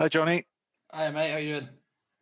Hi, 0.00 0.08
Johnny. 0.08 0.44
Hi, 0.94 1.10
mate. 1.10 1.28
How 1.28 1.36
are 1.36 1.40
you 1.40 1.60
doing? 1.60 1.68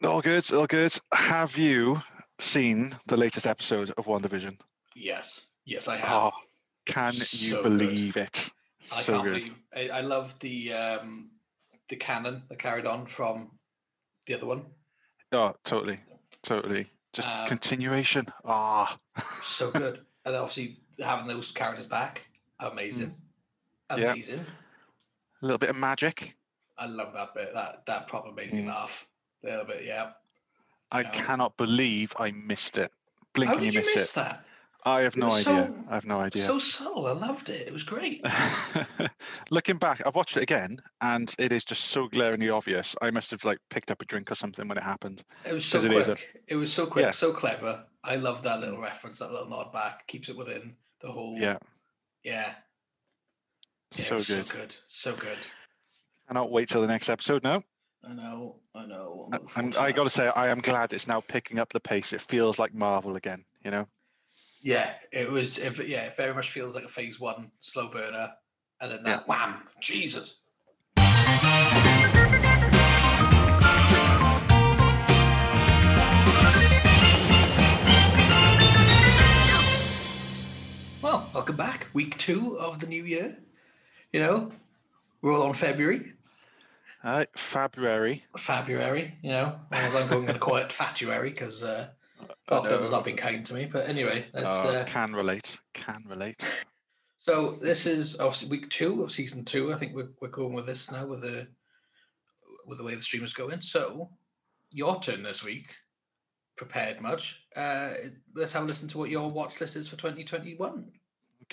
All 0.04 0.20
good, 0.20 0.52
all 0.52 0.66
good. 0.66 0.98
Have 1.12 1.56
you 1.56 2.02
seen 2.40 2.92
the 3.06 3.16
latest 3.16 3.46
episode 3.46 3.92
of 3.96 4.06
WandaVision? 4.06 4.58
Yes. 4.96 5.42
Yes, 5.64 5.86
I 5.86 5.96
have. 5.98 6.10
Oh, 6.10 6.30
can 6.86 7.14
you 7.14 7.20
So 7.20 7.56
good. 7.56 7.62
believe 7.62 8.16
it? 8.16 8.50
I 8.92 9.02
so 9.02 9.12
can't 9.12 9.24
good. 9.24 9.32
believe. 9.44 9.90
I, 9.92 9.98
I 9.98 10.00
love 10.00 10.34
the 10.40 10.72
um, 10.72 11.30
the 11.88 11.94
canon 11.94 12.42
that 12.48 12.58
carried 12.58 12.84
on 12.84 13.06
from 13.06 13.50
the 14.26 14.34
other 14.34 14.46
one. 14.46 14.64
Oh, 15.30 15.54
totally, 15.62 16.00
totally. 16.42 16.90
Just 17.12 17.28
Um, 17.28 17.46
continuation. 17.46 18.26
Ah, 18.44 18.98
So 19.44 19.70
good. 19.72 20.00
and 20.24 20.34
obviously 20.34 20.80
having 20.98 21.28
those 21.28 21.52
characters 21.52 21.86
back, 21.86 22.22
amazing. 22.58 23.14
Mm. 23.90 24.10
Amazing. 24.10 24.40
a 24.40 25.46
little 25.46 25.58
bit 25.58 25.70
of 25.70 25.76
magic. 25.76 26.34
I 26.78 26.86
love 26.86 27.12
that 27.14 27.34
bit. 27.34 27.52
That 27.54 27.84
that 27.86 28.06
proper 28.08 28.32
made 28.32 28.52
me 28.52 28.62
Mm. 28.62 28.68
laugh. 28.68 29.06
A 29.44 29.46
little 29.46 29.64
bit, 29.66 29.84
yeah. 29.84 30.12
I 30.90 31.00
Yeah. 31.02 31.10
cannot 31.10 31.56
believe 31.56 32.12
I 32.18 32.30
missed 32.30 32.78
it. 32.78 32.92
Blink 33.34 33.48
How 33.50 33.54
and 33.56 33.64
did 33.64 33.74
you 33.74 33.80
you 33.80 33.86
miss 33.86 33.94
miss 33.96 34.10
it. 34.12 34.14
that? 34.16 34.44
I 34.84 35.00
have 35.02 35.16
It 35.16 35.20
no 35.20 35.32
idea. 35.32 35.44
so- 35.44 35.84
I 35.90 35.94
have 35.94 36.04
no 36.06 36.20
idea. 36.20 36.46
So 36.46 36.58
subtle. 36.58 37.06
I 37.06 37.12
loved 37.12 37.50
it. 37.50 37.66
It 37.66 37.72
was 37.72 37.82
great. 37.82 38.24
Looking 39.50 39.76
back, 39.76 40.00
I've 40.06 40.14
watched 40.14 40.36
it 40.36 40.42
again, 40.42 40.80
and 41.00 41.34
it 41.38 41.52
is 41.52 41.64
just 41.64 41.86
so 41.86 42.06
glaringly 42.08 42.48
obvious. 42.48 42.94
I 43.02 43.10
must 43.10 43.30
have 43.32 43.44
like 43.44 43.58
picked 43.70 43.90
up 43.90 44.00
a 44.00 44.04
drink 44.06 44.30
or 44.30 44.34
something 44.34 44.66
when 44.68 44.78
it 44.78 44.84
happened. 44.84 45.24
It 45.44 45.52
was 45.52 45.66
so 45.66 45.78
it 45.78 45.86
quick. 45.86 45.98
is 45.98 46.08
a- 46.08 46.16
It 46.46 46.56
was 46.56 46.72
so 46.72 46.86
quick, 46.86 47.04
Yeah. 47.04 47.10
so 47.10 47.32
clever. 47.32 47.84
I 48.04 48.16
love 48.16 48.42
that 48.44 48.60
little 48.60 48.78
reference, 48.80 49.18
that 49.18 49.30
little 49.32 49.48
nod 49.48 49.72
back. 49.72 50.06
Keeps 50.06 50.28
it 50.28 50.36
within 50.36 50.76
the 51.00 51.10
whole. 51.12 51.34
Yeah, 51.38 51.58
Yeah. 52.22 52.54
yeah 53.96 54.00
it 54.04 54.06
so 54.06 54.16
good. 54.20 54.46
So 54.46 54.54
good. 54.54 54.76
So 54.86 55.16
good. 55.16 55.38
Cannot 56.28 56.50
wait 56.50 56.68
till 56.68 56.82
the 56.82 56.86
next 56.86 57.08
episode 57.08 57.42
now. 57.42 57.62
I 58.06 58.12
know. 58.12 58.56
I 58.74 58.84
know. 58.84 59.28
I'm 59.32 59.32
A- 59.32 59.42
looking 59.42 59.48
forward 59.48 59.74
And 59.74 59.76
I 59.76 59.92
got 59.92 60.04
to 60.04 60.10
say, 60.10 60.28
I 60.28 60.48
am 60.48 60.60
glad 60.60 60.92
it's 60.92 61.06
now 61.08 61.22
picking 61.22 61.58
up 61.58 61.72
the 61.72 61.80
pace. 61.80 62.12
It 62.12 62.20
feels 62.20 62.58
like 62.58 62.74
Marvel 62.74 63.16
again. 63.16 63.44
You 63.64 63.70
know. 63.70 63.88
Yeah, 64.60 64.90
it 65.10 65.30
was. 65.30 65.56
It, 65.56 65.88
yeah, 65.88 66.02
it 66.04 66.16
very 66.16 66.34
much 66.34 66.50
feels 66.50 66.74
like 66.74 66.84
a 66.84 66.88
phase 66.88 67.18
one 67.18 67.50
slow 67.60 67.88
burner, 67.88 68.30
and 68.80 68.92
then 68.92 69.02
that 69.04 69.26
wham, 69.26 69.62
Jesus. 69.80 70.36
Well, 81.00 81.30
welcome 81.32 81.56
back. 81.56 81.86
Week 81.94 82.16
two 82.18 82.58
of 82.58 82.80
the 82.80 82.86
new 82.86 83.04
year. 83.04 83.38
You 84.12 84.20
know, 84.20 84.52
we're 85.22 85.32
all 85.32 85.42
on 85.42 85.54
February, 85.54 86.12
Uh, 87.08 87.24
February. 87.36 88.22
February. 88.36 89.14
You 89.22 89.30
know, 89.30 89.58
I'm 89.72 90.08
going 90.10 90.26
to 90.26 90.38
call 90.38 90.56
it 90.56 90.70
Fatuary 90.70 91.30
because 91.30 91.62
uh, 91.62 91.88
lockdown 92.50 92.82
has 92.82 92.90
not 92.90 93.06
been 93.06 93.16
kind 93.16 93.46
to 93.46 93.54
me. 93.54 93.64
But 93.64 93.88
anyway, 93.88 94.26
let's. 94.34 94.46
Oh, 94.46 94.68
uh, 94.68 94.84
can 94.84 95.14
relate. 95.14 95.58
Can 95.74 96.04
relate. 96.06 96.46
So 97.20 97.58
this 97.60 97.84
is 97.84 98.18
obviously 98.20 98.48
week 98.48 98.70
two 98.70 99.02
of 99.02 99.12
season 99.12 99.44
two. 99.44 99.70
I 99.70 99.76
think 99.76 99.94
we're, 99.94 100.08
we're 100.22 100.28
going 100.28 100.54
with 100.54 100.64
this 100.64 100.90
now 100.90 101.06
with 101.06 101.20
the 101.20 101.46
with 102.64 102.78
the 102.78 102.84
way 102.84 102.94
the 102.94 103.02
stream 103.02 103.22
is 103.22 103.34
going. 103.34 103.60
So 103.60 104.08
your 104.70 104.98
turn 105.02 105.22
this 105.22 105.44
week. 105.44 105.66
Prepared 106.56 107.02
much? 107.02 107.38
Uh, 107.54 107.90
let's 108.34 108.54
have 108.54 108.62
a 108.62 108.66
listen 108.66 108.88
to 108.88 108.98
what 108.98 109.10
your 109.10 109.30
watch 109.30 109.60
list 109.60 109.76
is 109.76 109.88
for 109.88 109.96
2021. 109.96 110.86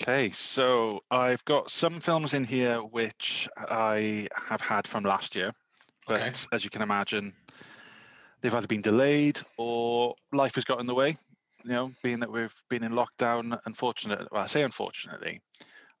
Okay, 0.00 0.30
so 0.30 1.00
I've 1.10 1.44
got 1.46 1.70
some 1.70 2.00
films 2.00 2.34
in 2.34 2.44
here 2.44 2.82
which 2.82 3.48
I 3.56 4.28
have 4.34 4.60
had 4.60 4.86
from 4.86 5.04
last 5.04 5.34
year, 5.34 5.52
but 6.06 6.20
Okay. 6.20 6.32
as 6.52 6.64
you 6.64 6.70
can 6.70 6.82
imagine, 6.82 7.34
they've 8.40 8.54
either 8.54 8.66
been 8.66 8.82
delayed 8.82 9.40
or 9.56 10.14
life 10.32 10.54
has 10.56 10.64
got 10.64 10.80
in 10.80 10.86
the 10.86 10.94
way. 10.94 11.16
You 11.64 11.70
know, 11.70 11.92
being 12.02 12.20
that 12.20 12.30
we've 12.30 12.54
been 12.68 12.84
in 12.84 12.92
lockdown, 12.92 13.58
unfortunately, 13.64 14.26
well, 14.30 14.42
I 14.42 14.46
say 14.46 14.62
unfortunately, 14.62 15.40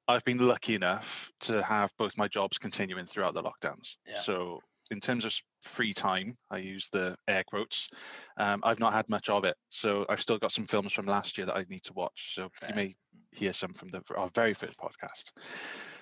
I've 0.06 0.24
been 0.24 0.38
lucky 0.38 0.74
enough 0.74 1.32
to 1.40 1.62
have 1.62 1.90
both 1.96 2.18
my 2.18 2.28
jobs 2.28 2.58
continuing 2.58 3.06
throughout 3.06 3.34
the 3.34 3.42
lockdowns. 3.42 3.96
Yeah. 4.06 4.20
So, 4.20 4.60
in 4.90 5.00
terms 5.00 5.24
of 5.24 5.34
free 5.62 5.92
time, 5.92 6.36
I 6.50 6.58
use 6.58 6.88
the 6.92 7.16
air 7.28 7.44
quotes. 7.46 7.88
Um, 8.36 8.60
I've 8.62 8.80
not 8.80 8.92
had 8.92 9.08
much 9.08 9.28
of 9.28 9.44
it, 9.44 9.56
so 9.68 10.06
I've 10.08 10.20
still 10.20 10.38
got 10.38 10.52
some 10.52 10.66
films 10.66 10.92
from 10.92 11.06
last 11.06 11.38
year 11.38 11.46
that 11.46 11.56
I 11.56 11.64
need 11.68 11.82
to 11.84 11.92
watch. 11.92 12.34
So 12.34 12.48
Fair. 12.60 12.70
you 12.70 12.74
may 12.74 12.96
hear 13.32 13.52
some 13.52 13.72
from 13.72 13.88
the 13.88 14.02
our 14.16 14.30
very 14.34 14.54
first 14.54 14.78
podcast. 14.78 15.32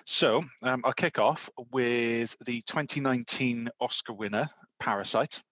So 0.06 0.42
um, 0.62 0.82
I'll 0.84 0.92
kick 0.92 1.18
off 1.18 1.48
with 1.72 2.36
the 2.44 2.62
2019 2.62 3.70
Oscar 3.80 4.12
winner, 4.12 4.46
Parasite. 4.78 5.42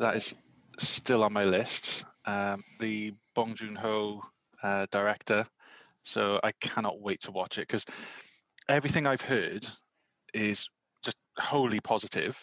That 0.00 0.16
is 0.16 0.34
still 0.78 1.24
on 1.24 1.32
my 1.32 1.44
list. 1.44 2.04
Um, 2.24 2.62
the 2.78 3.14
Bong 3.34 3.54
Joon 3.54 3.74
Ho 3.76 4.22
uh, 4.62 4.86
director. 4.90 5.44
So 6.02 6.38
I 6.42 6.52
cannot 6.60 7.00
wait 7.00 7.22
to 7.22 7.32
watch 7.32 7.58
it 7.58 7.62
because 7.62 7.84
everything 8.68 9.06
I've 9.06 9.22
heard 9.22 9.66
is 10.34 10.68
wholly 11.38 11.80
positive. 11.80 12.38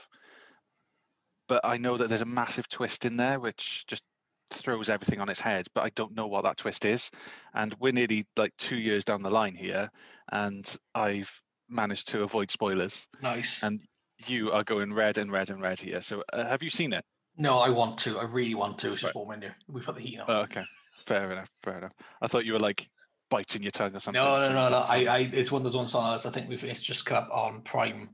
But 1.47 1.61
I 1.63 1.77
know 1.77 1.97
that 1.97 2.09
there's 2.09 2.21
a 2.21 2.25
massive 2.25 2.67
twist 2.67 3.05
in 3.05 3.17
there 3.17 3.39
which 3.39 3.85
just 3.87 4.03
throws 4.51 4.89
everything 4.89 5.19
on 5.19 5.29
its 5.29 5.39
head. 5.39 5.67
But 5.75 5.83
I 5.83 5.89
don't 5.95 6.15
know 6.15 6.27
what 6.27 6.43
that 6.43 6.57
twist 6.57 6.85
is. 6.85 7.11
And 7.53 7.75
we're 7.79 7.93
nearly 7.93 8.25
like 8.35 8.51
two 8.57 8.77
years 8.77 9.05
down 9.05 9.21
the 9.21 9.29
line 9.29 9.55
here, 9.55 9.89
and 10.31 10.65
I've 10.93 11.29
managed 11.69 12.09
to 12.09 12.23
avoid 12.23 12.51
spoilers. 12.51 13.07
nice. 13.21 13.59
And 13.61 13.81
you 14.27 14.51
are 14.51 14.63
going 14.63 14.93
red 14.93 15.17
and 15.17 15.31
red 15.31 15.49
and 15.49 15.61
red 15.61 15.79
here. 15.79 15.99
So 15.99 16.23
uh, 16.31 16.45
have 16.47 16.63
you 16.63 16.69
seen 16.69 16.93
it? 16.93 17.03
No, 17.37 17.59
I 17.59 17.69
want 17.69 17.97
to. 17.99 18.17
I 18.17 18.23
really 18.23 18.55
want 18.55 18.79
to. 18.79 18.93
It's 18.93 19.01
just 19.01 19.13
Right. 19.13 19.15
warm 19.15 19.33
in 19.33 19.41
here. 19.41 19.53
We've 19.67 19.85
got 19.85 19.95
the 19.95 20.01
heat 20.01 20.19
on. 20.19 20.25
Oh, 20.29 20.41
okay, 20.43 20.63
fair 21.05 21.31
enough, 21.31 21.49
fair 21.63 21.79
enough. 21.79 21.91
I 22.21 22.27
thought 22.27 22.45
you 22.45 22.53
were 22.53 22.59
like 22.59 22.87
biting 23.29 23.61
your 23.61 23.71
tongue 23.71 23.93
or 23.95 23.99
something. 23.99 24.23
no, 24.23 24.39
no, 24.39 24.49
no, 24.49 24.69
no. 24.69 24.77
I, 24.77 25.05
I, 25.05 25.17
it's 25.33 25.51
one 25.51 25.61
of 25.61 25.63
those 25.65 25.75
ones 25.75 25.93
on 25.95 26.13
us. 26.13 26.25
I 26.25 26.29
think 26.29 26.47
we've 26.47 26.63
it's 26.63 26.79
just 26.79 27.05
come 27.05 27.17
up 27.17 27.29
on 27.31 27.61
Prime 27.63 28.09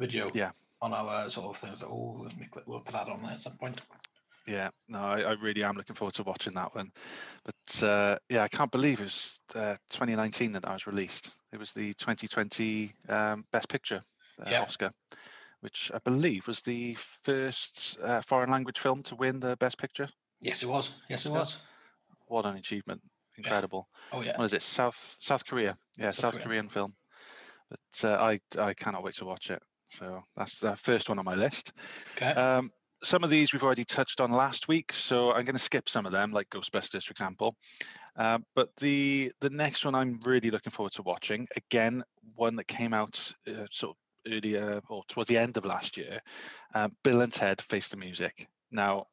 Video. 0.00 0.30
Yeah. 0.32 0.52
On 0.80 0.94
our 0.94 1.30
sort 1.30 1.54
of 1.54 1.60
things. 1.60 1.82
Oh, 1.82 2.26
we'll, 2.66 2.80
put 2.80 2.92
that 2.94 3.08
on 3.08 3.22
there 3.22 3.32
at 3.32 3.40
some 3.40 3.58
point. 3.58 3.82
Yeah, 4.46 4.70
no, 4.88 4.98
I, 4.98 5.20
I 5.20 5.32
really 5.32 5.62
am 5.62 5.76
looking 5.76 5.94
forward 5.94 6.14
to 6.14 6.22
watching 6.22 6.54
that 6.54 6.74
one. 6.74 6.90
But 7.44 7.84
uh, 7.84 8.16
yeah, 8.30 8.42
I 8.42 8.48
can't 8.48 8.72
believe 8.72 9.00
it 9.00 9.04
was 9.04 9.38
uh, 9.54 9.76
2019 9.90 10.52
that 10.52 10.62
that 10.62 10.72
was 10.72 10.86
released. 10.86 11.32
It 11.52 11.58
was 11.58 11.74
the 11.74 11.92
2020 11.94 12.94
um, 13.10 13.44
Best 13.52 13.68
Picture 13.68 14.02
uh, 14.40 14.50
Yeah. 14.50 14.62
Oscar, 14.62 14.90
which 15.60 15.92
I 15.94 15.98
believe 15.98 16.46
was 16.46 16.62
the 16.62 16.96
first 17.22 17.98
uh, 18.02 18.22
foreign 18.22 18.50
language 18.50 18.78
film 18.78 19.02
to 19.04 19.14
win 19.16 19.38
the 19.38 19.56
Best 19.58 19.76
Picture. 19.76 20.08
Yes, 20.40 20.62
it 20.62 20.68
was. 20.70 20.94
Yes, 21.10 21.26
it 21.26 21.30
Yeah. 21.30 21.40
was. 21.40 21.58
What 22.26 22.46
an 22.46 22.56
achievement! 22.56 23.02
Incredible. 23.36 23.86
Oh 24.12 24.22
yeah. 24.22 24.38
What 24.38 24.46
is 24.46 24.54
it? 24.54 24.62
South 24.62 25.16
South 25.20 25.44
Korea? 25.44 25.76
Yeah, 25.98 26.12
South 26.12 26.16
South, 26.16 26.32
Korean. 26.32 26.48
Korean 26.48 26.68
film. 26.70 26.94
But 27.68 28.08
uh, 28.08 28.16
I 28.16 28.40
I 28.58 28.72
cannot 28.72 29.02
wait 29.02 29.14
to 29.16 29.26
watch 29.26 29.50
it. 29.50 29.62
So 29.90 30.22
that's 30.36 30.58
the 30.58 30.76
first 30.76 31.08
one 31.08 31.18
on 31.18 31.24
my 31.24 31.34
list. 31.34 31.72
Okay. 32.16 32.30
Um, 32.32 32.70
some 33.02 33.24
of 33.24 33.30
these 33.30 33.52
we've 33.52 33.62
already 33.62 33.84
touched 33.84 34.20
on 34.20 34.30
last 34.30 34.68
week, 34.68 34.92
so 34.92 35.30
I'm 35.32 35.44
going 35.44 35.54
to 35.54 35.58
skip 35.58 35.88
some 35.88 36.04
of 36.04 36.12
them, 36.12 36.32
like 36.32 36.50
Ghostbusters, 36.50 37.04
for 37.04 37.12
example. 37.12 37.56
Um, 38.16 38.44
but 38.54 38.68
the 38.76 39.32
the 39.40 39.48
next 39.50 39.84
one 39.84 39.94
I'm 39.94 40.20
really 40.24 40.50
looking 40.50 40.70
forward 40.70 40.92
to 40.92 41.02
watching. 41.02 41.48
Again, 41.56 42.02
one 42.34 42.56
that 42.56 42.66
came 42.68 42.92
out 42.92 43.32
uh, 43.48 43.66
sort 43.70 43.96
of 43.96 44.32
earlier 44.32 44.82
or 44.88 45.02
towards 45.08 45.28
the 45.28 45.38
end 45.38 45.56
of 45.56 45.64
last 45.64 45.96
year. 45.96 46.20
Uh, 46.74 46.88
Bill 47.02 47.22
and 47.22 47.32
Ted 47.32 47.62
Face 47.62 47.88
the 47.88 47.96
Music. 47.96 48.46
Now, 48.70 49.06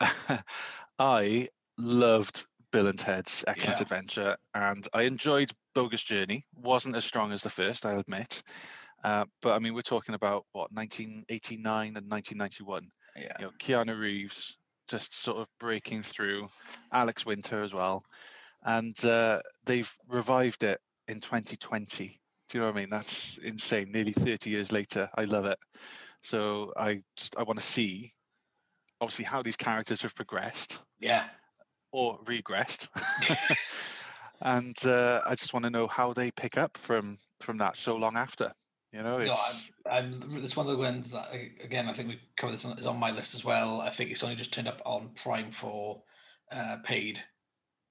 I 0.98 1.48
loved 1.78 2.44
Bill 2.70 2.88
and 2.88 2.98
Ted's 2.98 3.44
Excellent 3.46 3.78
Yeah. 3.78 3.82
Adventure, 3.82 4.36
and 4.54 4.86
I 4.92 5.02
enjoyed 5.02 5.50
Bogus 5.74 6.02
Journey. 6.02 6.44
wasn't 6.54 6.96
as 6.96 7.04
strong 7.04 7.32
as 7.32 7.42
the 7.42 7.50
first, 7.50 7.86
I'll 7.86 8.00
admit. 8.00 8.42
Uh, 9.06 9.24
but 9.40 9.54
I 9.54 9.60
mean, 9.60 9.72
we're 9.72 9.82
talking 9.82 10.16
about 10.16 10.44
what 10.50 10.72
1989 10.72 11.96
and 11.96 12.10
1991 12.10 12.90
yeah. 13.16 13.32
you 13.38 13.44
know, 13.44 13.52
Keanu 13.62 13.98
Reeves 13.98 14.58
just 14.88 15.14
sort 15.14 15.38
of 15.38 15.46
breaking 15.60 16.02
through, 16.02 16.48
Alex 16.92 17.24
Winter 17.24 17.62
as 17.62 17.72
well, 17.72 18.04
and 18.64 19.04
uh, 19.04 19.40
they've 19.64 19.92
revived 20.08 20.64
it 20.64 20.80
in 21.06 21.20
2020. 21.20 22.20
Do 22.48 22.58
you 22.58 22.60
know 22.60 22.66
what 22.66 22.76
I 22.76 22.80
mean? 22.80 22.90
That's 22.90 23.38
insane. 23.38 23.92
Nearly 23.92 24.12
30 24.12 24.50
years 24.50 24.72
later, 24.72 25.08
I 25.16 25.24
love 25.24 25.46
it. 25.46 25.58
So 26.20 26.72
I 26.76 27.00
just 27.16 27.36
I 27.38 27.44
want 27.44 27.60
to 27.60 27.64
see, 27.64 28.12
obviously, 29.00 29.24
how 29.24 29.40
these 29.40 29.56
characters 29.56 30.02
have 30.02 30.16
progressed 30.16 30.82
Yeah. 30.98 31.26
or 31.92 32.18
regressed, 32.24 32.88
and 34.40 34.76
uh, 34.84 35.20
I 35.24 35.36
just 35.36 35.52
want 35.54 35.62
to 35.62 35.70
know 35.70 35.86
how 35.86 36.12
they 36.12 36.32
pick 36.32 36.58
up 36.58 36.76
from 36.76 37.18
from 37.40 37.58
that 37.58 37.76
so 37.76 37.94
long 37.94 38.16
after. 38.16 38.52
You 38.96 39.02
know, 39.02 39.18
No, 39.18 39.32
it's 39.32 39.70
I'm, 39.90 40.20
I'm. 40.32 40.44
It's 40.44 40.56
one 40.56 40.66
of 40.66 40.72
the 40.72 40.78
ones 40.78 41.10
that 41.10 41.28
I, 41.30 41.50
again. 41.62 41.86
I 41.86 41.92
think 41.92 42.08
we 42.08 42.18
covered 42.38 42.52
this. 42.54 42.64
On, 42.64 42.78
is 42.78 42.86
on 42.86 42.96
my 42.96 43.10
list 43.10 43.34
as 43.34 43.44
well. 43.44 43.82
I 43.82 43.90
think 43.90 44.10
it's 44.10 44.24
only 44.24 44.36
just 44.36 44.54
turned 44.54 44.68
up 44.68 44.80
on 44.86 45.10
Prime 45.22 45.52
for 45.52 46.02
uh, 46.50 46.78
paid 46.82 47.20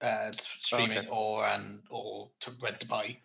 uh, 0.01 0.31
streaming 0.61 0.97
Okay. 0.97 1.07
or 1.11 1.45
and 1.45 1.83
or 1.91 2.29
to 2.39 2.51
rent 2.59 2.79
to 2.79 2.87
buy. 2.87 3.17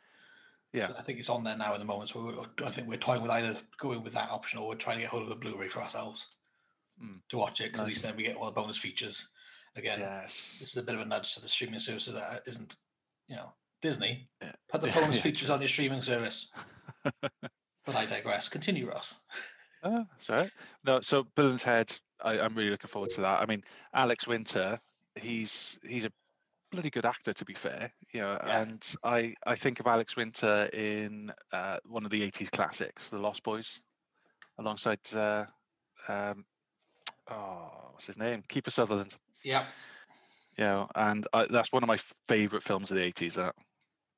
Yeah. 0.75 0.93
I 0.99 1.03
think 1.03 1.19
it's 1.19 1.31
on 1.31 1.43
there 1.43 1.57
now 1.57 1.73
at 1.73 1.79
the 1.79 1.87
moment. 1.87 2.11
So 2.11 2.23
we're, 2.23 2.67
I 2.67 2.71
think 2.71 2.87
we're 2.87 2.99
toying 2.99 3.23
with 3.23 3.31
either 3.31 3.57
going 3.81 4.05
with 4.05 4.13
that 4.13 4.31
option 4.31 4.59
or 4.59 4.69
we're 4.69 4.75
trying 4.77 4.97
to 4.99 5.03
get 5.03 5.11
hold 5.11 5.23
of 5.25 5.29
the 5.31 5.35
Blu-ray 5.37 5.69
for 5.69 5.81
ourselves 5.81 6.27
Mm. 7.03 7.19
to 7.31 7.39
watch 7.39 7.63
it. 7.63 7.69
Because 7.73 7.81
at 7.81 7.87
least 7.87 8.03
then 8.03 8.15
we 8.15 8.25
get 8.25 8.37
all 8.37 8.45
the 8.45 8.53
bonus 8.53 8.77
features. 8.77 9.27
Again, 9.75 10.01
Yes. 10.01 10.59
this 10.61 10.69
is 10.69 10.77
a 10.77 10.83
bit 10.83 10.95
of 10.95 11.01
a 11.01 11.05
nudge 11.07 11.33
to 11.35 11.41
the 11.41 11.49
streaming 11.49 11.81
services 11.81 12.13
that 12.13 12.43
isn't, 12.47 12.77
you 13.27 13.37
know, 13.37 13.55
Disney. 13.81 14.29
Yeah. 14.43 14.53
Put 14.69 14.83
the 14.83 14.89
bonus 14.95 15.17
yeah. 15.17 15.23
features 15.23 15.49
on 15.49 15.61
your 15.63 15.69
streaming 15.69 16.03
service. 16.03 16.49
but 17.93 17.99
I 17.99 18.07
digress. 18.07 18.49
Continue, 18.49 18.89
Ross. 18.89 19.15
Oh, 19.83 20.05
that's 20.13 20.31
all 20.31 20.37
right. 20.37 20.51
No, 20.85 21.01
so 21.01 21.25
Bill 21.37 21.49
and 21.51 21.59
Ted, 21.59 21.91
I, 22.23 22.39
I'm 22.41 22.55
really 22.55 22.71
looking 22.71 22.89
forward 22.89 23.11
to 23.13 23.23
that. 23.23 23.41
I 23.41 23.47
mean, 23.47 23.63
Alex 23.95 24.27
Winter, 24.27 24.79
he's 25.17 25.79
he's 25.83 26.05
a 26.05 26.13
bloody 26.71 26.91
good 26.91 27.07
actor 27.07 27.33
to 27.33 27.45
be 27.45 27.55
fair, 27.55 27.91
you 28.13 28.21
know, 28.21 28.39
Yeah. 28.47 28.61
and 28.61 28.95
I 29.03 29.35
I 29.47 29.57
think 29.57 29.81
of 29.81 29.87
Alex 29.87 30.17
Winter 30.17 30.69
in 30.73 31.33
uh, 31.53 31.79
one 31.85 32.05
of 32.05 32.11
the 32.11 32.23
80s 32.31 32.51
classics, 32.51 33.09
The 33.11 33.19
Lost 33.19 33.43
Boys, 33.43 33.81
alongside 34.59 35.01
uh, 35.15 35.47
um, 36.09 36.45
oh, 37.31 37.71
what's 37.93 38.07
his 38.07 38.19
name? 38.19 38.43
Kiefer 38.49 38.71
Sutherland. 38.71 39.17
Yeah. 39.43 39.65
you 40.59 40.65
know, 40.65 40.89
and 40.95 41.27
I, 41.33 41.47
that's 41.51 41.73
one 41.73 41.83
of 41.83 41.89
my 41.89 41.99
favorite 42.29 42.63
films 42.63 42.91
of 42.91 42.99
the 42.99 43.13
80s. 43.13 43.35
That 43.35 43.55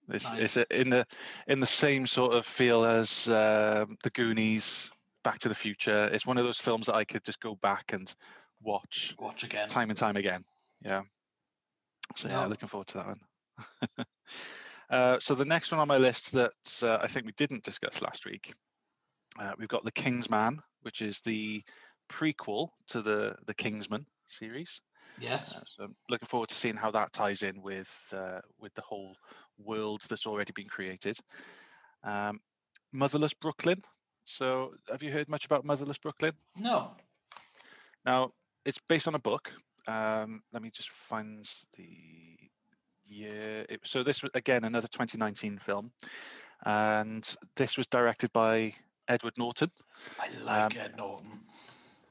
it's, 0.08 0.30
it's 0.32 0.56
Nice. 0.56 0.56
a- 0.58 0.80
in 0.80 0.90
the 0.90 1.06
in 1.46 1.60
the 1.60 1.66
same 1.66 2.06
sort 2.06 2.34
of 2.34 2.44
feel 2.46 2.84
as 2.84 3.28
um, 3.28 3.96
the 4.02 4.10
Goonies, 4.14 4.90
Back 5.24 5.38
to 5.40 5.48
the 5.48 5.54
Future. 5.54 6.08
It's 6.12 6.26
one 6.26 6.38
of 6.38 6.44
those 6.44 6.58
films 6.58 6.86
that 6.86 6.94
I 6.96 7.04
could 7.04 7.24
just 7.24 7.40
go 7.40 7.54
back 7.56 7.92
and 7.92 8.12
watch 8.62 9.14
Watch 9.18 9.44
again. 9.44 9.68
time 9.68 9.90
and 9.90 9.98
time 9.98 10.16
again. 10.16 10.44
Yeah. 10.84 11.02
So 12.16 12.28
yeah, 12.28 12.42
No. 12.42 12.48
looking 12.48 12.68
forward 12.68 12.88
to 12.88 12.98
that 12.98 13.06
one. 13.06 13.20
uh, 14.90 15.18
so 15.20 15.34
the 15.34 15.44
next 15.44 15.70
one 15.70 15.80
on 15.80 15.88
my 15.88 15.98
list 15.98 16.32
that 16.32 16.52
uh, 16.82 16.98
I 17.00 17.06
think 17.08 17.26
we 17.26 17.32
didn't 17.36 17.64
discuss 17.64 18.02
last 18.02 18.24
week, 18.26 18.52
uh, 19.38 19.52
we've 19.58 19.68
got 19.68 19.84
The 19.84 19.92
Kingsman, 19.92 20.60
which 20.82 21.00
is 21.02 21.20
the 21.20 21.62
prequel 22.10 22.68
to 22.88 23.00
the 23.02 23.34
the 23.46 23.54
Kingsman 23.54 24.04
series. 24.26 24.80
Yes. 25.20 25.52
Uh, 25.54 25.60
so 25.64 25.84
I'm 25.84 25.94
looking 26.08 26.26
forward 26.26 26.48
to 26.48 26.54
seeing 26.54 26.76
how 26.76 26.90
that 26.92 27.12
ties 27.12 27.42
in 27.42 27.62
with 27.62 27.92
uh, 28.12 28.40
with 28.60 28.74
the 28.74 28.82
whole 28.82 29.16
world 29.58 30.02
that's 30.08 30.26
already 30.26 30.52
been 30.52 30.68
created. 30.68 31.16
Um, 32.04 32.40
Motherless 32.92 33.34
Brooklyn. 33.34 33.80
So 34.24 34.74
have 34.90 35.02
you 35.02 35.10
heard 35.12 35.28
much 35.28 35.44
about 35.44 35.64
Motherless 35.64 35.98
Brooklyn? 35.98 36.32
No. 36.58 36.92
Now 38.04 38.32
it's 38.64 38.80
based 38.88 39.08
on 39.08 39.14
a 39.14 39.18
book. 39.18 39.52
Um, 39.86 40.42
let 40.52 40.62
me 40.62 40.70
just 40.70 40.90
find 40.90 41.48
the 41.76 42.38
year. 43.04 43.66
It, 43.68 43.80
so 43.84 44.02
this 44.02 44.22
was 44.22 44.30
again 44.34 44.64
another 44.64 44.88
2019 44.88 45.58
film, 45.58 45.90
and 46.64 47.36
this 47.56 47.76
was 47.76 47.86
directed 47.88 48.32
by 48.32 48.72
Edward 49.08 49.34
Norton. 49.38 49.70
I 50.20 50.28
like 50.42 50.72
Um, 50.76 50.80
Ed 50.80 50.96
Norton. 50.96 51.40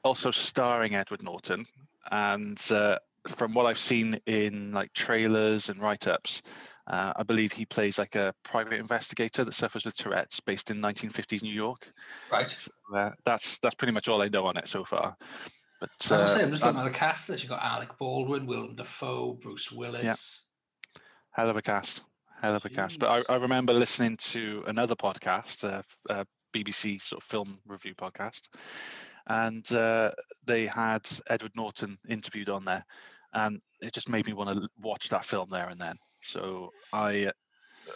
also 0.04 0.30
starring 0.30 0.94
Edward 0.94 1.22
Norton. 1.22 1.66
And 2.10 2.60
uh, 2.70 2.98
from 3.28 3.54
what 3.54 3.66
I've 3.66 3.78
seen 3.78 4.20
in 4.26 4.72
like 4.72 4.92
trailers 4.92 5.68
and 5.68 5.80
write-ups, 5.80 6.42
uh, 6.88 7.12
I 7.14 7.22
believe 7.22 7.52
he 7.52 7.64
plays 7.64 7.98
like 7.98 8.16
a 8.16 8.34
private 8.44 8.74
investigator 8.74 9.44
that 9.44 9.54
suffers 9.54 9.84
with 9.84 9.96
Tourette's, 9.96 10.40
based 10.40 10.70
in 10.70 10.78
1950s 10.80 11.42
New 11.42 11.52
York. 11.52 11.92
Right. 12.30 12.50
So, 12.50 12.70
uh, 12.96 13.10
that's 13.24 13.58
that's 13.60 13.76
pretty 13.76 13.92
much 13.92 14.08
all 14.08 14.20
I 14.20 14.28
know 14.28 14.46
on 14.46 14.56
it 14.56 14.66
so 14.66 14.84
far. 14.84 15.16
But 15.80 15.90
uh, 16.10 16.26
saying, 16.26 16.44
I'm 16.46 16.50
just 16.50 16.64
I'm- 16.64 16.74
looking 16.74 16.86
at 16.88 16.92
the 16.92 16.98
cast 16.98 17.28
list. 17.28 17.42
You've 17.44 17.50
got 17.50 17.62
Alec 17.62 17.96
Baldwin, 17.98 18.46
Willem 18.46 18.74
Dafoe, 18.76 19.34
Bruce 19.34 19.70
Willis. 19.70 20.04
Yeah. 20.04 20.14
hell 21.32 21.50
of 21.50 21.56
a 21.56 21.62
cast, 21.62 22.02
hell 22.40 22.56
of 22.56 22.64
a 22.64 22.68
cast. 22.68 22.98
But 22.98 23.24
I, 23.28 23.32
I 23.32 23.36
remember 23.36 23.72
listening 23.72 24.16
to 24.18 24.64
another 24.66 24.96
podcast, 24.96 25.64
uh, 25.64 25.82
uh, 26.10 26.24
BBC 26.52 27.00
sort 27.00 27.22
of 27.22 27.28
film 27.28 27.58
review 27.66 27.94
podcast, 27.94 28.48
and 29.26 29.70
uh, 29.72 30.10
they 30.44 30.66
had 30.66 31.08
Edward 31.28 31.52
Norton 31.54 31.98
interviewed 32.08 32.48
on 32.48 32.64
there, 32.64 32.84
and 33.32 33.60
it 33.80 33.92
just 33.92 34.08
made 34.08 34.26
me 34.26 34.32
want 34.32 34.56
to 34.56 34.68
watch 34.80 35.08
that 35.10 35.24
film 35.24 35.48
there 35.50 35.68
and 35.68 35.80
then. 35.80 35.96
So 36.20 36.70
I, 36.92 37.30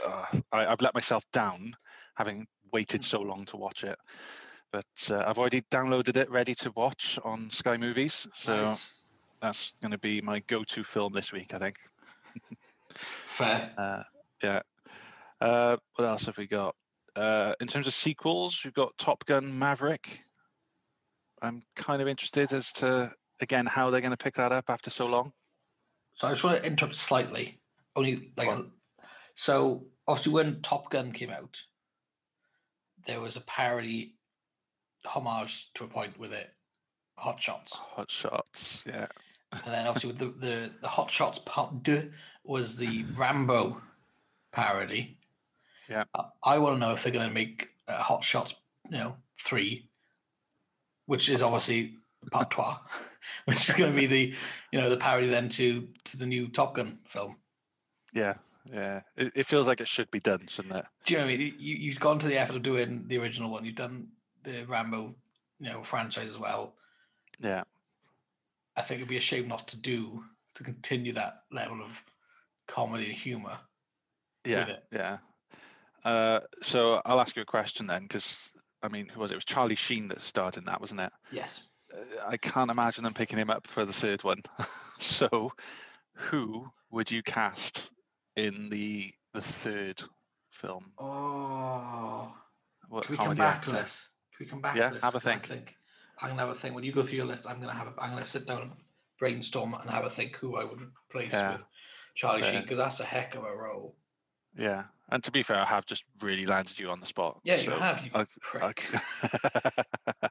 uh, 0.06 0.24
I 0.52 0.66
I've 0.66 0.80
let 0.80 0.94
myself 0.94 1.24
down, 1.32 1.74
having 2.14 2.46
waited 2.72 3.04
so 3.04 3.20
long 3.20 3.44
to 3.46 3.56
watch 3.56 3.84
it. 3.84 3.98
But 4.72 5.10
uh, 5.10 5.24
I've 5.26 5.38
already 5.38 5.62
downloaded 5.70 6.16
it, 6.16 6.30
ready 6.30 6.54
to 6.56 6.72
watch 6.72 7.18
on 7.24 7.50
Sky 7.50 7.76
Movies. 7.76 8.26
So 8.34 8.64
Nice. 8.64 9.02
that's 9.40 9.74
going 9.80 9.92
to 9.92 9.98
be 9.98 10.20
my 10.20 10.40
go-to 10.40 10.82
film 10.84 11.12
this 11.12 11.32
week, 11.32 11.54
I 11.54 11.58
think. 11.58 11.76
Fair. 13.28 13.70
Uh, 13.78 14.02
yeah. 14.42 14.60
Uh, 15.40 15.76
what 15.94 16.04
else 16.04 16.26
have 16.26 16.36
we 16.36 16.46
got? 16.46 16.74
Uh, 17.14 17.54
in 17.60 17.66
terms 17.66 17.86
of 17.86 17.94
sequels, 17.94 18.60
we've 18.64 18.74
got 18.74 18.96
Top 18.98 19.24
Gun 19.24 19.58
Maverick. 19.58 20.22
I'm 21.46 21.62
kind 21.74 22.02
of 22.02 22.08
interested 22.08 22.52
as 22.52 22.72
to 22.74 23.12
again 23.40 23.66
how 23.66 23.90
they're 23.90 24.00
going 24.00 24.10
to 24.10 24.16
pick 24.16 24.34
that 24.34 24.52
up 24.52 24.68
after 24.68 24.90
so 24.90 25.06
long. 25.06 25.32
So 26.14 26.26
I 26.26 26.30
just 26.32 26.44
want 26.44 26.58
to 26.62 26.66
interrupt 26.66 26.96
slightly. 26.96 27.60
Only 27.94 28.32
like, 28.36 28.48
a- 28.48 28.66
so 29.34 29.86
obviously 30.08 30.32
when 30.32 30.60
Top 30.62 30.90
Gun 30.90 31.12
came 31.12 31.30
out, 31.30 31.56
there 33.06 33.20
was 33.20 33.36
a 33.36 33.40
parody 33.42 34.14
homage 35.04 35.70
to 35.74 35.84
a 35.84 35.88
point 35.88 36.18
with 36.18 36.32
it, 36.32 36.50
Hot 37.18 37.40
Shots, 37.42 37.72
Hot 37.72 38.10
Shots, 38.10 38.84
yeah, 38.86 39.06
and 39.52 39.62
then 39.74 39.86
obviously 39.86 40.08
with 40.08 40.18
the 40.18 40.46
the, 40.46 40.72
the 40.82 40.88
Hot 40.88 41.10
Shots 41.10 41.38
part 41.40 41.82
deux 41.82 42.10
was 42.44 42.76
the 42.76 43.04
Rambo 43.16 43.80
parody. 44.52 45.16
Yeah. 45.88 46.04
I, 46.14 46.24
I 46.42 46.58
want 46.58 46.76
to 46.76 46.80
know 46.80 46.92
if 46.92 47.02
they're 47.04 47.12
going 47.12 47.28
to 47.28 47.34
make 47.34 47.68
uh, 47.88 47.98
Hot 48.02 48.24
Shots, 48.24 48.54
you 48.90 48.98
know, 48.98 49.16
three, 49.44 49.88
which 51.06 51.28
is 51.28 51.42
obviously 51.42 51.96
part 52.30 52.50
trois, 52.50 52.78
which 53.46 53.68
is 53.68 53.74
going 53.74 53.92
to 53.92 53.96
be 53.96 54.06
the, 54.06 54.34
you 54.72 54.80
know, 54.80 54.90
the 54.90 54.96
parody 54.96 55.28
then 55.28 55.48
to 55.50 55.88
to 56.04 56.16
the 56.16 56.26
new 56.26 56.48
Top 56.48 56.74
Gun 56.74 56.98
film. 57.08 57.36
yeah, 58.12 58.34
yeah. 58.72 59.00
It, 59.16 59.32
it 59.34 59.46
feels 59.46 59.66
like 59.68 59.80
it 59.80 59.88
should 59.88 60.10
be 60.10 60.20
done, 60.20 60.46
shouldn't 60.48 60.76
it? 60.76 60.84
Do 61.04 61.14
you 61.14 61.20
know 61.20 61.26
what 61.26 61.34
I 61.34 61.36
mean? 61.36 61.54
You, 61.58 61.76
you've 61.76 62.00
gone 62.00 62.18
to 62.18 62.26
the 62.26 62.38
effort 62.38 62.56
of 62.56 62.62
doing 62.62 63.04
the 63.06 63.18
original 63.18 63.50
one. 63.50 63.64
You've 63.64 63.76
done 63.76 64.08
the 64.44 64.64
Rambo, 64.66 65.14
you 65.60 65.70
know, 65.70 65.82
franchise 65.82 66.28
as 66.28 66.38
well. 66.38 66.74
Yeah, 67.40 67.62
I 68.76 68.82
think 68.82 68.98
it'd 68.98 69.08
be 69.08 69.16
a 69.16 69.20
shame 69.20 69.48
not 69.48 69.68
to 69.68 69.80
do 69.80 70.22
to 70.54 70.64
continue 70.64 71.12
that 71.12 71.42
level 71.52 71.82
of 71.82 71.90
comedy 72.66 73.06
and 73.06 73.14
humor. 73.14 73.58
yeah, 74.44 74.76
yeah. 74.90 75.18
Uh, 76.04 76.40
so 76.62 77.02
I'll 77.04 77.20
ask 77.20 77.34
you 77.34 77.42
a 77.42 77.46
question 77.46 77.86
then, 77.86 78.02
because 78.02 78.50
I 78.86 78.88
mean, 78.88 79.08
who 79.08 79.20
was 79.20 79.32
it? 79.32 79.34
It 79.34 79.38
was 79.38 79.44
Charlie 79.44 79.74
Sheen 79.74 80.06
that 80.08 80.22
starred 80.22 80.56
in 80.56 80.64
that, 80.66 80.80
wasn't 80.80 81.00
it? 81.00 81.12
Yes. 81.32 81.64
Uh, 81.92 82.24
I 82.26 82.36
can't 82.36 82.70
imagine 82.70 83.02
them 83.04 83.14
picking 83.14 83.38
him 83.38 83.50
up 83.50 83.66
for 83.66 83.84
the 83.84 83.92
third 83.92 84.22
one. 84.22 84.42
so, 84.98 85.52
who 86.14 86.70
would 86.90 87.10
you 87.10 87.22
cast 87.22 87.90
in 88.36 88.68
the 88.68 89.12
the 89.34 89.42
third 89.42 90.00
film? 90.50 90.92
Oh, 90.98 92.32
What 92.88 93.04
can 93.04 93.12
we 93.12 93.16
come 93.18 93.34
back 93.34 93.60
to 93.62 93.70
this? 93.72 94.06
Can 94.36 94.46
we 94.46 94.50
come 94.50 94.62
back 94.62 94.76
Yeah, 94.76 94.88
to 94.88 94.94
this? 94.94 95.02
have 95.02 95.14
a 95.16 95.20
'Cause 95.20 95.26
I 95.26 95.32
think. 95.32 95.46
think 95.46 95.76
I'm 96.22 96.30
gonna 96.30 96.46
have 96.46 96.56
a 96.56 96.58
think. 96.58 96.74
When 96.74 96.84
you 96.84 96.92
go 96.92 97.02
through 97.02 97.16
your 97.16 97.26
list, 97.26 97.46
I'm 97.46 97.60
gonna 97.60 97.74
have. 97.74 97.88
A, 97.88 97.94
I'm 98.00 98.12
gonna 98.12 98.26
sit 98.26 98.46
down 98.46 98.62
and 98.62 98.72
brainstorm 99.18 99.74
and 99.74 99.90
have 99.90 100.04
a 100.04 100.10
think 100.10 100.36
who 100.36 100.56
I 100.56 100.64
would 100.64 100.80
replace 100.80 101.32
Yeah, 101.32 101.52
with 101.54 101.64
Charlie 102.14 102.42
Sheen 102.42 102.62
because 102.62 102.78
that's 102.78 103.00
a 103.00 103.04
heck 103.04 103.34
of 103.34 103.44
a 103.44 103.54
role. 103.54 103.96
Yeah, 104.58 104.84
and 105.10 105.22
to 105.24 105.30
be 105.30 105.42
fair, 105.42 105.58
I 105.60 105.64
have 105.66 105.84
just 105.86 106.04
really 106.22 106.46
landed 106.46 106.78
you 106.78 106.88
on 106.90 107.00
the 107.00 107.06
spot. 107.06 107.40
Yeah, 107.44 107.60
you 107.60 107.70
have. 107.72 108.04
You 108.04 108.10
I'll- 108.14 108.26
I'll. 108.62 110.30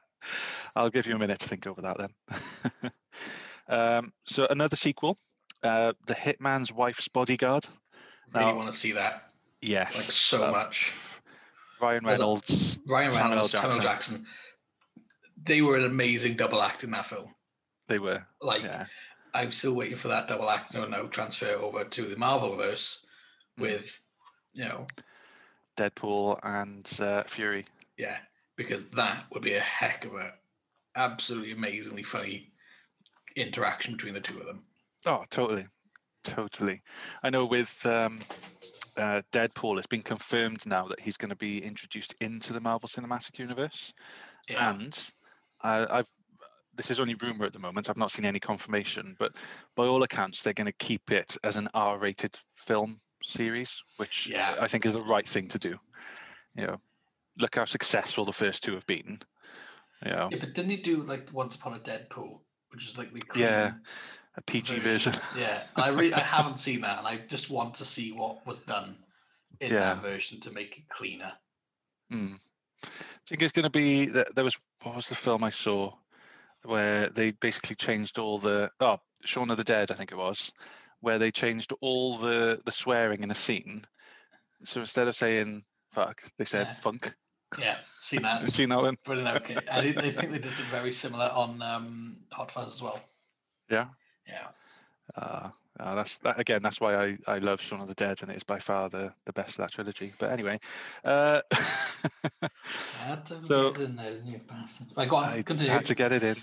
I'll 0.76 0.90
give 0.90 1.06
you 1.06 1.14
a 1.14 1.18
minute 1.18 1.38
to 1.40 1.48
think 1.48 1.66
over 1.66 1.80
that 1.82 1.96
then. 1.98 2.90
um, 3.68 4.12
so 4.24 4.46
another 4.50 4.76
sequel, 4.76 5.16
uh, 5.62 5.92
The 6.06 6.14
Hitman's 6.14 6.72
Wife's 6.72 7.08
Bodyguard. 7.08 7.66
really 8.34 8.46
Now- 8.46 8.56
want 8.56 8.70
to 8.70 8.76
see 8.76 8.92
that 8.92 9.30
Yes, 9.62 9.94
like 9.94 10.04
so 10.04 10.48
uh, 10.48 10.50
much. 10.50 10.92
Ryan 11.80 12.04
Reynolds. 12.04 12.78
Ryan 12.86 13.12
Samuel. 13.12 13.30
Reynolds, 13.30 13.52
Samuel 13.52 13.78
Jackson. 13.80 14.16
Jackson. 14.16 14.26
They 15.44 15.62
were 15.62 15.76
an 15.76 15.84
amazing 15.84 16.36
double 16.36 16.62
act 16.62 16.84
in 16.84 16.90
that 16.90 17.06
film. 17.06 17.34
They 17.88 17.98
were. 17.98 18.24
Like 18.42 18.62
Yeah. 18.62 18.86
I'm 19.34 19.52
still 19.52 19.74
waiting 19.74 19.96
for 19.98 20.08
that 20.08 20.28
double 20.28 20.50
act 20.50 20.72
to 20.72 20.86
now 20.88 21.06
transfer 21.06 21.46
over 21.54 21.84
to 21.84 22.02
the 22.06 22.16
Marvelverse 22.16 22.98
Mm. 23.58 23.62
with, 23.62 23.98
you 24.56 24.64
know, 24.64 24.86
Deadpool 25.76 26.38
and 26.42 26.90
uh, 27.00 27.22
Fury. 27.24 27.66
yeah, 27.98 28.16
because 28.56 28.84
that 28.96 29.24
would 29.32 29.42
be 29.42 29.54
a 29.54 29.60
heck 29.60 30.04
of 30.06 30.14
a 30.14 30.32
absolutely 30.96 31.52
amazingly 31.52 32.02
funny 32.02 32.50
interaction 33.36 33.94
between 33.94 34.14
the 34.14 34.20
two 34.20 34.38
of 34.40 34.46
them. 34.46 34.64
Oh, 35.04 35.24
totally, 35.30 35.66
totally. 36.24 36.80
I 37.22 37.28
know 37.30 37.44
with 37.44 37.74
um, 37.84 38.18
uh, 38.96 39.20
Deadpool, 39.32 39.76
it's 39.76 39.86
been 39.86 40.02
confirmed 40.02 40.64
now 40.66 40.88
that 40.88 40.98
he's 41.00 41.18
going 41.18 41.28
to 41.28 41.36
be 41.36 41.62
introduced 41.62 42.14
into 42.20 42.54
the 42.54 42.60
Marvel 42.60 42.88
Cinematic 42.88 43.38
Universe, 43.38 43.92
Yeah. 44.48 44.72
and 44.72 45.10
I, 45.60 45.98
I've. 45.98 46.10
This 46.74 46.90
is 46.90 47.00
only 47.00 47.14
rumor 47.14 47.46
at 47.46 47.54
the 47.54 47.58
moment. 47.58 47.88
I've 47.88 47.96
not 47.96 48.10
seen 48.10 48.26
any 48.26 48.38
confirmation, 48.38 49.16
but 49.18 49.34
by 49.76 49.86
all 49.86 50.02
accounts, 50.02 50.42
they're 50.42 50.52
going 50.52 50.66
to 50.66 50.72
keep 50.72 51.10
it 51.10 51.34
as 51.42 51.56
an 51.56 51.68
R-rated 51.72 52.36
film 52.54 53.00
series, 53.26 53.82
which 53.96 54.28
Yeah. 54.28 54.56
I 54.60 54.68
think 54.68 54.86
is 54.86 54.92
the 54.94 55.02
right 55.02 55.26
thing 55.28 55.48
to 55.48 55.58
do. 55.58 55.78
you 56.56 56.66
know, 56.66 56.80
look 57.38 57.56
how 57.56 57.64
successful 57.66 58.24
the 58.24 58.32
first 58.32 58.62
two 58.64 58.74
have 58.74 58.86
been. 58.86 59.20
You 60.04 60.10
know, 60.12 60.28
Yeah, 60.30 60.38
but 60.40 60.54
didn't 60.54 60.70
he 60.70 60.76
do 60.78 61.02
like 61.02 61.30
Once 61.32 61.56
Upon 61.56 61.74
a 61.74 61.78
Deadpool, 61.78 62.40
which 62.70 62.86
is 62.86 62.96
like 62.96 63.12
the 63.12 63.22
Yeah, 63.34 63.72
a 64.36 64.42
PG 64.42 64.78
version. 64.78 65.12
Yeah, 65.36 65.62
and 65.76 65.84
I 65.84 65.88
re- 65.88 66.12
I 66.12 66.20
haven't 66.20 66.58
seen 66.58 66.80
that, 66.82 66.98
and 66.98 67.06
I 67.06 67.18
just 67.28 67.50
want 67.50 67.74
to 67.76 67.84
see 67.84 68.12
what 68.12 68.46
was 68.46 68.60
done 68.60 68.96
in 69.60 69.72
Yeah. 69.72 69.94
that 69.94 70.02
version 70.02 70.40
to 70.40 70.50
make 70.50 70.78
it 70.78 70.88
cleaner. 70.88 71.32
Hmm. 72.10 72.34
I 72.84 72.88
think 73.28 73.42
it's 73.42 73.52
going 73.52 73.64
to 73.64 73.70
be 73.70 74.06
that 74.06 74.34
there 74.34 74.44
was 74.44 74.56
what 74.82 74.96
was 74.96 75.08
the 75.08 75.14
film 75.14 75.42
I 75.42 75.50
saw 75.50 75.92
where 76.62 77.10
they 77.10 77.32
basically 77.32 77.74
changed 77.76 78.18
all 78.18 78.38
the 78.38 78.70
oh 78.80 78.98
Shaun 79.24 79.50
of 79.50 79.56
the 79.56 79.64
Dead 79.64 79.90
I 79.90 79.94
think 79.94 80.12
it 80.12 80.16
was 80.16 80.52
where 81.00 81.18
they 81.18 81.30
changed 81.30 81.72
all 81.80 82.18
the 82.18 82.60
the 82.64 82.72
swearing 82.72 83.22
in 83.22 83.30
a 83.30 83.34
scene. 83.34 83.84
So 84.64 84.80
instead 84.80 85.08
of 85.08 85.14
saying 85.14 85.64
fuck, 85.92 86.22
they 86.38 86.44
said 86.44 86.66
Yeah. 86.68 86.74
funk. 86.74 87.14
Yeah, 87.58 87.76
seen 88.02 88.22
that. 88.28 88.50
Seen 88.50 88.68
that 88.70 88.82
one? 88.82 88.96
Brilliant. 89.04 89.36
Okay, 89.42 89.56
I, 89.70 89.80
think- 89.82 89.98
I 89.98 90.10
think 90.10 90.32
they 90.32 90.38
did 90.38 90.50
something 90.52 90.70
very 90.70 90.92
similar 90.92 91.30
on 91.32 91.62
um, 91.62 92.16
Hot 92.32 92.50
Fuzz 92.50 92.72
as 92.72 92.82
well. 92.82 93.00
Yeah. 93.70 93.86
Yeah. 94.26 94.48
Uh, 95.16 95.50
uh, 95.78 95.94
that's 95.94 96.16
that 96.18 96.40
again. 96.40 96.62
That's 96.62 96.80
why 96.80 96.96
I, 96.96 97.18
I 97.28 97.38
love 97.38 97.60
Shaun 97.60 97.80
of 97.80 97.86
the 97.88 97.94
Dead, 97.94 98.22
and 98.22 98.30
it 98.30 98.36
is 98.36 98.42
by 98.42 98.58
far 98.58 98.88
the, 98.88 99.12
the 99.26 99.32
best 99.32 99.50
of 99.50 99.56
that 99.58 99.72
trilogy. 99.72 100.12
But 100.18 100.30
anyway, 100.30 100.58
uh, 101.04 101.42
I 102.42 102.48
had 102.98 103.26
to 103.26 103.44
So- 103.44 103.70
get 103.72 103.80
it 103.82 103.84
in 103.90 103.96
there, 103.96 104.10
didn't 104.14 104.26
you 104.26 104.40
bastard? 104.48 104.88
Right, 104.96 105.08
go 105.08 105.16
on, 105.16 105.24
I 105.28 105.42
continue. 105.42 105.72
had 105.72 105.84
to 105.86 105.94
get 105.94 106.12
it 106.12 106.22
in. 106.24 106.36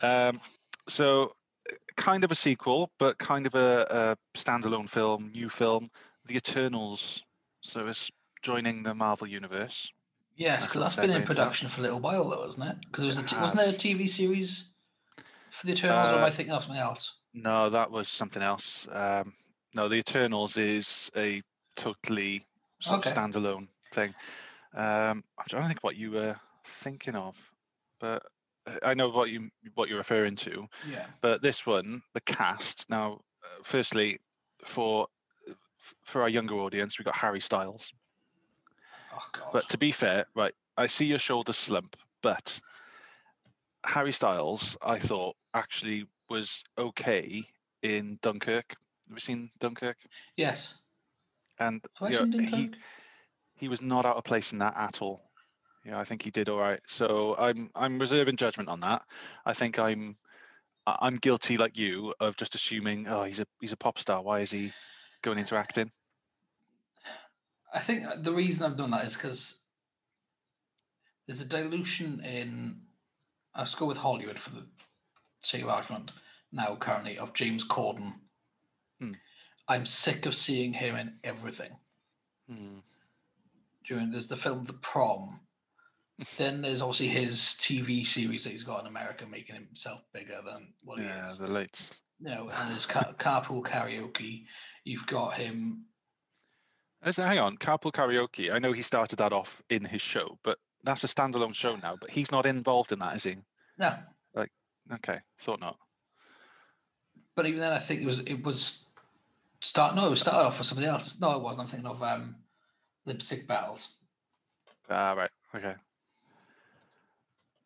Um, 0.00 0.40
so, 0.88 1.34
kind 1.96 2.24
of 2.24 2.30
a 2.30 2.34
sequel, 2.34 2.90
but 2.98 3.18
kind 3.18 3.46
of 3.46 3.54
a, 3.54 3.86
a 3.90 4.38
standalone 4.38 4.88
film, 4.88 5.30
new 5.32 5.48
film, 5.48 5.90
The 6.26 6.36
Eternals. 6.36 7.22
So 7.62 7.86
it's 7.86 8.10
joining 8.42 8.82
the 8.82 8.94
Marvel 8.94 9.26
universe. 9.26 9.90
Yes, 10.36 10.66
because 10.66 10.80
that's 10.82 10.96
been 10.96 11.10
in 11.10 11.26
production 11.26 11.68
for 11.68 11.80
a 11.80 11.84
little 11.84 12.00
while, 12.00 12.28
though, 12.28 12.46
isn't 12.48 12.62
it? 12.62 12.76
Because 12.80 13.02
there 13.02 13.06
was 13.24 13.30
t- 13.30 13.36
wasn't 13.40 13.60
there 13.60 13.68
a. 13.70 13.72
TV 13.72 14.08
series 14.08 14.72
for 15.50 15.66
the 15.66 15.72
Eternals, 15.74 16.10
or 16.10 16.16
am 16.16 16.24
I 16.24 16.28
Uh, 16.28 16.30
thinking 16.30 16.54
of 16.54 16.62
something 16.62 16.80
else? 16.80 17.16
No, 17.34 17.70
that 17.70 17.90
was 17.90 18.08
something 18.08 18.42
else. 18.42 18.88
Um, 18.90 19.34
no, 19.74 19.88
The 19.88 19.96
Eternals 19.96 20.56
is 20.56 21.10
a 21.16 21.42
totally 21.76 22.46
sort 22.80 23.06
Okay. 23.06 23.10
of 23.10 23.16
standalone 23.16 23.68
thing. 23.92 24.14
Um, 24.74 25.22
I'm 25.38 25.46
trying 25.48 25.62
to 25.62 25.68
think 25.68 25.84
what 25.84 25.96
you 25.96 26.10
were 26.10 26.36
thinking 26.64 27.14
of, 27.14 27.36
but 28.00 28.22
uh, 28.24 28.28
I 28.82 28.94
know 28.94 29.08
what 29.10 29.28
you 29.30 29.50
what 29.74 29.88
you're 29.88 29.98
referring 29.98 30.36
to. 30.36 30.68
Yeah. 30.88 31.04
But 31.20 31.42
this 31.42 31.66
one, 31.66 32.02
the 32.14 32.20
cast. 32.20 32.88
Now, 32.88 33.20
uh, 33.44 33.62
firstly, 33.62 34.18
for 34.64 35.08
for 36.04 36.22
our 36.22 36.28
younger 36.28 36.54
audience, 36.54 36.98
we've 36.98 37.06
got 37.06 37.16
Harry 37.16 37.40
Styles. 37.40 37.92
Oh 39.14 39.22
God. 39.32 39.48
But 39.52 39.68
to 39.70 39.78
be 39.78 39.90
fair, 39.92 40.26
right, 40.34 40.54
I 40.76 40.86
see 40.86 41.06
your 41.06 41.18
shoulders 41.18 41.56
slump, 41.56 41.96
but 42.22 42.60
Harry 43.84 44.12
Styles, 44.12 44.76
I 44.80 44.98
thought 44.98 45.36
actually 45.52 46.06
was 46.30 46.62
okay 46.78 47.44
in 47.82 48.18
Dunkirk. 48.22 48.76
Have 49.08 49.16
you 49.16 49.20
seen 49.20 49.50
Dunkirk? 49.58 49.96
yes. 50.36 50.74
And 51.58 51.84
Have 51.98 52.08
I 52.08 52.10
you 52.12 52.18
know, 52.18 52.24
seen 52.30 52.42
he 52.44 52.50
Dunkirk? 52.50 52.80
he 53.56 53.68
was 53.68 53.82
not 53.82 54.06
out 54.06 54.16
of 54.16 54.24
place 54.24 54.52
in 54.52 54.58
that 54.58 54.76
at 54.76 55.02
all. 55.02 55.20
Yeah, 55.84 55.98
I 55.98 56.04
think 56.04 56.22
he 56.22 56.30
did 56.30 56.48
all 56.48 56.58
right. 56.58 56.80
So 56.86 57.34
I'm 57.38 57.70
I'm 57.74 57.98
reserving 57.98 58.36
judgment 58.36 58.68
on 58.68 58.80
that. 58.80 59.02
I 59.44 59.52
think 59.52 59.78
I'm 59.78 60.16
I'm 60.86 61.16
guilty 61.16 61.56
like 61.56 61.76
you 61.76 62.14
of 62.20 62.36
just 62.36 62.54
assuming 62.54 63.06
oh 63.08 63.24
he's 63.24 63.40
a 63.40 63.46
he's 63.60 63.72
a 63.72 63.76
pop 63.76 63.98
star. 63.98 64.22
Why 64.22 64.40
is 64.40 64.50
he 64.50 64.72
going 65.22 65.38
into 65.38 65.56
acting? 65.56 65.90
I 67.74 67.80
think 67.80 68.06
uh, 68.06 68.16
the 68.20 68.32
reason 68.32 68.64
I've 68.64 68.76
done 68.76 68.90
that 68.90 69.06
is 69.06 69.14
because 69.14 69.58
there's 71.26 71.40
a 71.40 71.48
dilution 71.48 72.20
in. 72.24 72.76
Let's 73.56 73.74
go 73.74 73.86
with 73.86 73.98
Hollywood 73.98 74.38
for 74.38 74.50
the 74.50 74.66
sake 75.42 75.62
of 75.62 75.68
argument 75.68 76.10
now, 76.52 76.76
currently, 76.76 77.18
of 77.18 77.34
James 77.34 77.66
Corden. 77.66 78.14
Hmm. 79.00 79.12
I'm 79.68 79.86
sick 79.86 80.26
of 80.26 80.34
seeing 80.34 80.72
him 80.72 80.96
in 80.96 81.14
everything. 81.22 81.76
Hmm. 82.48 82.78
During 83.86 84.10
there's 84.10 84.28
the 84.28 84.36
film 84.36 84.64
The 84.64 84.74
Prom. 84.74 85.40
Then 86.38 86.62
there's 86.62 86.82
obviously 86.82 87.08
his 87.08 87.38
TV 87.60 88.06
series 88.06 88.44
that 88.44 88.50
he's 88.50 88.64
got 88.64 88.80
in 88.80 88.86
America, 88.86 89.26
making 89.26 89.54
himself 89.56 90.02
bigger 90.12 90.40
than 90.44 90.72
what 90.84 90.98
he 90.98 91.04
Yeah, 91.04 91.30
is. 91.30 91.38
the 91.38 91.48
late. 91.48 91.90
You 92.20 92.30
know, 92.30 92.48
and 92.52 92.70
there's 92.70 92.86
car- 92.94 93.14
carpool 93.18 93.62
karaoke. 93.64 94.44
You've 94.84 95.06
got 95.06 95.34
him. 95.34 95.86
Hang 97.02 97.38
on, 97.38 97.56
Carpool 97.56 97.92
Karaoke. 97.92 98.52
I 98.52 98.60
know 98.60 98.72
he 98.72 98.82
started 98.82 99.16
that 99.16 99.32
off 99.32 99.60
in 99.70 99.84
his 99.84 100.00
show, 100.00 100.38
but 100.44 100.58
that's 100.84 101.02
a 101.02 101.08
standalone 101.08 101.54
show 101.54 101.74
now. 101.74 101.96
But 102.00 102.10
he's 102.10 102.30
not 102.30 102.46
involved 102.46 102.92
in 102.92 103.00
that, 103.00 103.16
is 103.16 103.24
he? 103.24 103.36
No, 103.76 103.96
Like, 104.34 104.52
Okay, 104.92 105.18
thought 105.40 105.58
not. 105.60 105.78
but 107.34 107.46
even 107.46 107.58
then, 107.58 107.72
I 107.72 107.80
think 107.80 108.02
it 108.02 108.06
was 108.06 108.20
it 108.20 108.44
was 108.44 108.86
start. 109.60 109.96
No, 109.96 110.06
it 110.06 110.10
was 110.10 110.20
started 110.20 110.46
off 110.46 110.58
with 110.58 110.66
somebody 110.68 110.86
else. 110.86 111.18
No, 111.20 111.32
it 111.36 111.42
wasn't. 111.42 111.62
I'm 111.62 111.68
thinking 111.68 111.86
of 111.90 112.00
um, 112.02 112.36
Lip 113.04 113.20
Sync 113.20 113.48
Battles. 113.48 113.96
Ah, 114.88 115.12
right. 115.14 115.30
Okay. 115.54 115.74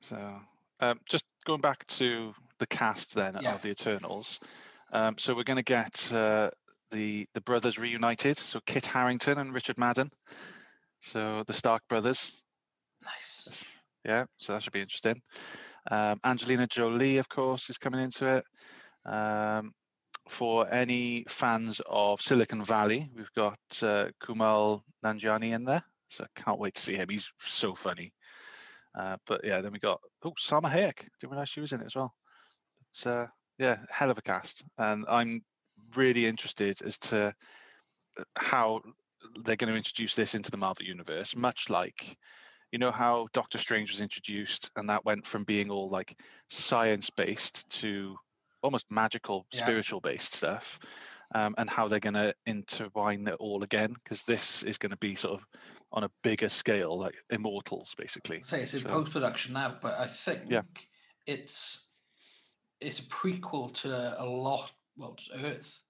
So, 0.06 0.40
um, 0.78 1.00
just 1.08 1.24
going 1.46 1.60
back 1.60 1.84
to 1.86 2.32
the 2.60 2.66
cast 2.68 3.14
then 3.14 3.36
Yeah. 3.42 3.54
of 3.54 3.62
the 3.62 3.70
Eternals. 3.70 4.38
Um, 4.92 5.18
so 5.18 5.34
we're 5.34 5.42
going 5.42 5.56
to 5.56 5.64
get 5.64 6.12
uh, 6.12 6.50
the 6.92 7.26
the 7.34 7.40
brothers 7.40 7.76
reunited. 7.76 8.38
So 8.38 8.60
Kit 8.66 8.86
Harington 8.86 9.38
and 9.38 9.52
Richard 9.52 9.78
Madden. 9.78 10.12
So 11.00 11.42
the 11.48 11.52
Stark 11.52 11.82
brothers. 11.88 12.40
Nice. 13.02 13.64
Yeah. 14.04 14.26
So 14.36 14.52
that 14.52 14.62
should 14.62 14.72
be 14.72 14.80
interesting. 14.80 15.20
Um, 15.90 16.20
Angelina 16.22 16.68
Jolie, 16.68 17.18
of 17.18 17.28
course, 17.28 17.68
is 17.68 17.76
coming 17.76 18.00
into 18.00 18.26
it. 18.36 18.44
Um, 19.12 19.72
for 20.28 20.72
any 20.72 21.24
fans 21.28 21.80
of 21.84 22.20
Silicon 22.20 22.62
Valley, 22.64 23.10
we've 23.16 23.32
got 23.34 23.58
uh, 23.82 24.10
Kumail 24.22 24.82
Nanjiani 25.04 25.52
in 25.52 25.64
there. 25.64 25.82
So 26.10 26.22
I 26.24 26.40
can't 26.40 26.60
wait 26.60 26.74
to 26.74 26.80
see 26.80 26.94
him. 26.94 27.08
He's 27.08 27.32
so 27.40 27.74
funny. 27.74 28.12
Uh, 28.96 29.16
but 29.26 29.42
yeah, 29.44 29.60
then 29.60 29.72
we 29.72 29.78
got 29.78 30.00
oh 30.24 30.32
Salma 30.40 30.70
Hayek. 30.72 31.06
Didn't 31.20 31.30
realize 31.30 31.48
she 31.48 31.60
was 31.60 31.72
in 31.72 31.80
it 31.80 31.86
as 31.86 31.94
well. 31.96 32.14
It's 32.92 33.06
uh, 33.06 33.26
yeah, 33.58 33.76
hell 33.90 34.10
of 34.10 34.18
a 34.18 34.22
cast, 34.22 34.64
and 34.78 35.04
I'm 35.08 35.42
really 35.94 36.26
interested 36.26 36.80
as 36.82 36.98
to 36.98 37.34
uh, 38.18 38.24
how 38.36 38.80
they're 39.44 39.56
going 39.56 39.70
to 39.70 39.76
introduce 39.76 40.14
this 40.14 40.34
into 40.34 40.50
the 40.50 40.56
Marvel 40.56 40.86
universe. 40.86 41.36
Much 41.36 41.68
like, 41.68 42.16
you 42.72 42.78
know 42.78 42.92
how 42.92 43.28
Doctor 43.32 43.58
Strange 43.58 43.90
was 43.90 44.00
introduced, 44.00 44.70
and 44.76 44.88
that 44.88 45.04
went 45.04 45.26
from 45.26 45.44
being 45.44 45.70
all 45.70 45.90
like 45.90 46.18
science 46.48 47.10
based 47.10 47.68
to 47.80 48.16
almost 48.62 48.90
magical, 48.90 49.46
Yeah. 49.52 49.60
spiritual 49.60 50.00
based 50.00 50.34
stuff. 50.34 50.78
Um, 51.34 51.56
and 51.58 51.68
how 51.68 51.88
they're 51.88 51.98
going 51.98 52.14
to 52.14 52.32
intertwine 52.46 53.26
it 53.26 53.34
all 53.40 53.64
again, 53.64 53.94
because 53.94 54.22
this 54.22 54.62
is 54.62 54.78
going 54.78 54.90
to 54.90 54.96
be 54.96 55.16
sort 55.16 55.40
of 55.40 55.46
on 55.96 56.04
a 56.04 56.10
bigger 56.22 56.48
scale, 56.48 56.98
like 56.98 57.16
Immortals, 57.30 57.94
basically. 57.96 58.42
Say 58.44 58.62
it's 58.62 58.74
in 58.74 58.80
So- 58.80 58.88
post 58.90 59.12
production 59.12 59.54
now, 59.54 59.78
but 59.82 59.98
I 59.98 60.06
think 60.06 60.52
it's 61.26 61.82
it's 62.80 62.98
a 62.98 63.02
prequel 63.04 63.72
to 63.82 64.22
a 64.22 64.26
lot. 64.26 64.70
Well, 64.98 65.14
to 65.16 65.46
Earth. 65.46 65.80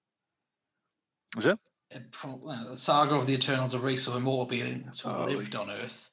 Is 1.36 1.46
it? 1.46 1.58
It 1.90 2.10
pro- 2.12 2.36
well, 2.42 2.64
the 2.70 2.78
saga 2.78 3.14
of 3.14 3.26
the 3.26 3.34
Eternals, 3.34 3.74
a 3.74 3.78
race 3.78 4.06
of 4.06 4.14
immortal 4.16 4.46
beings 4.46 5.00
who 5.00 5.08
Oh, 5.10 5.24
lived 5.24 5.54
on 5.56 5.70
Earth 5.70 6.10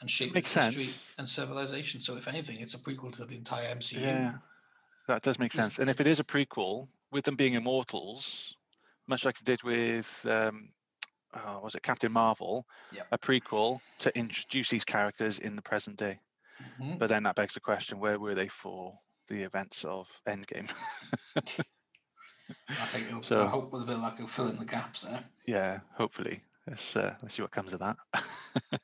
and 0.00 0.10
shaped 0.10 0.34
Makes 0.34 0.54
history 0.54 0.82
sense. 0.82 1.14
and 1.18 1.28
civilization. 1.28 2.00
So, 2.02 2.16
if 2.16 2.28
anything, 2.28 2.58
it's 2.60 2.74
a 2.74 2.78
prequel 2.78 3.14
to 3.16 3.24
the 3.26 3.36
entire 3.36 3.68
MCU. 3.74 4.00
Yeah, 4.00 4.38
that 5.08 5.22
does 5.22 5.38
make 5.38 5.52
Just- 5.52 5.62
sense. 5.62 5.78
And 5.78 5.88
if 5.90 6.00
it 6.00 6.06
is 6.06 6.20
a 6.20 6.24
prequel, 6.24 6.88
with 7.10 7.24
them 7.24 7.36
being 7.36 7.54
immortals, 7.54 8.54
much 9.06 9.24
like 9.24 9.38
they 9.38 9.44
did 9.52 9.62
with, 9.62 10.26
um, 10.26 10.70
oh, 11.44 11.60
was 11.62 11.74
it 11.74 11.82
Captain 11.82 12.12
Marvel, 12.12 12.66
Yep. 12.92 13.06
a 13.12 13.18
prequel 13.18 13.80
to 13.98 14.16
introduce 14.18 14.68
these 14.70 14.84
characters 14.84 15.38
in 15.38 15.56
the 15.56 15.62
present 15.62 15.96
day. 15.96 16.18
Mhm. 16.80 16.98
But 16.98 17.08
then 17.08 17.24
that 17.24 17.34
begs 17.36 17.54
the 17.54 17.60
question: 17.60 17.98
Where 18.00 18.18
were 18.18 18.34
they 18.34 18.48
for 18.48 18.98
the 19.28 19.42
events 19.42 19.84
of 19.84 20.08
Endgame? 20.28 20.70
I 21.36 21.40
think 22.86 23.06
it'll, 23.08 23.22
So- 23.22 23.42
I 23.44 23.46
hope 23.48 23.72
with 23.72 23.82
a 23.82 23.86
bit 23.86 23.98
luck, 23.98 24.14
it'll 24.14 24.28
fill 24.28 24.48
in 24.48 24.58
the 24.58 24.64
gaps 24.64 25.02
there. 25.02 25.24
yeah, 25.46 25.80
hopefully. 25.94 26.42
Let's 26.66 26.96
uh, 26.96 27.14
let's 27.22 27.34
see 27.34 27.42
what 27.42 27.50
comes 27.52 27.74
of 27.74 27.80
that. 27.80 27.96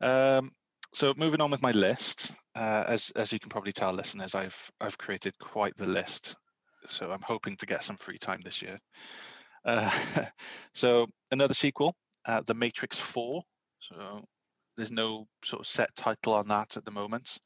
um, 0.00 0.52
so 0.92 1.14
moving 1.16 1.40
on 1.40 1.50
with 1.50 1.62
my 1.62 1.72
list, 1.72 2.32
uh, 2.54 2.84
as 2.86 3.10
as 3.16 3.32
you 3.32 3.38
can 3.40 3.48
probably 3.48 3.72
tell, 3.72 3.92
listeners, 3.92 4.34
I've 4.34 4.70
I've 4.80 4.98
created 4.98 5.36
quite 5.38 5.76
the 5.76 5.86
list. 5.86 6.36
So 6.88 7.10
I'm 7.10 7.22
hoping 7.22 7.56
to 7.56 7.66
get 7.66 7.82
some 7.82 7.96
free 7.96 8.18
time 8.18 8.40
this 8.42 8.62
year. 8.62 8.78
Uh, 9.64 9.90
so 10.74 11.06
another 11.30 11.54
sequel, 11.54 11.94
uh, 12.26 12.42
The 12.46 12.54
Matrix 12.54 12.98
Four. 12.98 13.42
So 13.80 14.24
there's 14.76 14.92
no 14.92 15.26
sort 15.44 15.60
of 15.60 15.66
set 15.66 15.94
title 15.96 16.34
on 16.34 16.48
that 16.48 16.76
at 16.76 16.84
the 16.84 16.90
moment. 16.90 17.38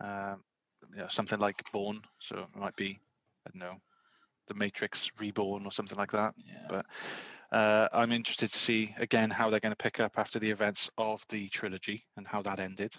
Um, 0.00 0.42
you 0.90 0.98
know, 0.98 1.08
something 1.08 1.38
like 1.38 1.62
Born. 1.72 2.00
So 2.18 2.38
it 2.38 2.58
might 2.58 2.76
be 2.76 2.98
I 3.46 3.50
don't 3.50 3.60
know, 3.60 3.76
The 4.48 4.54
Matrix 4.54 5.10
Reborn 5.18 5.64
or 5.64 5.72
something 5.72 5.98
like 5.98 6.12
that. 6.12 6.34
Yeah. 6.44 6.66
But 6.68 6.86
Uh, 7.52 7.86
I'm 7.92 8.12
interested 8.12 8.50
to 8.50 8.58
see 8.58 8.94
again 8.96 9.28
how 9.30 9.50
they're 9.50 9.60
going 9.60 9.76
to 9.76 9.84
pick 9.84 10.00
up 10.00 10.18
after 10.18 10.38
the 10.38 10.50
events 10.50 10.88
of 10.96 11.22
the 11.28 11.50
trilogy 11.50 12.06
and 12.16 12.26
how 12.26 12.40
that 12.42 12.60
ended. 12.60 12.96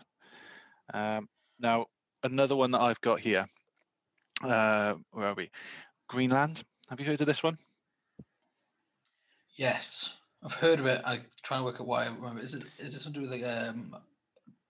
Um, 0.94 1.28
now, 1.60 1.88
another 2.24 2.56
one 2.56 2.70
that 2.72 2.82
I've 2.82 3.02
got 3.02 3.20
here. 3.20 3.48
Uh, 4.44 4.94
where 5.12 5.28
are 5.28 5.34
we? 5.34 5.50
Greenland. 6.08 6.62
Have 6.90 7.00
you 7.00 7.08
heard 7.08 7.22
of 7.22 7.28
this 7.28 7.42
one? 7.42 7.58
Yes, 9.56 10.10
I've 10.44 10.54
heard 10.54 10.80
of 10.80 10.86
it. 10.86 11.02
I'm 11.06 11.22
trying 11.44 11.62
to 11.62 11.66
work 11.66 11.80
out 11.80 11.88
why 11.88 12.06
I 12.06 12.10
remember. 12.10 12.42
Is 12.42 12.54
it 12.54 12.64
is 12.80 12.94
this 12.94 13.04
something 13.04 13.22
to 13.22 13.30
do 13.30 13.32
with 13.32 13.42
like 13.42 13.52
um 13.52 13.96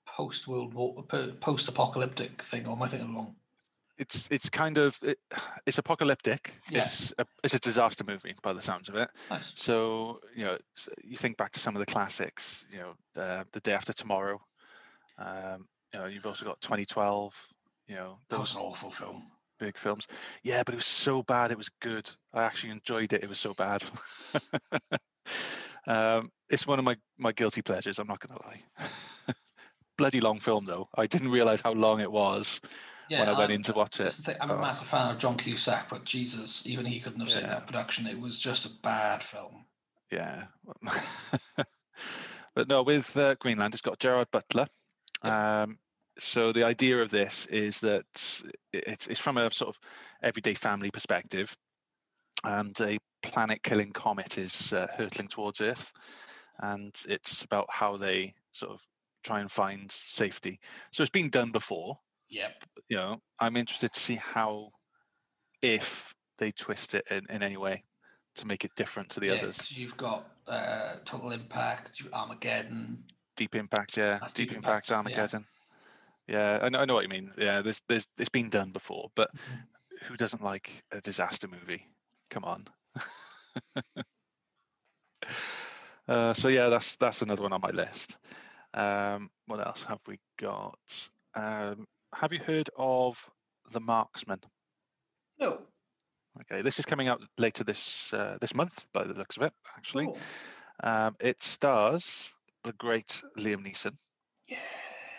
post 0.05 0.47
World 0.47 0.73
War 0.73 1.03
post 1.39 1.67
apocalyptic 1.67 2.43
thing, 2.43 2.67
or 2.67 2.73
am 2.73 2.81
I 2.83 2.89
thinking 2.89 3.15
wrong? 3.15 3.35
It's 3.97 4.27
it's 4.31 4.49
kind 4.49 4.77
of 4.77 4.97
it, 5.03 5.19
it's 5.65 5.77
apocalyptic. 5.77 6.53
Yeah. 6.69 6.85
It's 6.85 7.13
a, 7.17 7.25
it's 7.43 7.53
a 7.53 7.59
disaster 7.59 8.03
movie 8.03 8.35
by 8.41 8.53
the 8.53 8.61
sounds 8.61 8.89
of 8.89 8.95
it. 8.95 9.09
Nice. 9.29 9.51
So 9.55 10.19
you 10.35 10.43
know, 10.43 10.57
you 11.03 11.15
think 11.15 11.37
back 11.37 11.51
to 11.53 11.59
some 11.59 11.75
of 11.75 11.79
the 11.79 11.85
classics. 11.85 12.65
You 12.71 12.79
know, 12.79 13.21
uh, 13.21 13.43
the 13.51 13.59
day 13.61 13.73
after 13.73 13.93
tomorrow. 13.93 14.41
Um, 15.17 15.67
you 15.93 15.99
know, 15.99 16.07
you've 16.07 16.25
also 16.25 16.45
got 16.45 16.59
2012. 16.61 17.35
You 17.87 17.95
know, 17.95 18.17
That 18.29 18.39
was 18.39 18.55
an 18.55 18.61
awful 18.61 18.91
film. 18.91 19.23
Big 19.63 19.77
films. 19.77 20.07
Yeah, 20.43 20.63
but 20.65 20.73
it 20.73 20.77
was 20.77 20.85
so 20.85 21.23
bad. 21.23 21.51
It 21.51 21.57
was 21.57 21.69
good. 21.81 22.09
I 22.33 22.43
actually 22.43 22.71
enjoyed 22.71 23.13
it. 23.13 23.23
It 23.23 23.29
was 23.29 23.39
so 23.39 23.53
bad. 23.53 23.83
um, 25.87 26.31
it's 26.49 26.67
one 26.67 26.79
of 26.79 26.85
my 26.85 26.95
my 27.17 27.31
guilty 27.31 27.61
pleasures. 27.61 27.99
I'm 27.99 28.07
not 28.07 28.19
gonna 28.19 28.39
lie. 28.43 28.61
Bloody 29.97 30.19
long 30.21 30.39
film 30.39 30.65
though. 30.65 30.89
I 30.97 31.07
didn't 31.07 31.29
realize 31.31 31.61
how 31.61 31.71
long 31.73 31.99
it 32.01 32.11
was 32.11 32.59
Yeah, 33.09 33.19
when 33.19 33.29
I 33.29 33.31
went 33.37 33.51
I'm- 33.51 33.59
in 33.59 33.63
to 33.63 33.73
watch 33.73 33.99
it. 33.99 34.19
I'm 34.41 34.49
a 34.49 34.55
Oh. 34.55 34.61
massive 34.61 34.87
fan 34.87 35.11
of 35.11 35.19
John 35.19 35.37
Cusack, 35.37 35.89
but 35.89 36.03
Jesus, 36.03 36.65
even 36.65 36.85
he 36.85 36.99
couldn't 36.99 37.19
have 37.21 37.29
saved 37.31 37.45
Yeah. 37.45 37.55
that 37.55 37.67
production. 37.67 38.07
It 38.07 38.19
was 38.19 38.39
just 38.39 38.65
a 38.65 38.69
bad 38.81 39.23
film. 39.23 39.65
Yeah. 40.11 40.45
but 42.55 42.67
no, 42.67 42.83
with 42.83 43.15
uh, 43.17 43.35
Greenland, 43.35 43.73
it's 43.73 43.81
got 43.81 43.99
Gerard 43.99 44.27
Butler. 44.31 44.67
Um, 45.21 45.77
so 46.19 46.51
the 46.51 46.63
idea 46.63 47.01
of 47.01 47.09
this 47.09 47.45
is 47.47 47.79
that 47.79 48.05
it's, 48.71 49.07
it's 49.07 49.19
from 49.19 49.37
a 49.37 49.51
sort 49.51 49.69
of 49.69 49.79
everyday 50.21 50.53
family 50.53 50.91
perspective, 50.91 51.55
and 52.43 52.79
a 52.81 52.97
planet-killing 53.21 53.91
comet 53.91 54.37
is 54.37 54.73
uh, 54.73 54.87
hurtling 54.95 55.27
towards 55.27 55.61
Earth, 55.61 55.91
and 56.59 56.93
it's 57.07 57.43
about 57.43 57.67
how 57.69 57.97
they 57.97 58.33
sort 58.51 58.73
of 58.73 58.81
try 59.23 59.39
and 59.39 59.49
find 59.49 59.89
safety. 59.89 60.59
So 60.91 61.01
it's 61.01 61.09
been 61.09 61.29
done 61.29 61.51
before. 61.51 61.97
Yep. 62.29 62.51
You 62.89 62.97
know, 62.97 63.21
I'm 63.39 63.55
interested 63.55 63.93
to 63.93 63.99
see 63.99 64.15
how, 64.15 64.69
if 65.61 66.13
they 66.37 66.51
twist 66.51 66.95
it 66.95 67.05
in, 67.09 67.23
in 67.29 67.43
any 67.43 67.57
way 67.57 67.83
to 68.35 68.47
make 68.47 68.65
it 68.65 68.71
different 68.75 69.09
to 69.11 69.19
the 69.19 69.27
yeah, 69.27 69.33
others. 69.33 69.63
you've 69.69 69.95
got 69.95 70.27
uh, 70.47 70.95
Total 71.05 71.31
Impact, 71.31 72.01
Armageddon. 72.11 73.03
Deep 73.35 73.55
Impact, 73.55 73.95
yeah. 73.95 74.19
Deep, 74.33 74.49
Deep 74.49 74.57
Impact, 74.57 74.89
Impact. 74.89 74.91
Armageddon. 74.91 75.45
Yeah, 75.45 75.62
I, 76.29 76.69
know, 76.69 76.79
I 76.79 76.85
know 76.85 76.93
what 76.93 77.03
you 77.03 77.09
mean. 77.09 77.31
Yeah, 77.37 77.61
there's, 77.61 77.81
there's, 77.87 78.07
it's 78.17 78.29
been 78.29 78.49
done 78.49 78.71
before, 78.71 79.09
but 79.15 79.29
Mhm. 79.35 79.67
who 80.03 80.15
doesn't 80.15 80.43
like 80.43 80.83
a 80.91 81.01
disaster 81.01 81.47
movie? 81.47 81.87
Come 82.29 82.43
on. 82.43 82.65
uh, 86.07 86.33
so 86.33 86.47
yeah, 86.47 86.69
that's 86.69 86.95
that's 86.97 87.21
another 87.21 87.43
one 87.43 87.53
on 87.53 87.61
my 87.61 87.69
list. 87.71 88.17
Um, 88.73 89.29
what 89.47 89.65
else 89.65 89.83
have 89.83 89.99
we 90.07 90.19
got? 90.37 90.79
Um, 91.35 91.85
have 92.13 92.33
you 92.33 92.39
heard 92.39 92.69
of 92.77 93.29
The 93.71 93.79
Marksman? 93.79 94.41
No. 95.39 95.61
Okay, 96.41 96.63
this 96.63 96.79
is 96.79 96.85
coming 96.85 97.07
out 97.07 97.21
later 97.37 97.63
this 97.63 98.11
uh, 98.13 98.37
this 98.41 98.55
month, 98.55 98.87
by 98.93 99.03
the 99.03 99.13
looks 99.13 99.37
of 99.37 99.43
it. 99.43 99.53
Actually, 99.77 100.09
um, 100.83 101.15
it 101.19 101.41
stars 101.41 102.33
the 102.63 102.73
great 102.73 103.21
Liam 103.37 103.63
Neeson. 103.65 103.95
Yeah. 104.47 104.57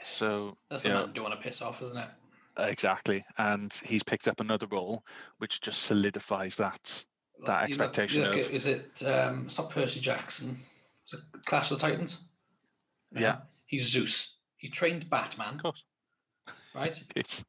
So 0.05 0.57
That's 0.71 0.83
the 0.83 0.91
man 0.91 1.13
you 1.15 1.23
want 1.23 1.35
to 1.35 1.41
piss 1.41 1.63
off, 1.63 1.83
isn't 1.83 1.97
it? 1.97 2.09
Exactly, 2.57 3.25
and 3.39 3.73
he's 3.85 4.03
picked 4.05 4.29
up 4.29 4.41
another 4.41 4.67
role, 4.71 5.03
which 5.39 5.61
just 5.61 5.83
solidifies 5.85 6.55
that. 6.57 7.05
That 7.41 7.49
Like, 7.49 7.69
expectation 7.69 8.23
you 8.23 8.29
look 8.29 8.39
of- 8.41 8.47
at- 8.47 8.53
is 8.53 8.67
it? 8.67 9.03
Um, 9.05 9.47
it's 9.47 9.59
not 9.59 9.71
Percy 9.71 9.99
Jackson. 9.99 10.63
Is 11.09 11.15
it 11.15 11.21
Clash 11.47 11.71
of 11.73 11.79
the 11.81 11.89
Titans? 11.89 12.29
Yeah. 13.11 13.39
He's 13.67 13.89
Zeus. 13.89 14.37
He 14.57 14.69
trained 14.71 15.11
Batman, 15.11 15.55
Of 15.57 15.63
course, 15.63 15.85
right? 16.75 17.03
it's 17.17 17.45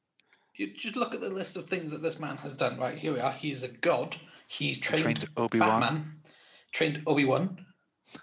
You 0.55 0.73
just 0.75 0.95
look 0.95 1.13
at 1.13 1.21
the 1.21 1.29
list 1.29 1.55
of 1.55 1.67
things 1.69 1.91
that 1.91 2.01
this 2.01 2.19
man 2.19 2.37
has 2.37 2.55
done. 2.55 2.79
Right 2.79 2.97
here 2.97 3.13
we 3.13 3.19
are. 3.19 3.31
He 3.31 3.51
is 3.51 3.61
a 3.63 3.67
god. 3.67 4.15
He 4.47 4.75
trained, 4.75 5.03
trained 5.03 5.25
Obi 5.37 5.59
Wan. 5.59 5.81
Batman, 5.81 6.21
trained 6.71 7.03
Obi 7.05 7.25
Wan, 7.25 7.63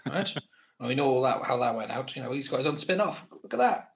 right? 0.05 0.29
and 0.79 0.87
we 0.89 0.95
know 0.95 1.05
all 1.05 1.21
that 1.21 1.43
how 1.43 1.57
that 1.57 1.75
went 1.75 1.91
out. 1.91 2.13
You 2.15 2.23
know, 2.23 2.31
he's 2.33 2.49
got 2.49 2.57
his 2.57 2.65
own 2.67 2.77
spin 2.77 2.99
off. 2.99 3.19
Look 3.31 3.53
at 3.53 3.59
that. 3.59 3.92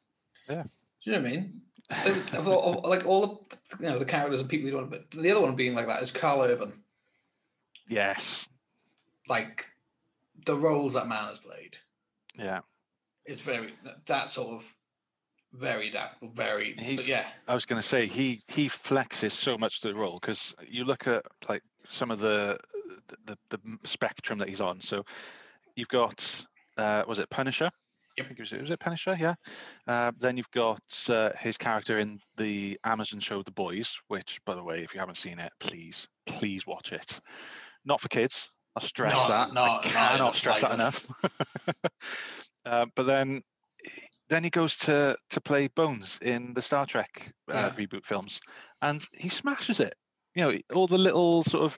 Yeah. 0.49 0.63
Do 0.63 0.69
you 1.03 1.11
know 1.13 1.21
what 1.21 1.27
I 1.27 1.31
mean? 1.31 1.61
The- 1.89 2.81
like 2.83 3.05
all 3.05 3.47
the 3.49 3.77
you 3.79 3.89
know 3.89 3.99
the 3.99 4.05
characters 4.05 4.41
and 4.41 4.49
people 4.49 4.69
you 4.69 4.75
want, 4.75 4.89
but 4.89 5.09
the 5.11 5.31
other 5.31 5.41
one 5.41 5.55
being 5.55 5.73
like 5.73 5.87
that 5.87 6.01
is 6.03 6.11
Karl 6.11 6.41
Urban. 6.41 6.73
Yes, 7.87 8.47
Like 9.29 9.65
the 10.45 10.55
roles 10.55 10.93
that 10.93 11.07
man 11.07 11.29
has 11.29 11.39
played 11.39 11.77
yeah. 12.37 12.59
It's 13.25 13.39
very 13.41 13.73
that 14.07 14.29
sort 14.29 14.55
of 14.61 14.73
very 15.53 15.91
that 15.91 16.17
very. 16.21 16.75
He's- 16.77 17.07
yeah, 17.07 17.25
I 17.47 17.53
was 17.53 17.65
going 17.65 17.81
to 17.81 17.87
say 17.87 18.05
he 18.05 18.41
he 18.47 18.67
flexes 18.69 19.31
so 19.31 19.57
much 19.57 19.81
to 19.81 19.87
the 19.87 19.95
role 19.95 20.19
because 20.21 20.53
you 20.67 20.83
look 20.83 21.07
at 21.07 21.23
like 21.49 21.63
some 21.85 22.11
of 22.11 22.19
the, 22.19 22.59
the 23.25 23.37
the 23.49 23.59
m- 23.65 23.79
spectrum 23.83 24.39
that 24.39 24.49
he's 24.49 24.61
on. 24.61 24.81
So 24.81 25.03
you've 25.75 25.87
got 25.87 26.45
uh, 26.77 27.03
was 27.07 27.19
it 27.19 27.29
Punisher? 27.29 27.71
Yep. 28.17 28.25
I 28.25 28.27
think 28.27 28.39
it 28.39 28.41
was, 28.51 28.51
was 28.61 28.71
it 28.71 28.79
Punisher? 28.79 29.15
Yeah. 29.19 29.35
Uh, 29.87 30.11
then 30.17 30.37
you've 30.37 30.51
got 30.51 30.81
uh, 31.09 31.31
his 31.37 31.57
character 31.57 31.99
in 31.99 32.19
the 32.35 32.79
Amazon 32.83 33.19
show 33.19 33.43
The 33.43 33.51
Boys, 33.51 33.95
which, 34.07 34.39
by 34.45 34.55
the 34.55 34.63
way, 34.63 34.83
if 34.83 34.93
you 34.93 34.99
haven't 34.99 35.17
seen 35.17 35.39
it, 35.39 35.51
please 35.59 36.07
please 36.25 36.65
watch 36.67 36.91
it. 36.91 37.21
Not 37.85 38.01
for 38.01 38.09
kids. 38.09 38.49
I'll 38.75 38.81
stress 38.83 39.15
No, 39.15 39.27
that. 39.29 39.53
no, 39.53 39.61
I 39.63 39.67
not 39.67 39.85
in 39.85 39.91
the 39.91 39.97
cannot 39.97 40.33
stress 40.33 40.61
that 40.61 40.71
enough. 40.71 41.07
uh, 42.65 42.85
but 42.95 43.03
then 43.05 43.41
then 44.29 44.43
he 44.43 44.49
goes 44.49 44.75
to 44.77 45.15
to 45.29 45.41
play 45.41 45.67
Bones 45.69 46.19
in 46.21 46.53
the 46.53 46.61
Star 46.61 46.85
Trek 46.85 47.31
uh, 47.51 47.53
Yeah. 47.55 47.69
reboot 47.71 48.05
films, 48.05 48.39
and 48.81 49.05
he 49.13 49.29
smashes 49.29 49.79
it. 49.79 49.95
You 50.35 50.51
know, 50.51 50.57
all 50.75 50.87
the 50.87 50.97
little 50.97 51.43
sort 51.43 51.71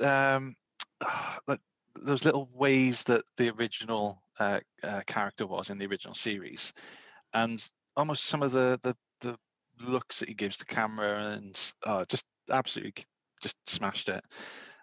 of 0.00 0.04
um, 0.04 0.54
like 1.46 1.60
those 2.02 2.24
little 2.24 2.48
ways 2.52 3.02
that 3.04 3.24
the 3.36 3.50
original 3.50 4.22
uh, 4.38 4.60
uh, 4.82 5.02
character 5.06 5.46
was 5.46 5.70
in 5.70 5.78
the 5.78 5.86
original 5.86 6.14
series, 6.14 6.72
and 7.34 7.66
almost 7.96 8.24
some 8.24 8.42
of 8.42 8.52
the 8.52 8.78
the 8.82 8.96
the 9.20 9.36
looks 9.80 10.20
that 10.20 10.28
he 10.28 10.34
gives 10.34 10.56
to 10.58 10.66
camera, 10.66 11.32
and 11.32 11.58
oh, 11.84 12.04
just 12.04 12.24
absolutely 12.50 12.94
just 13.40 13.56
smashed 13.66 14.08
it. 14.08 14.24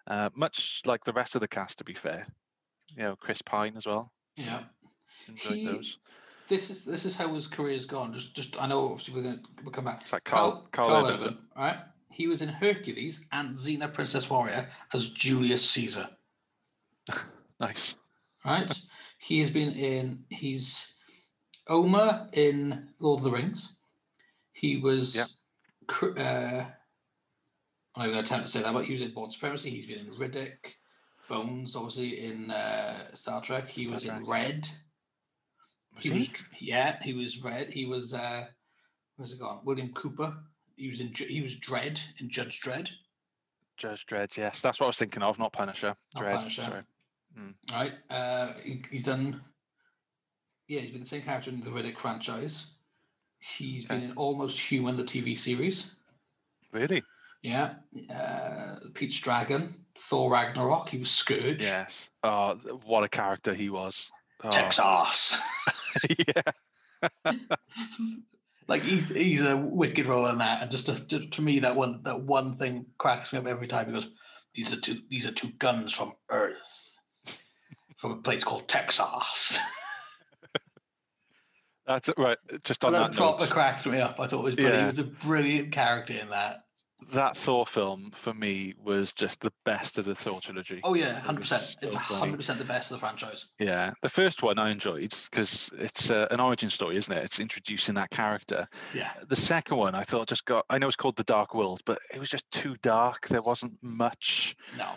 Uh, 0.08 0.30
much 0.36 0.82
like 0.86 1.04
the 1.04 1.14
rest 1.14 1.36
of 1.36 1.42
the 1.42 1.48
cast, 1.48 1.78
to 1.78 1.84
be 1.84 1.94
fair. 1.94 2.26
You 2.90 3.04
know, 3.04 3.16
Chris 3.16 3.42
Pine 3.42 3.74
as 3.78 3.86
well. 3.86 4.12
yeah. 4.36 4.64
Enjoyed 5.28 5.54
He- 5.54 5.66
those. 5.66 5.98
This 6.50 6.70
is 6.70 6.84
this 6.84 7.06
is 7.06 7.16
how 7.16 7.34
his 7.34 7.48
career's 7.48 7.86
gone. 7.86 8.14
Just 8.14 8.36
just 8.36 8.62
I 8.62 8.68
know 8.68 8.92
obviously 8.92 9.14
we're 9.14 9.24
gonna 9.24 9.42
we'll 9.64 9.72
come 9.72 9.86
back. 9.86 10.02
It's 10.02 10.12
like 10.12 10.26
Karl 10.26 10.68
Karl, 10.72 10.90
Karl 10.90 11.06
Urban. 11.06 11.22
Urban, 11.22 11.38
all 11.56 11.64
right? 11.64 11.78
He 12.12 12.28
was 12.28 12.42
in 12.42 12.50
Hercules 12.50 13.26
and 13.32 13.56
Xena 13.56 13.92
Princess 13.92 14.30
Warrior 14.30 14.68
as 14.94 15.10
Julius 15.10 15.68
Caesar. 15.72 16.10
Nice. 17.60 17.96
Right? 18.44 18.74
he 19.20 19.40
has 19.40 19.50
been 19.50 19.72
in 19.74 20.26
he's 20.30 20.94
Éomer 21.70 22.28
in 22.34 22.90
Lord 23.00 23.20
of 23.20 23.24
the 23.24 23.32
Rings. 23.32 23.76
He 24.52 24.78
was 24.78 25.38
cr- 25.88 26.18
uh 26.18 26.66
I'm 27.96 28.10
going 28.10 28.14
to 28.14 28.24
attempt 28.24 28.48
to 28.48 28.52
say 28.52 28.64
that, 28.64 28.74
but 28.74 28.86
he 28.86 28.94
was 28.94 29.02
in 29.02 29.14
Bourne 29.14 29.30
Supremacy. 29.30 29.70
He's 29.70 29.86
been 29.86 30.00
in 30.00 30.14
Riddick, 30.16 30.58
Bones, 31.30 31.76
obviously 31.76 32.26
in 32.26 32.50
uh, 32.50 33.14
Star 33.14 33.40
Trek. 33.40 33.70
He 33.70 33.84
Star 33.84 33.96
was 33.96 34.06
in 34.06 34.26
Red. 34.26 34.68
Was 35.96 36.04
He 36.04 36.10
he? 36.10 36.20
was, 36.20 36.30
yeah, 36.60 36.98
he 37.04 37.14
was 37.14 37.44
Red. 37.44 37.70
He 37.70 37.86
was 37.86 38.14
uh, 38.14 38.46
where's 39.16 39.32
it 39.32 39.40
gone? 39.40 39.60
William 39.64 39.94
Cooper. 39.94 40.36
He 40.76 40.90
was 40.90 41.02
in. 41.02 41.14
He 41.14 41.42
was 41.42 41.56
Dredd 41.58 42.00
in 42.20 42.30
Judge 42.30 42.62
Dredd. 42.62 42.90
Judge 43.78 44.06
Dredd, 44.08 44.36
yes. 44.38 44.62
That's 44.62 44.80
what 44.80 44.88
I 44.88 44.88
was 44.88 44.98
thinking 44.98 45.24
of, 45.24 45.38
not 45.38 45.54
Punisher. 45.54 45.96
Not 46.16 46.40
Punisher. 46.40 46.64
Sorry. 46.64 46.82
Right. 47.72 47.94
Uh, 48.10 48.54
he, 48.64 48.84
he's 48.92 49.04
done. 49.04 49.42
Yeah, 50.68 50.82
he's 50.82 50.92
been 50.92 51.02
the 51.02 51.08
same 51.08 51.22
character 51.22 51.50
in 51.50 51.62
the 51.62 51.70
Riddick 51.70 52.00
franchise. 52.00 52.68
He's 53.58 53.86
been 53.86 54.04
in 54.04 54.14
Almost 54.14 54.60
Human, 54.60 54.96
the 54.96 55.04
TV 55.04 55.38
series. 55.38 55.92
Really? 56.72 57.04
Yeah. 57.42 57.74
Uh, 58.10 58.76
Pete's 58.94 59.20
Dragon, 59.20 59.76
Thor 59.98 60.32
Ragnarok. 60.32 60.90
He 60.90 60.98
was 60.98 61.12
Scourge. 61.12 61.62
Yes. 61.62 62.10
Oh, 62.24 62.56
what 62.86 63.04
a 63.04 63.10
character 63.10 63.54
he 63.54 63.70
was. 63.70 64.10
Oh, 64.44 64.50
Texas. 64.50 65.38
yeah. 66.28 66.42
like 68.68 68.82
he's 68.82 69.10
he's 69.10 69.42
a 69.42 69.58
wicked 69.58 70.06
role 70.06 70.28
in 70.28 70.38
that, 70.38 70.62
and 70.62 70.72
just 70.72 70.86
to, 70.86 71.00
to, 71.00 71.28
to 71.28 71.42
me 71.42 71.60
that 71.60 71.76
one 71.76 72.02
that 72.04 72.22
one 72.22 72.58
thing 72.58 72.86
cracks 72.98 73.34
me 73.34 73.40
up 73.40 73.46
every 73.46 73.68
time. 73.68 73.88
He 73.88 73.94
goes, 73.94 74.08
"These 74.56 74.74
are 74.74 74.80
two 74.80 74.98
these 75.10 75.26
are 75.26 75.32
two 75.32 75.50
guns 75.60 75.94
from 75.94 76.14
Earth." 76.30 76.73
From 78.04 78.12
a 78.12 78.18
place 78.18 78.44
called 78.44 78.68
Texas. 78.68 79.58
That's 81.88 82.10
right. 82.18 82.38
Just 82.66 82.84
on 82.84 82.92
that 82.92 83.12
that 83.12 83.18
proper 83.18 83.40
note, 83.46 83.50
cracked 83.50 83.86
me 83.86 84.02
up. 84.02 84.20
I 84.20 84.28
thought 84.28 84.40
it 84.40 84.44
was 84.44 84.56
brilliant. 84.56 84.76
Yeah. 84.76 84.82
He 84.82 84.88
was 84.88 85.00
a 85.00 85.26
brilliant 85.26 85.72
character 85.72 86.14
in 86.14 86.30
that. 86.32 86.64
that 87.14 87.38
Thor 87.38 87.66
film 87.66 88.12
for 88.14 88.34
me 88.34 88.74
was 88.78 89.14
just 89.14 89.40
the 89.40 89.54
best 89.64 89.98
of 89.98 90.04
the 90.04 90.16
Thor 90.16 90.42
trilogy. 90.42 90.82
Oh 90.84 90.96
yeah, 90.96 91.14
hundred 91.20 91.42
percent. 91.42 91.78
It's 91.82 91.96
hundred 91.96 92.36
percent 92.38 92.60
the 92.60 92.66
best 92.66 92.92
of 92.92 92.96
the 92.96 93.00
franchise. 93.00 93.46
Yeah, 93.58 93.94
the 94.02 94.10
first 94.10 94.44
one 94.44 94.60
I 94.60 94.70
enjoyed 94.70 95.14
because 95.32 95.70
it's 95.78 96.12
uh, 96.12 96.28
an 96.30 96.42
origin 96.42 96.70
story, 96.70 96.98
isn't 96.98 97.18
it? 97.18 97.24
It's 97.24 97.40
introducing 97.40 97.96
that 97.96 98.10
character. 98.10 98.68
Yeah, 98.94 99.12
The 99.30 99.36
second 99.38 99.78
one 99.78 99.96
I 99.96 100.04
thought 100.04 100.28
just 100.28 100.44
got. 100.44 100.66
I 100.70 100.78
know 100.78 100.88
it's 100.88 100.98
called 100.98 101.16
The 101.16 101.24
Dark 101.24 101.56
World, 101.56 101.80
but 101.86 102.00
it 102.14 102.20
was 102.20 102.30
just 102.30 102.52
too 102.52 102.76
dark. 102.82 103.30
There 103.30 103.42
wasn't 103.42 103.78
much. 103.82 104.58
no, 104.78 104.92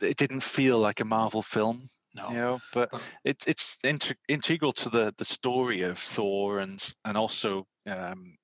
It 0.00 0.16
didn't 0.16 0.42
feel 0.42 0.78
like 0.78 1.00
a 1.00 1.04
Marvel 1.04 1.42
film, 1.42 1.90
no. 2.14 2.28
you 2.30 2.36
know. 2.36 2.58
But 2.72 2.92
it's 3.24 3.46
it's 3.46 3.76
integ- 3.84 4.16
integral 4.28 4.72
to 4.74 4.88
the 4.88 5.14
the 5.18 5.24
story 5.24 5.82
of 5.82 5.98
Thor 5.98 6.60
and 6.60 6.80
and 7.04 7.16
also 7.16 7.66
um, 7.86 8.36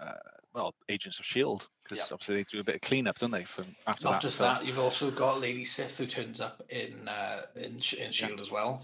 uh, 0.00 0.12
well 0.54 0.74
Agents 0.88 1.18
of 1.18 1.24
Shield 1.24 1.68
because 1.82 1.98
Yep. 1.98 2.08
obviously 2.12 2.36
they 2.36 2.44
do 2.44 2.60
a 2.60 2.64
bit 2.64 2.76
of 2.76 2.80
cleanup, 2.80 3.18
don't 3.18 3.30
they? 3.30 3.44
From 3.44 3.66
after 3.86 4.06
Not 4.06 4.12
that. 4.12 4.22
just 4.22 4.38
that, 4.38 4.64
you've 4.64 4.78
also 4.78 5.10
got 5.10 5.40
Lady 5.40 5.64
Sif 5.64 5.96
who 5.98 6.06
turns 6.06 6.40
up 6.40 6.62
in 6.70 7.06
uh, 7.08 7.42
in 7.56 7.74
in 7.98 8.12
Shield 8.12 8.40
as 8.40 8.50
well. 8.50 8.82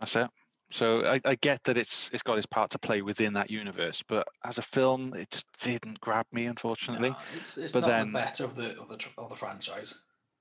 That's 0.00 0.16
it. 0.16 0.28
So 0.68 1.06
I, 1.06 1.20
I 1.24 1.36
get 1.36 1.62
that 1.64 1.78
it's 1.78 2.10
it's 2.12 2.24
got 2.24 2.38
its 2.38 2.46
part 2.46 2.70
to 2.72 2.78
play 2.78 3.00
within 3.00 3.32
that 3.34 3.50
universe, 3.50 4.02
but 4.08 4.26
as 4.44 4.58
a 4.58 4.62
film, 4.62 5.14
it 5.14 5.30
just 5.30 5.46
didn't 5.62 6.00
grab 6.00 6.26
me, 6.32 6.46
unfortunately. 6.46 7.10
No, 7.10 7.16
it's 7.36 7.56
it's 7.56 7.72
But 7.72 7.80
not 7.82 7.86
then- 7.88 8.12
the 8.12 8.18
better 8.18 8.44
of 8.44 8.56
the 8.56 8.76
of 8.80 8.88
the 8.88 8.98
of 9.16 9.30
the 9.30 9.36
franchise. 9.36 9.94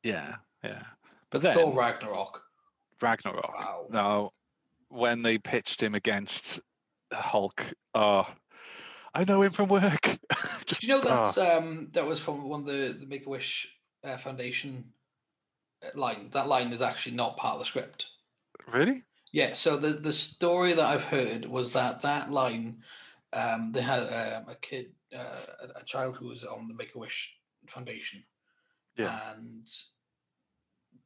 Yeah, 0.04 0.36
yeah. 0.64 0.82
But 1.30 1.42
then 1.44 1.56
Thor 1.56 1.76
Ragnarok. 1.76 2.42
Ragnarok. 3.02 3.58
Wow. 3.58 3.86
Now, 3.90 4.32
when 4.90 5.22
they 5.22 5.38
pitched 5.38 5.82
him 5.82 5.96
against 5.96 6.60
Hulk, 7.12 7.64
oh, 7.94 8.28
I 9.14 9.24
know 9.24 9.42
him 9.42 9.52
from 9.52 9.70
work. 9.70 10.02
Just, 10.66 10.82
Do 10.82 10.88
you 10.88 10.94
know 10.94 11.02
oh, 11.04 11.08
that's 11.08 11.38
um 11.38 11.90
that 11.94 12.06
was 12.06 12.20
from 12.20 12.50
one 12.50 12.62
of 12.62 12.66
the 12.66 12.96
the 13.00 13.06
Make 13.06 13.26
a 13.26 13.30
Wish 13.30 13.68
uh, 14.04 14.18
Foundation 14.18 14.86
uh, 15.84 15.98
line. 15.98 16.30
That 16.34 16.48
line 16.48 16.72
is 16.72 16.82
actually 16.82 17.16
not 17.16 17.38
part 17.38 17.54
of 17.54 17.60
the 17.60 17.66
script. 17.66 18.08
really? 18.72 19.04
Yeah. 19.32 19.54
So 19.54 19.78
the 19.78 19.94
the 19.94 20.14
story 20.14 20.74
that 20.74 20.86
I've 20.86 21.04
heard 21.04 21.46
was 21.46 21.72
that 21.72 22.02
that 22.02 22.32
line, 22.32 22.84
um, 23.34 23.72
they 23.74 23.82
had 23.82 24.04
um, 24.04 24.50
a 24.50 24.56
kid, 24.62 24.92
uh, 25.16 25.40
a, 25.62 25.80
a 25.80 25.84
child 25.86 26.16
who 26.18 26.28
was 26.28 26.44
on 26.44 26.68
the 26.68 26.74
Make 26.74 26.96
a 26.96 27.00
Wish 27.00 27.34
Foundation. 27.68 28.24
Yeah. 28.98 29.20
And 29.36 29.70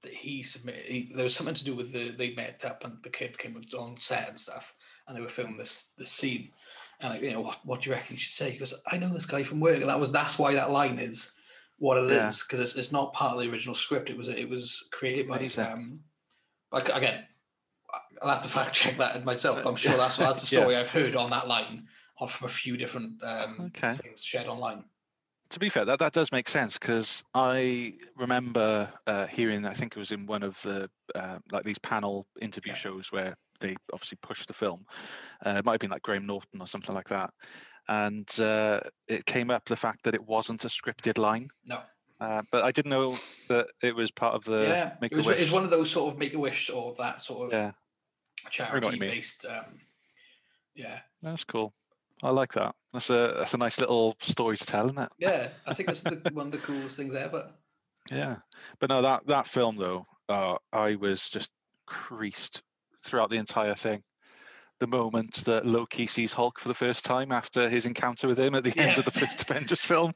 that 0.04 0.14
he 0.14 0.44
submitted. 0.44 0.84
He, 0.84 1.12
there 1.14 1.24
was 1.24 1.36
something 1.36 1.56
to 1.56 1.64
do 1.64 1.76
with 1.76 1.92
the 1.92 2.12
they 2.12 2.34
met 2.36 2.64
up 2.66 2.84
and 2.84 2.98
the 3.04 3.10
kid 3.10 3.38
came 3.38 3.62
on 3.78 3.98
set 4.00 4.30
and 4.30 4.40
stuff, 4.40 4.74
and 5.08 5.16
they 5.18 5.22
were 5.22 5.30
filming 5.30 5.58
this 5.58 5.92
this 5.98 6.12
scene. 6.12 6.50
And 7.02 7.14
like, 7.14 7.22
you 7.22 7.32
know, 7.32 7.42
what, 7.42 7.60
what 7.66 7.82
do 7.82 7.90
you 7.90 7.96
reckon 7.96 8.16
you 8.16 8.20
should 8.20 8.34
say? 8.36 8.52
He 8.52 8.58
goes, 8.58 8.74
I 8.88 8.98
know 8.98 9.14
this 9.14 9.26
guy 9.26 9.44
from 9.44 9.62
work. 9.62 9.78
And 9.78 9.88
that 9.90 10.00
was 10.00 10.12
that's 10.12 10.38
why 10.38 10.54
that 10.54 10.72
line 10.72 11.00
is 11.00 11.32
what 11.78 11.98
it 11.98 12.06
is 12.06 12.12
Yeah. 12.12 12.32
because 12.46 12.60
it's, 12.60 12.76
it's 12.76 12.92
not 12.92 13.14
part 13.14 13.36
of 13.36 13.42
the 13.42 13.50
original 13.52 13.76
script. 13.76 14.10
It 14.10 14.18
was 14.18 14.28
it 14.30 14.50
was 14.50 14.88
created 14.92 15.28
by 15.28 15.50
um, 15.64 16.02
like 16.72 16.90
again, 16.90 17.26
I'll 18.22 18.30
have 18.36 18.44
to 18.44 18.50
fact 18.50 18.76
check 18.76 18.98
that 18.98 19.24
myself. 19.26 19.66
I'm 19.66 19.76
sure 19.76 19.98
that's 19.98 20.18
that's 20.18 20.44
a 20.44 20.46
Yeah. 20.56 20.62
story 20.62 20.76
I've 20.76 20.88
heard 20.90 21.16
on 21.16 21.30
that 21.32 21.48
line, 21.48 21.88
on 22.20 22.28
from 22.28 22.48
a 22.48 22.52
few 22.52 22.78
different 22.78 23.24
um, 23.24 23.72
Okay. 23.76 23.96
things 24.02 24.24
shared 24.24 24.48
online. 24.48 24.84
To 25.52 25.60
be 25.60 25.70
fair, 25.70 25.84
that, 25.86 25.98
that 26.00 26.14
does 26.14 26.32
make 26.32 26.48
sense 26.48 26.78
because 26.78 27.24
I 27.34 27.94
remember 28.16 28.92
uh, 29.08 29.26
hearing, 29.26 29.66
I 29.66 29.74
think 29.74 29.96
it 29.96 30.00
was 30.00 30.12
in 30.12 30.28
one 30.28 30.44
of 30.44 30.62
the 30.62 30.90
uh, 31.16 31.40
like 31.52 31.64
these 31.64 31.80
panel 31.80 32.28
interview 32.40 32.74
Yeah. 32.74 32.78
shows 32.78 33.12
where 33.12 33.36
they 33.60 33.76
obviously 33.92 34.20
pushed 34.22 34.48
the 34.48 34.54
film. 34.54 34.86
Uh, 35.44 35.56
it 35.58 35.66
might 35.66 35.74
have 35.74 35.80
been 35.80 35.90
like 35.90 36.04
Graham 36.04 36.28
Norton 36.28 36.62
or 36.62 36.68
something 36.68 36.94
like 36.94 37.10
that. 37.10 37.34
And 37.88 38.30
uh, 38.40 38.82
it 39.08 39.26
came 39.26 39.50
up 39.50 39.66
the 39.66 39.76
fact 39.76 40.04
that 40.04 40.14
it 40.14 40.24
wasn't 40.24 40.66
a 40.66 40.68
scripted 40.68 41.18
line. 41.18 41.48
No, 41.66 41.82
Uh, 42.20 42.44
but 42.52 42.64
I 42.64 42.72
didn't 42.72 42.92
know 42.92 43.18
that 43.48 43.68
it 43.82 43.96
was 43.96 44.12
part 44.12 44.36
of 44.36 44.44
the 44.44 44.66
yeah, 44.68 44.94
Make 45.02 45.12
it 45.12 45.16
a 45.16 45.18
was, 45.18 45.28
Wish. 45.28 45.42
it's 45.42 45.52
one 45.52 45.64
of 45.64 45.72
those 45.72 45.90
sort 45.90 46.14
of 46.14 46.20
make 46.20 46.36
a 46.36 46.40
wish 46.40 46.70
or 46.70 46.94
that 47.00 47.22
sort 47.22 47.48
of 47.48 47.54
Yeah, 47.54 47.66
know 47.66 47.72
what 47.72 47.74
you 48.46 48.52
charity 48.52 49.00
based. 49.00 49.46
Um, 49.48 49.80
yeah, 50.76 51.00
that's 51.24 51.44
cool. 51.44 51.74
I 52.22 52.30
like 52.30 52.54
that. 52.54 52.76
That's 52.94 53.10
a 53.10 53.36
that's 53.38 53.54
a 53.54 53.58
nice 53.58 53.80
little 53.80 54.16
story 54.20 54.58
to 54.58 54.66
tell, 54.66 54.86
isn't 54.88 54.98
it? 54.98 55.10
yeah, 55.20 55.50
I 55.68 55.74
think 55.76 55.90
it's 55.90 56.02
the, 56.02 56.22
one 56.34 56.48
of 56.48 56.52
the 56.52 56.58
coolest 56.58 56.98
things 56.98 57.14
ever. 57.14 57.52
Yeah, 58.12 58.38
but 58.80 58.90
no, 58.90 59.02
that 59.04 59.28
that 59.28 59.46
film 59.48 59.78
though, 59.78 60.06
uh, 60.28 60.56
I 60.74 60.96
was 60.96 61.30
just 61.30 61.50
creased 61.86 62.64
throughout 63.06 63.30
the 63.30 63.38
entire 63.38 63.76
thing. 63.76 64.02
The 64.80 64.88
moment 64.88 65.36
that 65.46 65.66
Loki 65.66 66.08
sees 66.08 66.34
Hulk 66.34 66.58
for 66.60 66.68
the 66.70 66.74
first 66.74 67.04
time 67.06 67.32
after 67.32 67.70
his 67.70 67.86
encounter 67.86 68.28
with 68.28 68.40
him 68.40 68.56
at 68.56 68.64
the 68.64 68.78
end 68.80 68.98
of 68.98 69.06
the 69.06 69.12
Yeah. 69.14 69.20
first 69.28 69.42
Avengers 69.42 69.82
film, 69.82 70.14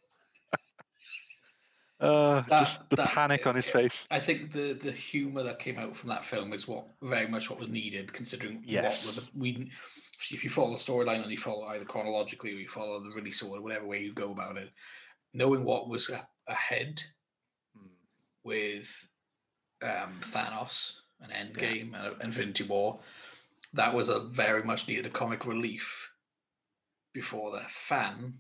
uh, 1.99 2.41
just 2.49 2.89
the 2.89 2.95
that- 2.97 3.09
panic 3.09 3.45
on 3.45 3.55
his 3.55 3.67
face. 3.67 4.07
I 4.09 4.19
think 4.19 4.51
the 4.51 4.73
the 4.73 4.91
humor 4.91 5.43
that 5.43 5.59
came 5.59 5.77
out 5.77 5.95
from 5.95 6.09
that 6.09 6.25
film 6.25 6.53
is 6.53 6.67
what 6.67 6.87
very 7.01 7.27
much 7.27 7.49
what 7.49 7.59
was 7.59 7.69
needed, 7.69 8.11
considering 8.13 8.63
Yes. 8.65 9.05
what 9.05 9.27
we. 9.35 9.69
If 10.31 10.43
you 10.43 10.49
follow 10.49 10.71
the 10.71 10.77
storyline 10.83 11.21
and 11.21 11.31
you 11.31 11.37
follow 11.37 11.65
either 11.65 11.85
chronologically 11.85 12.51
or 12.51 12.57
you 12.59 12.67
follow 12.67 12.99
the 12.99 13.11
release 13.11 13.41
order, 13.41 13.61
whatever 13.61 13.85
way 13.85 14.01
you 14.01 14.13
go 14.13 14.31
about 14.31 14.57
it, 14.57 14.69
knowing 15.33 15.63
what 15.63 15.89
was 15.89 16.09
a- 16.09 16.27
ahead 16.47 17.01
Hmm. 17.75 17.87
with 18.43 18.89
um, 19.81 20.19
Thanos 20.21 20.93
and 21.21 21.31
Endgame 21.31 21.93
and 21.95 22.21
Infinity 22.21 22.63
War, 22.63 22.99
that 23.73 23.93
was 23.93 24.09
a 24.09 24.19
very 24.19 24.63
much 24.63 24.87
needed 24.87 25.11
comic 25.13 25.45
relief 25.45 26.09
before 27.13 27.51
the 27.51 27.63
fan 27.69 28.33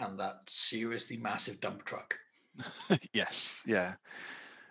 and 0.00 0.18
that 0.18 0.40
seriously 0.48 1.16
massive 1.16 1.60
dump 1.60 1.84
truck. 1.84 2.18
yes, 3.12 3.60
yeah, 3.66 3.94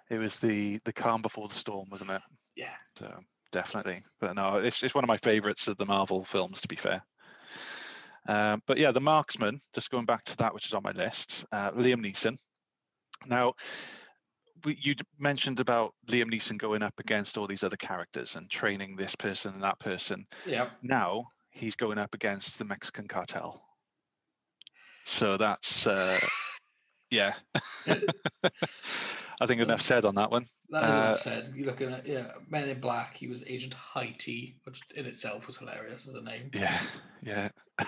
it 0.10 0.18
was 0.18 0.38
the 0.38 0.80
the 0.86 0.94
calm 0.94 1.22
before 1.22 1.48
the 1.48 1.56
storm, 1.56 1.88
wasn't 1.90 2.12
it? 2.12 2.22
Yeah. 2.56 2.76
So 2.98 3.20
definitely, 3.52 4.04
but 4.20 4.36
no, 4.36 4.58
it's 4.58 4.82
it's 4.84 4.96
one 4.96 5.04
of 5.04 5.08
my 5.08 5.18
favourites 5.18 5.68
of 5.68 5.78
the 5.78 5.86
Marvel 5.86 6.24
films. 6.24 6.62
To 6.62 6.68
be 6.68 6.76
fair, 6.76 7.04
um, 8.28 8.62
but 8.66 8.78
yeah, 8.78 8.92
the 8.92 9.02
Marksman. 9.02 9.62
Just 9.74 9.90
going 9.90 10.06
back 10.06 10.24
to 10.26 10.38
that, 10.38 10.54
which 10.54 10.68
is 10.68 10.74
on 10.74 10.84
my 10.84 10.92
list, 10.92 11.46
uh, 11.52 11.72
Liam 11.72 12.06
Neeson. 12.06 12.38
Now, 13.28 13.54
we, 14.64 14.78
you 14.82 14.96
mentioned 15.20 15.60
about 15.60 15.94
Liam 16.08 16.32
Neeson 16.32 16.58
going 16.58 16.84
up 16.84 17.00
against 17.00 17.38
all 17.38 17.48
these 17.48 17.64
other 17.64 17.78
characters 17.78 18.36
and 18.36 18.50
training 18.50 18.96
this 18.96 19.16
person 19.16 19.54
and 19.54 19.64
that 19.64 19.80
person. 19.80 20.26
Yeah. 20.46 20.70
Now 20.82 21.28
he's 21.52 21.76
going 21.76 21.98
up 21.98 22.14
against 22.14 22.58
the 22.58 22.66
Mexican 22.66 23.08
cartel. 23.08 23.62
So 25.06 25.38
that's 25.38 25.88
uh, 25.88 26.20
yeah. 27.10 27.34
I 29.42 29.48
think 29.48 29.60
enough 29.60 29.82
said 29.82 30.06
on 30.06 30.14
that 30.16 30.30
one. 30.30 30.46
That 30.70 30.84
is 30.84 30.90
Uh, 30.90 30.94
enough 30.94 31.22
said. 31.22 31.52
You 31.56 31.66
look 31.66 31.80
looking 31.80 31.96
at 31.96 32.06
yeah, 32.08 32.34
Men 32.48 32.70
in 32.70 32.80
Black. 32.80 33.18
He 33.18 33.28
was 33.28 33.44
Agent 33.48 33.76
T, 34.20 34.56
which 34.66 34.82
in 34.96 35.08
itself 35.08 35.48
was 35.48 35.58
hilarious 35.58 36.08
as 36.08 36.14
a 36.14 36.22
name. 36.22 36.52
Yeah, 36.54 36.80
yeah. 37.24 37.50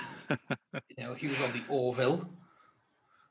You 0.98 1.04
know, 1.04 1.14
he 1.14 1.28
was 1.28 1.40
on 1.42 1.52
the 1.54 1.62
Orville. 1.70 2.28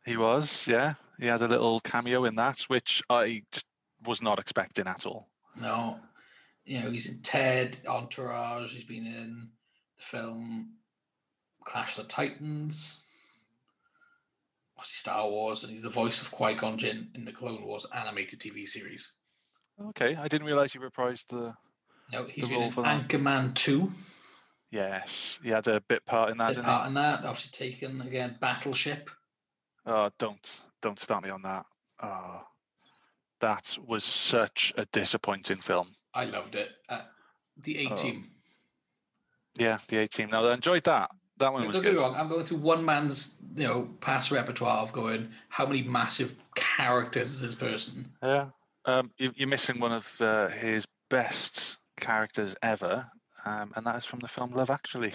He 0.05 0.17
was, 0.17 0.67
yeah. 0.67 0.95
He 1.19 1.27
had 1.27 1.43
a 1.43 1.49
little 1.49 1.81
cameo 1.81 2.25
in 2.25 2.37
that, 2.37 2.61
which 2.63 3.03
I 3.11 3.43
just 3.51 3.67
was 4.05 4.23
not 4.23 4.39
expecting 4.39 4.87
at 4.87 5.07
all. 5.07 5.29
No, 5.61 5.99
you 6.65 6.81
know, 6.81 6.91
he's 6.91 7.07
in 7.07 7.23
Ted, 7.23 7.79
Entourage. 7.87 8.73
He's 8.73 8.85
been 8.85 9.07
in 9.07 9.49
the 9.97 10.03
film 10.05 10.75
Clash 11.65 11.99
of 11.99 12.05
the 12.05 12.13
Titans. 12.13 13.01
He, 14.87 14.95
Star 14.95 15.29
Wars, 15.29 15.63
and 15.65 15.73
he's 15.73 15.83
the 15.83 15.91
voice 15.91 16.21
of 16.21 16.31
Qui 16.31 16.55
Gon 16.55 16.79
Jinn 16.79 17.09
in 17.15 17.25
the 17.25 17.33
Clone 17.33 17.63
Wars 17.65 17.87
animated 17.95 18.41
TV 18.41 18.67
series. 18.67 19.11
Okay, 19.89 20.17
I 20.17 20.29
didn't 20.29 20.47
realize 20.47 20.73
he 20.73 20.79
reprised 20.79 21.27
the. 21.29 21.55
No, 22.13 22.25
he's 22.27 22.47
The 22.49 22.55
role 22.55 22.65
in 22.65 22.73
for 22.73 22.83
that. 22.83 23.09
Anchorman 23.09 23.55
Two. 23.55 23.93
Yes, 24.71 25.39
he 25.43 25.51
had 25.51 25.67
a 25.69 25.81
bit 25.83 26.05
part 26.07 26.31
in 26.31 26.39
that, 26.39 26.55
Bit 26.55 26.65
part 26.65 26.87
in 26.89 26.95
that. 26.95 27.25
Obviously 27.25 27.51
taken 27.53 28.01
again. 28.01 28.37
Battleship. 28.41 29.11
Oh, 29.87 30.11
don't 30.19 30.63
don't 30.81 31.01
start 31.01 31.25
me 31.25 31.31
on 31.31 31.43
that. 31.43 31.67
Oh, 32.03 32.43
that 33.41 33.77
was 33.85 34.05
such 34.05 34.73
a 34.77 34.85
disappointing 34.87 35.61
film. 35.61 35.89
I 36.15 36.25
loved 36.25 36.55
it. 36.55 36.71
Uh, 36.89 37.03
the 37.59 37.87
A 37.87 37.91
Oh, 37.91 37.97
Team. 37.97 38.31
Yeah, 39.59 39.79
the 39.89 39.99
18. 39.99 40.31
Now 40.31 40.45
I 40.47 40.55
enjoyed 40.55 40.85
that. 40.85 41.11
That 41.39 41.53
one 41.53 41.63
Don't 41.63 41.69
was 41.69 41.81
get 41.81 41.85
me 41.85 41.97
good. 41.97 42.03
wrong. 42.03 42.15
I'm 42.17 42.29
going 42.29 42.45
through 42.45 42.59
one 42.59 42.85
man's, 42.85 43.37
you 43.57 43.67
know, 43.67 43.89
past 44.01 44.31
repertoire 44.31 44.79
of 44.83 44.93
going. 44.93 45.31
How 45.49 45.67
many 45.67 45.83
massive 45.83 46.35
characters 46.55 47.33
is 47.33 47.41
this 47.41 47.55
person? 47.55 48.11
Yeah, 48.23 48.51
um, 48.85 49.11
you, 49.19 49.33
you're 49.37 49.49
missing 49.49 49.81
one 49.81 49.93
of 49.93 50.21
uh, 50.21 50.49
his 50.49 50.87
best 51.11 51.79
characters 51.97 52.55
ever, 52.63 53.07
um, 53.45 53.73
and 53.77 53.87
that 53.87 53.97
is 53.97 54.05
from 54.05 54.21
the 54.21 54.29
film 54.29 54.53
Love 54.53 54.71
Actually. 54.71 55.13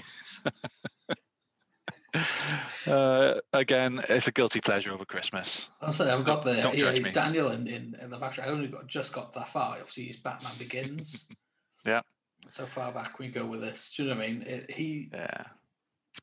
uh, 2.87 3.35
again, 3.53 4.01
it's 4.09 4.27
a 4.27 4.31
guilty 4.31 4.59
pleasure 4.59 4.93
over 4.93 5.05
Christmas. 5.05 5.69
I'll 5.81 5.93
say 5.93 6.09
I've 6.09 6.25
got 6.25 6.43
the 6.43 6.61
Don't 6.61 6.73
yeah, 6.75 6.91
judge 6.91 7.01
me. 7.01 7.11
Daniel 7.11 7.51
in, 7.51 7.67
in, 7.67 7.95
in 8.01 8.09
the 8.09 8.17
back. 8.17 8.39
I 8.39 8.47
only 8.47 8.67
got 8.67 8.87
just 8.87 9.13
got 9.13 9.33
that 9.33 9.51
far. 9.51 9.77
Obviously, 9.77 10.05
he's 10.05 10.17
Batman 10.17 10.53
Begins. 10.57 11.27
Yeah. 11.85 12.01
So 12.49 12.65
far 12.65 12.91
back 12.91 13.17
we 13.17 13.29
go 13.29 13.45
with 13.45 13.61
this. 13.61 13.93
Do 13.95 14.03
you 14.03 14.09
know 14.09 14.17
what 14.17 14.25
I 14.25 14.27
mean? 14.27 14.41
It, 14.41 14.71
he. 14.71 15.09
Yeah. 15.13 15.43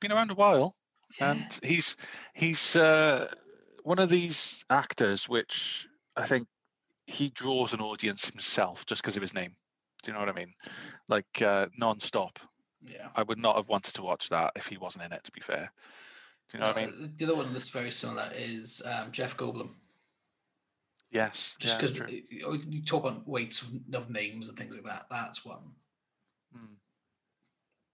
Been 0.05 0.13
around 0.13 0.31
a 0.31 0.35
while, 0.35 0.77
Yeah. 1.19 1.31
and 1.33 1.59
he's 1.63 1.97
he's 2.35 2.77
uh, 2.77 3.33
one 3.85 3.99
of 3.99 4.11
these 4.11 4.63
actors 4.69 5.31
which 5.31 5.89
I 6.15 6.27
think 6.27 6.47
he 7.07 7.31
draws 7.31 7.73
an 7.73 7.81
audience 7.81 8.29
himself 8.29 8.85
just 8.85 9.01
because 9.01 9.17
of 9.17 9.23
his 9.23 9.33
name. 9.33 9.57
Do 10.03 10.11
you 10.11 10.13
know 10.13 10.19
what 10.21 10.29
I 10.29 10.33
mean? 10.33 10.53
Like 11.09 11.41
uh, 11.41 11.69
non-stop. 11.79 12.39
yeah. 12.83 13.09
I 13.17 13.23
would 13.23 13.39
not 13.39 13.57
have 13.57 13.71
wanted 13.71 13.95
to 13.95 14.03
watch 14.03 14.29
that 14.29 14.53
if 14.57 14.67
he 14.67 14.77
wasn't 14.77 15.07
in 15.07 15.13
it. 15.15 15.25
To 15.25 15.33
be 15.33 15.41
fair, 15.41 15.73
do 16.51 16.59
you 16.59 16.61
know 16.61 16.67
what 16.69 16.77
I 16.77 16.85
Uh, 16.85 16.87
mean? 16.89 17.15
The 17.17 17.25
other 17.25 17.37
one 17.37 17.55
that's 17.55 17.71
very 17.71 17.91
similar 17.91 18.31
is 18.37 18.83
um, 18.85 19.11
Jeff 19.11 19.39
Goldblum. 19.39 19.71
Yes. 21.11 21.55
Just 21.59 21.79
because 21.79 21.95
true. 21.97 22.09
you 22.11 22.85
talk 22.85 23.05
about 23.05 23.27
weights 23.27 23.63
of, 23.63 23.69
of 23.95 24.11
names 24.11 24.51
and 24.51 24.59
things 24.59 24.75
like 24.75 24.85
that. 24.85 25.07
That's 25.11 25.47
one. 25.47 25.73
Mm. 26.55 26.77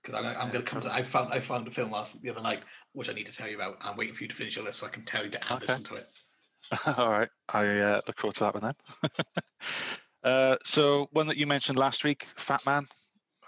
Because 0.03 0.19
I'm, 0.19 0.27
I'm 0.37 0.51
going 0.53 0.65
to 0.65 0.71
come 0.71 0.83
to. 0.83 0.93
I 0.93 1.03
found 1.03 1.33
I 1.33 1.41
found 1.41 1.69
a 1.69 1.71
film 1.71 1.91
last 1.91 2.21
the 2.23 2.31
other 2.31 2.43
night, 2.43 2.65
which 2.93 3.09
I 3.09 3.13
need 3.13 3.27
to 3.27 3.33
tell 3.33 3.49
you 3.49 3.57
about. 3.57 3.77
I'm 3.81 3.97
waiting 3.97 4.15
for 4.15 4.23
you 4.23 4.29
to 4.29 4.35
finish 4.35 4.57
your 4.57 4.65
list 4.65 4.81
so 4.81 4.87
I 4.87 4.91
can 4.91 5.05
tell 5.05 5.25
you 5.25 5.31
to 5.31 5.53
add 5.53 5.61
this 5.61 5.71
Okay. 5.71 5.77
onto 5.77 5.95
it. 5.97 6.09
All 6.99 7.11
right. 7.11 7.29
I 7.53 7.67
uh, 7.79 8.01
look 8.07 8.19
forward 8.19 8.37
to 8.37 8.45
that 8.45 8.55
one 8.55 8.63
then. 8.63 9.11
uh, 10.25 10.57
so 10.65 11.09
one 11.13 11.27
that 11.27 11.37
you 11.37 11.47
mentioned 11.47 11.79
last 11.79 12.05
week, 12.05 12.27
Fatman. 12.37 12.87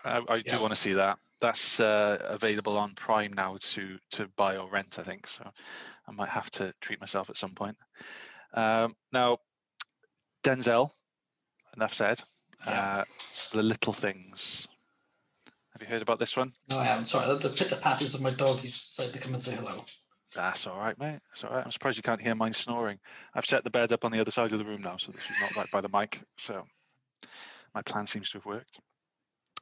I, 0.05 0.21
I 0.29 0.41
do 0.41 0.61
want 0.61 0.75
to 0.75 0.81
see 0.81 0.95
that. 0.95 1.19
That's 1.41 1.81
uh, 1.81 2.19
available 2.23 2.77
on 2.77 2.95
Prime 2.95 3.33
now 3.33 3.57
to 3.61 3.99
to 4.13 4.29
buy 4.37 4.57
or 4.57 4.69
rent. 4.69 4.99
I 4.99 5.03
think 5.03 5.27
so. 5.27 5.45
I 6.07 6.13
might 6.13 6.29
have 6.29 6.51
to 6.53 6.73
treat 6.81 7.01
myself 7.01 7.31
at 7.31 7.37
some 7.37 7.55
point. 7.55 7.77
Um, 8.55 8.95
now, 9.13 9.39
Denzel. 10.45 10.91
Enough 11.77 11.95
said. 11.95 12.21
Yeah. 12.67 12.99
Uh, 12.99 13.05
the 13.53 13.63
Little 13.63 13.93
Things. 13.93 14.69
You 15.83 15.89
heard 15.89 16.03
about 16.03 16.21
this 16.21 16.37
one? 16.37 16.53
No, 16.71 16.79
I 16.79 16.85
haven't. 16.85 17.07
Sorry, 17.07 17.37
the, 17.39 17.49
pitter 17.49 17.75
patters 17.75 18.15
of 18.15 18.21
my 18.21 18.31
dog. 18.31 18.61
He 18.61 18.69
just 18.69 18.91
decided 18.95 19.15
to 19.15 19.19
come 19.19 19.35
and 19.35 19.43
say 19.43 19.57
hello. 19.57 19.85
That's 20.33 20.65
all 20.69 20.79
right, 20.79 20.97
mate. 20.97 21.19
That's 21.31 21.43
all 21.43 21.51
right. 21.51 21.65
I'm 21.65 21.73
surprised 21.73 21.97
you 21.97 22.05
can't 22.05 22.21
hear 22.21 22.37
mine 22.37 22.53
snoring. 22.55 23.01
I've 23.35 23.45
set 23.45 23.65
the 23.65 23.71
bed 23.71 23.93
up 23.93 24.05
on 24.05 24.13
the 24.13 24.21
other 24.21 24.31
side 24.31 24.53
of 24.53 24.59
the 24.59 24.65
room 24.65 24.81
now, 24.83 24.97
so 24.97 25.11
this 25.11 25.25
is 25.25 25.41
not 25.41 25.57
right 25.57 25.69
by 25.73 25.81
the 25.81 25.89
mic. 25.89 26.23
So 26.39 26.63
my 27.75 27.83
plan 27.83 28.07
seems 28.07 28.31
to 28.31 28.39
have 28.39 28.47
worked. 28.47 28.79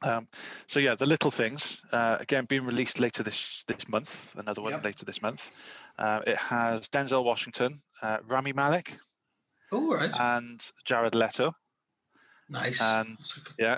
Um, 0.03 0.27
so 0.67 0.79
yeah, 0.79 0.93
the 0.93 1.07
little 1.07 1.31
things 1.31 1.81
uh, 1.91 2.17
again 2.19 2.45
being 2.45 2.65
released 2.65 2.99
later 2.99 3.23
this 3.23 3.63
this 3.67 3.89
month. 3.89 4.35
Another 4.37 4.61
one 4.61 4.73
Yep. 4.73 4.83
later 4.85 5.05
this 5.05 5.23
month. 5.23 5.49
Uh, 5.97 6.21
it 6.27 6.37
has 6.37 6.87
Denzel 6.89 7.23
Washington, 7.23 7.81
uh, 8.03 8.19
Rami 8.27 8.53
Malek, 8.53 8.95
Oh, 9.71 9.91
right. 9.91 10.11
and 10.19 10.59
Jared 10.85 11.15
Leto. 11.15 11.53
nice. 12.47 12.79
and- 12.79 13.17
Yeah, 13.57 13.77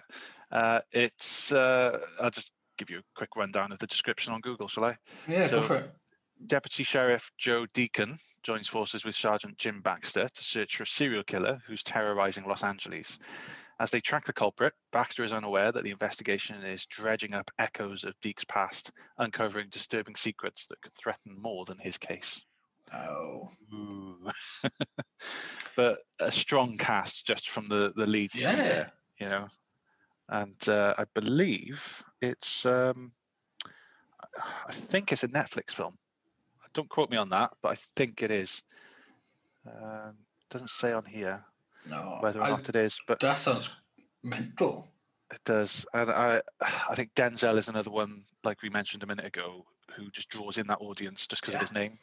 uh, 0.53 0.79
it's. 0.91 1.51
Uh, 1.51 1.99
I'll 2.21 2.31
just 2.31 2.51
give 2.77 2.89
you 2.89 2.99
a 2.99 3.03
quick 3.15 3.35
rundown 3.35 3.71
of 3.71 3.79
the 3.79 3.87
description 3.87 4.33
on 4.33 4.41
Google, 4.41 4.67
shall 4.67 4.85
I? 4.85 4.97
yeah, 5.27 5.47
so- 5.47 5.61
go 5.61 5.67
for 5.67 5.75
it. 5.77 5.91
Deputy 6.47 6.83
Sheriff 6.83 7.31
Joe 7.37 7.65
Deacon 7.73 8.17
joins 8.43 8.67
forces 8.67 9.05
with 9.05 9.15
Sergeant 9.15 9.57
Jim 9.57 9.81
Baxter 9.81 10.27
to 10.27 10.43
search 10.43 10.75
for 10.75 10.83
a 10.83 10.87
serial 10.87 11.23
killer 11.23 11.61
who's 11.65 11.83
terrorizing 11.83 12.45
Los 12.45 12.63
Angeles. 12.63 13.17
As 13.79 13.89
they 13.89 14.01
track 14.01 14.25
the 14.25 14.33
culprit, 14.33 14.73
Baxter 14.91 15.23
is 15.23 15.33
unaware 15.33 15.71
that 15.71 15.83
the 15.83 15.91
investigation 15.91 16.61
is 16.63 16.85
dredging 16.85 17.33
up 17.33 17.49
echoes 17.59 18.03
of 18.03 18.13
Deke's 18.21 18.43
past, 18.45 18.91
uncovering 19.17 19.69
disturbing 19.71 20.15
secrets 20.15 20.65
that 20.67 20.81
could 20.81 20.93
threaten 20.93 21.35
more 21.41 21.65
than 21.65 21.77
his 21.79 21.97
case. 21.97 22.41
Oh, 22.93 23.49
but 25.75 25.99
a 26.19 26.31
strong 26.31 26.77
cast 26.77 27.25
just 27.25 27.49
from 27.49 27.67
the, 27.67 27.93
the 27.95 28.05
lead 28.05 28.35
yeah. 28.35 28.55
there, 28.55 28.91
you 29.19 29.29
know. 29.29 29.47
And 30.29 30.69
uh, 30.69 30.93
I 30.97 31.05
believe 31.13 32.03
it's, 32.21 32.65
um, 32.65 33.11
I 34.67 34.71
think 34.71 35.11
it's 35.11 35.23
a 35.23 35.27
Netflix 35.27 35.71
film. 35.71 35.97
Don't 36.73 36.89
quote 36.89 37.11
me 37.11 37.17
on 37.17 37.29
that, 37.29 37.51
but 37.61 37.73
I 37.73 37.75
think 37.95 38.23
it 38.23 38.31
is. 38.31 38.63
Um, 39.67 40.15
doesn't 40.49 40.69
say 40.71 40.91
on 40.91 41.05
here 41.05 41.43
No, 41.89 42.17
whether 42.21 42.41
or 42.41 42.45
I- 42.45 42.49
not 42.49 42.69
it 42.69 42.75
is, 42.75 42.99
but 43.07 43.19
that 43.19 43.37
sounds 43.37 43.69
mental. 44.23 44.87
it 45.31 45.43
does. 45.43 45.85
And 45.93 46.09
I, 46.09 46.41
I 46.61 46.95
think 46.95 47.13
Denzel 47.15 47.57
is 47.57 47.67
another 47.67 47.91
one, 47.91 48.23
like 48.43 48.61
we 48.61 48.69
mentioned 48.69 49.03
a 49.03 49.07
minute 49.07 49.25
ago, 49.25 49.65
who 49.95 50.09
just 50.11 50.29
draws 50.29 50.57
in 50.57 50.67
that 50.67 50.79
audience 50.81 51.27
just 51.27 51.41
because 51.41 51.53
Yeah. 51.53 51.57
of 51.57 51.61
his 51.61 51.73
name. 51.73 51.99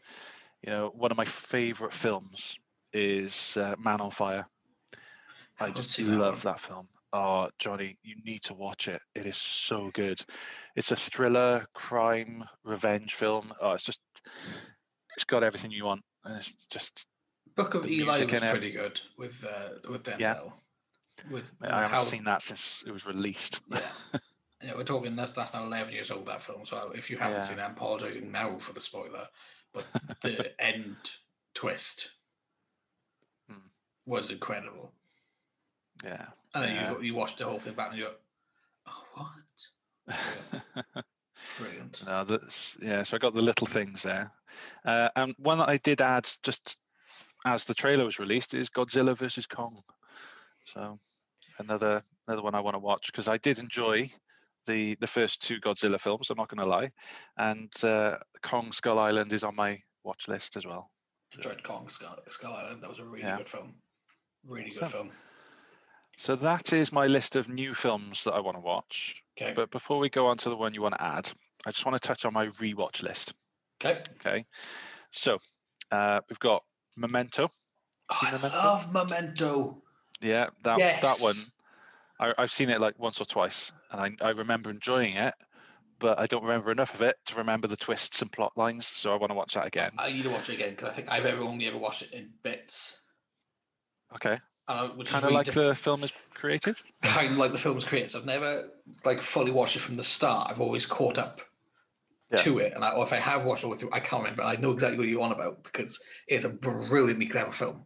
You 0.63 0.71
know, 0.71 0.93
one 0.95 1.11
of 1.11 1.17
my 1.17 1.25
favorite 1.25 1.95
films 1.95 2.59
is 2.93 3.57
uh, 3.57 3.75
Man 3.79 4.01
on 4.01 4.11
Fire. 4.11 4.47
I 5.59 5.67
haven't 5.67 5.77
just 5.77 5.91
seen 5.91 6.07
that 6.11 6.17
love 6.19 6.43
that 6.43 6.61
film. 6.61 6.89
Oh, 7.13 7.49
Johnny, 7.59 7.99
you 8.03 8.17
need 8.25 8.43
to 8.43 8.55
watch 8.55 8.87
it. 8.89 9.01
It 9.15 9.27
is 9.27 9.37
so 9.37 9.91
good. 9.93 10.21
It's 10.77 10.93
a 10.93 10.97
thriller, 10.97 11.67
crime, 11.75 12.45
revenge 12.65 13.15
film. 13.15 13.53
Oh, 13.61 13.73
it's 13.73 13.83
just, 13.85 14.01
it's 15.17 15.25
got 15.25 15.43
everything 15.43 15.73
you 15.73 15.85
want, 15.85 16.03
and 16.25 16.37
it's 16.37 16.55
just. 16.71 17.07
Book 17.57 17.75
of 17.75 17.87
Eli 17.87 18.23
was 18.25 18.41
pretty 18.41 18.71
good 18.71 19.01
with 19.19 19.33
uh, 19.45 19.91
with 19.91 20.05
Denzel. 20.05 20.21
Yeah. 20.21 20.41
With, 21.31 21.45
I 21.63 21.83
haven't 21.83 21.97
how, 21.97 22.03
seen 22.03 22.25
that 22.25 22.43
since 22.43 22.85
it 22.87 22.93
was 22.93 23.05
released. 23.07 23.61
Yeah. 24.63 24.71
yeah, 24.73 24.77
we're 24.77 24.85
talking 24.85 25.17
that's 25.17 25.33
that's 25.33 25.55
now 25.55 25.65
eleven 25.65 25.93
years 25.93 26.11
old 26.11 26.27
that 26.27 26.43
film. 26.43 26.67
So 26.67 26.93
if 26.95 27.09
you 27.11 27.17
haven't 27.17 27.39
Yeah. 27.39 27.49
seen 27.49 27.59
it, 27.59 27.63
I'm 27.63 27.71
apologising 27.73 28.31
now 28.31 28.59
for 28.59 28.73
the 28.75 28.81
spoiler. 28.81 29.27
But 29.73 29.87
the 30.23 30.53
end 30.61 30.97
twist 31.55 32.11
Hmm. 33.51 33.69
was 34.07 34.31
incredible. 34.31 34.93
yeah. 36.05 36.27
And 36.55 36.65
then 36.65 36.75
Yeah. 36.75 36.95
you 36.99 37.03
you 37.03 37.15
watch 37.15 37.37
the 37.37 37.45
whole 37.45 37.61
thing 37.61 37.75
back 37.75 37.91
and 37.91 37.99
you're, 37.99 38.15
oh 38.87 39.05
what? 39.15 39.31
Brilliant. 41.59 42.03
no, 42.07 42.25
that's 42.25 42.77
yeah. 42.81 43.03
So 43.03 43.17
I 43.17 43.19
got 43.19 43.35
the 43.35 43.43
little 43.43 43.67
things 43.67 44.03
there, 44.03 44.33
uh, 44.85 45.09
and 45.17 45.35
one 45.39 45.59
that 45.59 45.69
I 45.69 45.77
did 45.79 46.01
add 46.01 46.29
just 46.43 46.77
as 47.45 47.65
the 47.65 47.75
trailer 47.75 48.05
was 48.05 48.19
released 48.19 48.55
is 48.55 48.71
Godzilla 48.71 49.17
versus 49.17 49.47
Kong. 49.47 49.83
So 50.65 50.99
another 51.59 52.03
another 52.27 52.43
one 52.43 52.55
I 52.55 52.61
want 52.61 52.75
to 52.75 52.81
watch 52.81 53.07
because 53.07 53.29
I 53.29 53.37
did 53.39 53.59
enjoy 53.59 54.11
the 54.67 54.97
the 55.01 55.07
first 55.07 55.43
two 55.43 55.61
Godzilla 55.61 56.01
films. 56.01 56.31
I'm 56.31 56.37
not 56.37 56.49
going 56.49 56.65
to 56.65 56.71
lie, 56.71 56.91
and 57.37 57.73
uh, 57.85 58.17
Kong 58.43 58.73
Skull 58.73 58.99
Island 58.99 59.33
is 59.33 59.45
on 59.45 59.55
my 59.57 59.81
watch 60.05 60.29
list 60.29 60.57
as 60.57 60.67
well. 60.67 60.91
Dread 61.41 61.63
Kong 61.63 61.89
Skull, 61.89 62.17
Skull 62.31 62.53
Island. 62.53 62.83
That 62.83 62.91
was 62.91 62.99
a 62.99 63.05
really 63.05 63.27
Yeah. 63.27 63.37
good 63.37 63.49
film. 63.49 63.75
Really 64.45 64.71
good 64.71 64.89
film. 64.89 65.11
So 66.21 66.37
that 66.37 66.75
is 66.75 66.93
my 66.93 67.07
list 67.07 67.35
of 67.35 67.49
new 67.49 67.75
films 67.75 68.25
that 68.25 68.33
I 68.33 68.41
want 68.41 68.59
to 68.59 68.61
watch. 68.61 69.23
Okay. 69.41 69.55
But 69.55 69.71
before 69.71 69.99
we 69.99 70.11
go 70.11 70.27
on 70.27 70.37
to 70.37 70.51
the 70.51 70.57
one 70.57 70.75
you 70.75 70.83
want 70.83 70.95
to 70.97 71.03
add, 71.03 71.33
I 71.65 71.71
just 71.71 71.87
want 71.87 72.01
to 72.01 72.07
touch 72.07 72.27
on 72.27 72.35
my 72.35 72.49
rewatch 72.49 73.03
list. 73.03 73.33
okay. 73.83 74.03
Okay. 74.17 74.45
So 75.11 75.39
uh, 75.91 76.21
we've 76.29 76.39
got 76.39 76.63
Memento. 76.99 77.51
Oh, 78.11 78.19
I 78.21 78.33
Memento? 78.33 78.55
love 78.59 78.93
Memento. 78.93 79.83
Yeah, 80.21 80.49
that 80.63 81.01
that 81.01 81.21
one. 81.21 81.37
Yes. 81.37 81.51
I, 82.21 82.35
I've 82.37 82.53
seen 82.53 82.69
it 82.69 82.83
like 82.83 82.99
once 82.99 83.19
or 83.19 83.25
twice, 83.25 83.73
and 83.91 84.19
I, 84.21 84.27
I 84.27 84.31
remember 84.33 84.69
enjoying 84.69 85.17
it, 85.17 85.33
but 86.01 86.19
I 86.19 86.27
don't 86.27 86.43
remember 86.43 86.71
enough 86.71 86.93
of 86.93 87.01
it 87.01 87.17
to 87.29 87.37
remember 87.37 87.67
the 87.67 87.79
twists 87.79 88.21
and 88.21 88.31
plot 88.31 88.53
lines. 88.57 88.87
So 88.87 89.15
I 89.15 89.17
want 89.17 89.31
to 89.31 89.37
watch 89.37 89.55
that 89.55 89.67
again. 89.67 89.93
I 89.97 90.13
need 90.13 90.25
to 90.25 90.31
watch 90.31 90.51
it 90.51 90.57
again 90.57 90.73
because 90.73 90.91
I 90.91 90.93
think 90.93 91.11
I've 91.11 91.25
ever 91.25 91.41
only 91.41 91.67
ever 91.67 91.79
watched 91.79 92.03
it 92.03 92.13
in 92.13 92.29
bits. 92.43 93.01
Okay. 94.17 94.39
Uh, 94.71 94.89
Kind 95.05 95.25
of 95.25 95.33
like 95.33 95.47
diff- 95.47 95.55
the 95.57 95.75
film 95.75 96.05
is 96.05 96.13
created. 96.33 96.77
kind 97.03 97.33
of 97.33 97.39
like 97.39 97.53
the 97.53 97.59
film's 97.59 97.85
created. 97.85 98.15
I've 98.15 98.25
never 98.25 98.71
like 99.05 99.21
fully 99.21 99.51
watched 99.51 99.75
it 99.77 99.81
from 99.81 99.97
the 99.97 100.05
start. 100.05 100.49
I've 100.51 100.61
always 100.61 100.87
caught 100.87 101.19
up 101.19 101.41
Yeah. 102.31 102.39
to 102.43 102.59
it, 102.61 102.75
and 102.75 102.85
I, 102.85 102.93
or 102.93 103.05
if 103.05 103.13
I 103.13 103.17
have 103.17 103.45
watched 103.45 103.65
it 103.65 103.67
with 103.67 103.83
you, 103.83 103.89
I 103.93 103.99
can't 103.99 104.23
remember. 104.23 104.43
I 104.45 104.55
know 104.57 104.71
exactly 104.71 104.97
what 104.99 105.09
you're 105.09 105.23
on 105.23 105.33
about 105.33 105.65
because 105.65 105.99
it's 106.29 106.45
a 106.45 106.49
brilliantly 106.49 107.27
clever 107.27 107.51
film. 107.51 107.85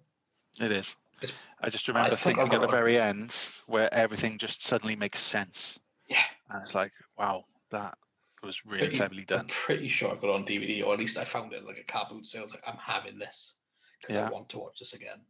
It 0.60 0.70
is. 0.72 0.94
It's- 1.22 1.36
I 1.62 1.70
just 1.70 1.88
remember 1.88 2.12
I 2.12 2.16
thinking 2.16 2.52
at 2.52 2.60
the 2.60 2.66
very 2.68 3.00
end 3.00 3.34
where 3.66 3.92
everything 3.94 4.36
just 4.36 4.66
suddenly 4.66 4.94
makes 4.96 5.20
sense. 5.20 5.78
Yeah. 6.10 6.22
And 6.50 6.60
it's 6.60 6.74
like, 6.74 6.92
wow, 7.16 7.46
that 7.70 7.96
was 8.42 8.62
really 8.66 8.80
Pretty- 8.88 8.96
cleverly 8.98 9.20
I'm 9.22 9.38
done. 9.38 9.46
pretty 9.48 9.88
sure 9.88 10.10
I 10.12 10.16
got 10.16 10.24
it 10.24 10.30
on 10.34 10.44
DVD, 10.44 10.84
or 10.84 10.92
at 10.92 10.98
least 10.98 11.16
I 11.16 11.24
found 11.24 11.54
it 11.54 11.64
like 11.64 11.78
a 11.78 11.84
car 11.84 12.06
boot 12.10 12.26
sale. 12.26 12.42
I 12.42 12.44
was 12.44 12.52
like, 12.52 12.68
I'm 12.68 12.76
having 12.76 13.18
this 13.18 13.54
because 14.02 14.16
Yeah. 14.16 14.28
I 14.28 14.30
want 14.30 14.50
to 14.50 14.58
watch 14.58 14.80
this 14.80 14.92
again. 14.92 15.22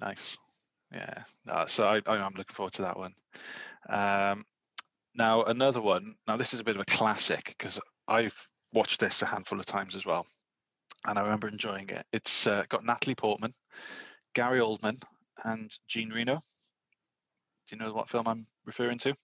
Nice. 0.00 0.36
Yeah. 0.92 1.64
So 1.66 1.84
I, 1.84 2.00
I'm 2.06 2.34
looking 2.36 2.54
forward 2.54 2.74
to 2.74 2.82
that 2.82 2.98
one. 2.98 3.14
Um, 3.88 4.44
now, 5.14 5.44
another 5.44 5.80
one. 5.80 6.14
Now, 6.26 6.36
this 6.36 6.54
is 6.54 6.60
a 6.60 6.64
bit 6.64 6.76
of 6.76 6.82
a 6.82 6.84
classic 6.84 7.54
because 7.58 7.80
I've 8.06 8.48
watched 8.72 9.00
this 9.00 9.22
a 9.22 9.26
handful 9.26 9.58
of 9.58 9.66
times 9.66 9.96
as 9.96 10.06
well. 10.06 10.26
And 11.06 11.18
I 11.18 11.22
remember 11.22 11.48
enjoying 11.48 11.88
it. 11.88 12.04
It's 12.12 12.46
uh, 12.46 12.64
got 12.68 12.84
Natalie 12.84 13.14
Portman, 13.14 13.54
Gary 14.34 14.60
Oldman, 14.60 15.02
and 15.44 15.70
Jean 15.88 16.10
Reno. 16.10 16.36
Do 16.36 17.76
you 17.76 17.78
know 17.78 17.92
what 17.92 18.08
film 18.08 18.28
I'm 18.28 18.46
referring 18.66 18.98
to? 18.98 19.14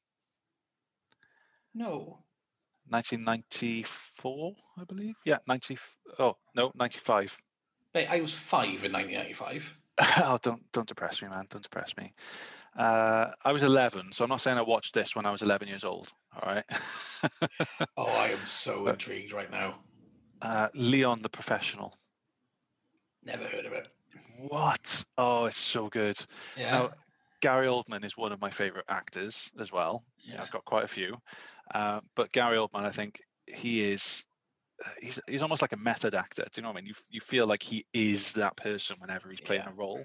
No, 1.74 2.18
1994, 2.88 4.54
I 4.78 4.84
believe. 4.84 5.14
Yeah, 5.24 5.38
90. 5.46 5.76
Oh 6.18 6.36
no, 6.54 6.72
95. 6.74 7.36
Mate, 7.94 8.10
I 8.10 8.20
was 8.20 8.32
five 8.32 8.84
in 8.84 8.92
1995. 8.92 9.74
oh, 10.18 10.38
don't 10.42 10.62
don't 10.72 10.88
depress 10.88 11.22
me, 11.22 11.28
man. 11.28 11.46
Don't 11.48 11.62
depress 11.62 11.96
me. 11.96 12.12
Uh, 12.76 13.30
I 13.42 13.52
was 13.52 13.62
11, 13.62 14.12
so 14.12 14.22
I'm 14.22 14.28
not 14.28 14.42
saying 14.42 14.58
I 14.58 14.62
watched 14.62 14.92
this 14.92 15.16
when 15.16 15.24
I 15.24 15.30
was 15.30 15.40
11 15.40 15.66
years 15.66 15.84
old. 15.84 16.08
All 16.34 16.52
right. 16.52 16.64
Oh, 17.96 18.04
I 18.06 18.28
am 18.28 18.38
so 18.48 18.86
intrigued 18.88 19.32
right 19.32 19.50
now. 19.50 19.78
uh, 20.42 20.68
Leon 20.74 21.22
the 21.22 21.28
Professional. 21.30 21.94
Never 23.24 23.44
heard 23.44 23.64
of 23.64 23.72
it. 23.72 23.88
What? 24.38 25.04
Oh, 25.16 25.46
it's 25.46 25.58
so 25.58 25.88
good. 25.88 26.18
Yeah. 26.56 26.70
Now, 26.72 26.90
Gary 27.40 27.66
Oldman 27.66 28.04
is 28.04 28.16
one 28.16 28.32
of 28.32 28.40
my 28.40 28.50
favorite 28.50 28.84
actors 28.88 29.50
as 29.58 29.72
well. 29.72 30.04
Yeah, 30.18 30.34
yeah. 30.34 30.42
I've 30.42 30.50
got 30.50 30.64
quite 30.66 30.84
a 30.84 30.88
few, 30.88 31.16
uh, 31.74 32.00
but 32.14 32.30
Gary 32.32 32.58
Oldman, 32.58 32.84
I 32.84 32.90
think 32.90 33.20
he 33.46 33.82
is. 33.90 34.24
He's 35.00 35.18
he's 35.26 35.42
almost 35.42 35.62
like 35.62 35.72
a 35.72 35.76
method 35.78 36.14
actor. 36.14 36.42
Do 36.44 36.50
you 36.56 36.62
know 36.62 36.68
what 36.68 36.78
I 36.78 36.80
mean? 36.80 36.86
You 36.88 36.94
you 37.08 37.20
feel 37.20 37.46
like 37.46 37.62
he 37.62 37.86
is 37.92 38.32
that 38.32 38.56
person 38.56 38.96
whenever 38.98 39.30
he's 39.30 39.40
playing 39.40 39.62
Yeah. 39.64 39.70
a 39.70 39.74
role. 39.74 40.04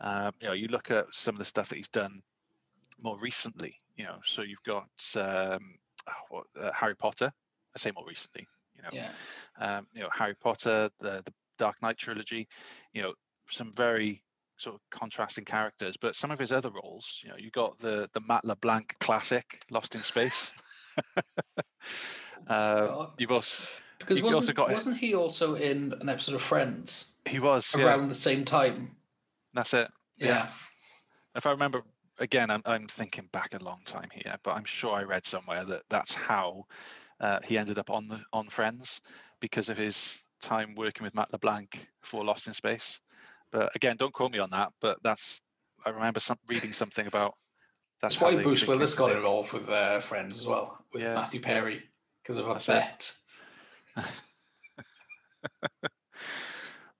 Um, 0.00 0.32
you 0.40 0.48
know, 0.48 0.52
you 0.52 0.68
look 0.68 0.90
at 0.90 1.06
some 1.14 1.34
of 1.34 1.38
the 1.38 1.44
stuff 1.44 1.70
that 1.70 1.76
he's 1.76 1.88
done 1.88 2.22
more 3.02 3.18
recently. 3.18 3.76
You 3.96 4.04
know, 4.04 4.18
so 4.24 4.42
you've 4.42 4.62
got 4.64 4.88
um, 5.16 5.76
oh, 6.08 6.12
what, 6.28 6.46
uh, 6.60 6.70
Harry 6.72 6.96
Potter. 6.96 7.32
I 7.74 7.78
say 7.78 7.92
more 7.94 8.06
recently. 8.06 8.46
You 8.76 8.82
know, 8.82 8.88
Yeah. 8.92 9.12
um, 9.58 9.86
you 9.94 10.02
know 10.02 10.10
Harry 10.12 10.34
Potter, 10.34 10.90
the 10.98 11.22
the 11.24 11.32
Dark 11.58 11.80
Knight 11.80 11.96
trilogy, 11.96 12.48
you 12.92 13.02
know 13.02 13.14
some 13.48 13.72
very 13.72 14.22
sort 14.56 14.74
of 14.76 14.80
contrasting 14.90 15.44
characters. 15.44 15.96
But 15.96 16.14
some 16.14 16.30
of 16.30 16.38
his 16.38 16.52
other 16.52 16.70
roles, 16.70 17.20
you 17.22 17.30
know, 17.30 17.36
you 17.36 17.50
got 17.50 17.78
the 17.78 18.08
the 18.12 18.20
Matt 18.20 18.44
LeBlanc 18.44 18.96
classic 19.00 19.62
Lost 19.70 19.94
in 19.94 20.02
Space. 20.02 20.52
uh, 22.48 23.06
you've 23.18 23.32
also 23.32 23.62
Because 24.06 24.22
wasn't, 24.22 24.56
got- 24.56 24.70
wasn't 24.70 24.96
he 24.96 25.14
also 25.14 25.54
in 25.54 25.94
an 26.00 26.08
episode 26.08 26.34
of 26.34 26.42
Friends 26.42 27.14
he 27.26 27.40
was 27.40 27.72
yeah, 27.76 27.84
around 27.84 28.08
the 28.08 28.14
same 28.14 28.44
time? 28.44 28.94
that's 29.52 29.72
it. 29.74 29.88
Yeah. 30.18 30.26
Yeah. 30.26 30.48
If 31.36 31.46
I 31.46 31.50
remember 31.50 31.82
again, 32.18 32.50
I'm 32.50 32.62
I'm 32.64 32.86
thinking 32.86 33.28
back 33.32 33.54
a 33.54 33.62
long 33.62 33.80
time 33.84 34.08
here, 34.12 34.36
but 34.42 34.52
I'm 34.52 34.64
sure 34.64 34.94
I 34.94 35.02
read 35.02 35.24
somewhere 35.26 35.64
that 35.64 35.82
that's 35.88 36.14
how 36.14 36.64
uh, 37.20 37.40
he 37.44 37.58
ended 37.58 37.78
up 37.78 37.90
on 37.90 38.08
the 38.08 38.20
on 38.32 38.46
Friends 38.46 39.00
because 39.40 39.68
of 39.68 39.76
his 39.76 40.22
time 40.42 40.74
working 40.74 41.04
with 41.04 41.14
Matt 41.14 41.32
LeBlanc 41.32 41.78
for 42.02 42.24
Lost 42.24 42.46
in 42.46 42.52
Space. 42.52 43.00
But 43.50 43.74
again, 43.74 43.96
don't 43.96 44.12
quote 44.12 44.32
me 44.32 44.38
on 44.38 44.50
that. 44.50 44.72
But 44.80 44.98
that's 45.02 45.40
I 45.84 45.90
remember 45.90 46.20
some 46.20 46.38
reading 46.48 46.72
something 46.72 47.06
about 47.06 47.34
that's 48.00 48.16
That's 48.18 48.36
why 48.36 48.42
Bruce 48.42 48.66
Willis 48.66 48.94
got 48.94 49.12
involved 49.12 49.52
with 49.52 49.68
uh, 49.68 50.00
Friends 50.00 50.38
as 50.38 50.46
well, 50.46 50.78
with 50.92 51.02
Yeah, 51.02 51.14
Matthew. 51.14 51.40
Perry, 51.40 51.82
because 52.22 52.38
of 52.38 52.46
a 52.48 52.52
That's 52.52 52.68
it. 52.68 53.12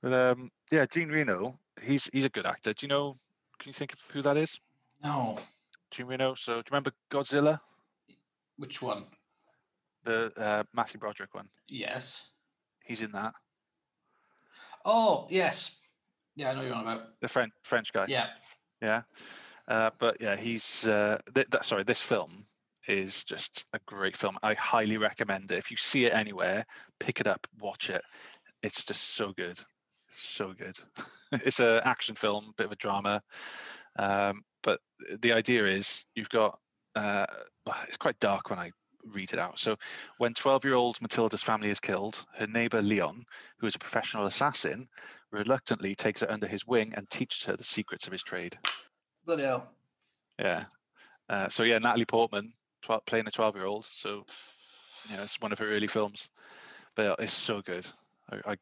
But 0.02 0.12
um, 0.12 0.50
yeah, 0.70 0.84
Jean 0.84 1.08
Reno, 1.08 1.58
he's 1.82 2.10
he's 2.12 2.26
a 2.26 2.28
good 2.28 2.44
actor. 2.44 2.74
Do 2.74 2.84
you 2.84 2.88
know? 2.88 3.16
Can 3.58 3.70
you 3.70 3.72
think 3.72 3.94
of 3.94 4.00
who 4.12 4.20
that 4.22 4.36
is? 4.36 4.60
No. 5.02 5.38
Jean 5.90 6.06
Reno. 6.06 6.34
So 6.34 6.52
do 6.52 6.58
you 6.58 6.62
remember 6.70 6.92
Godzilla, 7.10 7.58
Which 8.58 8.82
one? 8.82 9.04
the 10.04 10.30
uh, 10.36 10.64
Matthew 10.74 11.00
Broderick 11.00 11.34
one? 11.34 11.48
Yes. 11.68 12.22
He's 12.84 13.00
in 13.00 13.12
that. 13.12 13.32
Oh, 14.84 15.26
yes. 15.30 15.74
Yeah, 16.36 16.50
I 16.50 16.54
know 16.54 16.60
you're 16.60 16.74
on 16.74 16.82
about. 16.82 17.18
The 17.22 17.28
French 17.28 17.52
French 17.62 17.90
guy. 17.90 18.04
Yeah. 18.08 18.26
Yeah. 18.82 19.02
Uh, 19.66 19.88
but 19.98 20.18
yeah, 20.20 20.36
he's 20.36 20.86
uh, 20.86 21.18
th- 21.34 21.46
that, 21.48 21.64
sorry. 21.64 21.84
This 21.84 22.02
film 22.02 22.44
is 22.88 23.24
just 23.24 23.64
a 23.72 23.78
great 23.86 24.16
film. 24.16 24.36
I 24.42 24.54
highly 24.54 24.96
recommend 24.96 25.50
it. 25.50 25.58
If 25.58 25.70
you 25.70 25.76
see 25.76 26.06
it 26.06 26.14
anywhere, 26.14 26.64
pick 27.00 27.20
it 27.20 27.26
up, 27.26 27.46
watch 27.60 27.90
it. 27.90 28.02
It's 28.62 28.84
just 28.84 29.16
so 29.16 29.32
good, 29.32 29.58
so 30.12 30.52
good. 30.52 30.76
it's 31.32 31.60
an 31.60 31.80
action 31.84 32.14
film, 32.14 32.52
bit 32.56 32.66
of 32.66 32.72
a 32.72 32.76
drama, 32.76 33.22
um, 33.98 34.42
but 34.62 34.80
the 35.20 35.32
idea 35.32 35.66
is 35.66 36.04
you've 36.14 36.30
got. 36.30 36.58
Uh, 36.94 37.26
it's 37.88 37.96
quite 37.96 38.18
dark 38.20 38.50
when 38.50 38.58
I 38.60 38.70
read 39.12 39.32
it 39.32 39.38
out. 39.38 39.58
So, 39.58 39.76
when 40.18 40.32
12-year-old 40.32 41.00
Matilda's 41.00 41.42
family 41.42 41.70
is 41.70 41.80
killed, 41.80 42.24
her 42.36 42.46
neighbor 42.46 42.80
Leon, 42.80 43.24
who 43.58 43.66
is 43.66 43.74
a 43.74 43.80
professional 43.80 44.26
assassin, 44.26 44.86
reluctantly 45.32 45.94
takes 45.94 46.20
her 46.20 46.30
under 46.30 46.46
his 46.46 46.66
wing 46.66 46.94
and 46.96 47.08
teaches 47.10 47.44
her 47.46 47.56
the 47.56 47.64
secrets 47.64 48.06
of 48.06 48.12
his 48.12 48.22
trade. 48.22 48.56
Bloody 49.26 49.42
hell. 49.42 49.68
Yeah. 50.38 50.64
Uh, 51.28 51.48
so 51.48 51.62
yeah, 51.62 51.78
Natalie 51.78 52.04
Portman 52.04 52.52
tw- 52.84 53.04
playing 53.06 53.26
a 53.26 53.30
12 53.30 53.56
year 53.56 53.66
old. 53.66 53.84
So, 53.84 54.24
you 55.10 55.16
know, 55.16 55.22
it's 55.22 55.40
one 55.40 55.52
of 55.52 55.58
her 55.58 55.66
early 55.66 55.86
films, 55.86 56.28
but 56.94 57.18
it's 57.18 57.32
so 57.32 57.62
good. 57.62 57.86
I, 58.30 58.52
I 58.52 58.56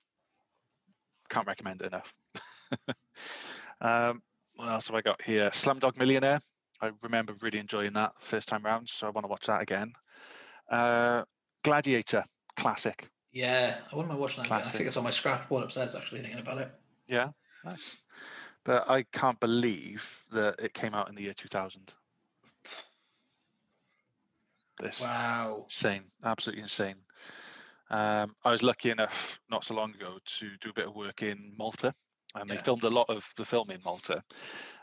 can't 1.28 1.46
recommend 1.46 1.82
it 1.82 1.86
enough. 1.86 2.14
um, 3.80 4.22
what 4.56 4.68
else 4.68 4.88
have 4.88 4.96
I 4.96 5.02
got 5.02 5.22
here? 5.22 5.50
Slumdog 5.50 5.96
Millionaire. 5.96 6.40
I 6.80 6.90
remember 7.02 7.34
really 7.40 7.58
enjoying 7.58 7.92
that 7.92 8.14
first 8.18 8.48
time 8.48 8.64
round, 8.64 8.88
so 8.88 9.06
I 9.06 9.10
want 9.10 9.24
to 9.24 9.28
watch 9.28 9.46
that 9.46 9.62
again. 9.62 9.92
Uh, 10.68 11.22
Gladiator, 11.62 12.24
classic. 12.56 13.08
Yeah, 13.32 13.76
I 13.90 13.96
wouldn't 13.96 14.08
mind 14.08 14.20
watching 14.20 14.42
that. 14.42 14.46
again. 14.46 14.62
I 14.66 14.68
think 14.70 14.86
it's 14.88 14.96
on 14.96 15.04
my 15.04 15.10
scrap 15.10 15.48
board 15.48 15.62
upstairs, 15.62 15.94
actually, 15.94 16.22
thinking 16.22 16.40
about 16.40 16.58
it. 16.58 16.70
Yeah, 17.06 17.30
nice. 17.64 17.96
But 18.64 18.90
I 18.90 19.04
can't 19.04 19.38
believe 19.38 20.24
that 20.32 20.56
it 20.58 20.74
came 20.74 20.94
out 20.94 21.08
in 21.08 21.14
the 21.14 21.22
year 21.22 21.34
2000. 21.34 21.94
This 24.82 25.00
Wow. 25.00 25.62
insane, 25.66 26.10
absolutely 26.24 26.62
insane. 26.62 26.96
Um, 27.88 28.34
I 28.44 28.50
was 28.50 28.64
lucky 28.64 28.90
enough 28.90 29.40
not 29.48 29.62
so 29.62 29.74
long 29.74 29.94
ago 29.94 30.18
to 30.38 30.56
do 30.60 30.70
a 30.70 30.72
bit 30.72 30.88
of 30.88 30.96
work 30.96 31.22
in 31.22 31.54
Malta, 31.56 31.94
and 32.34 32.50
they 32.50 32.56
Yeah. 32.56 32.62
filmed 32.62 32.82
a 32.82 32.90
lot 32.90 33.08
of 33.08 33.24
the 33.36 33.44
film 33.44 33.70
in 33.70 33.80
Malta. 33.84 34.24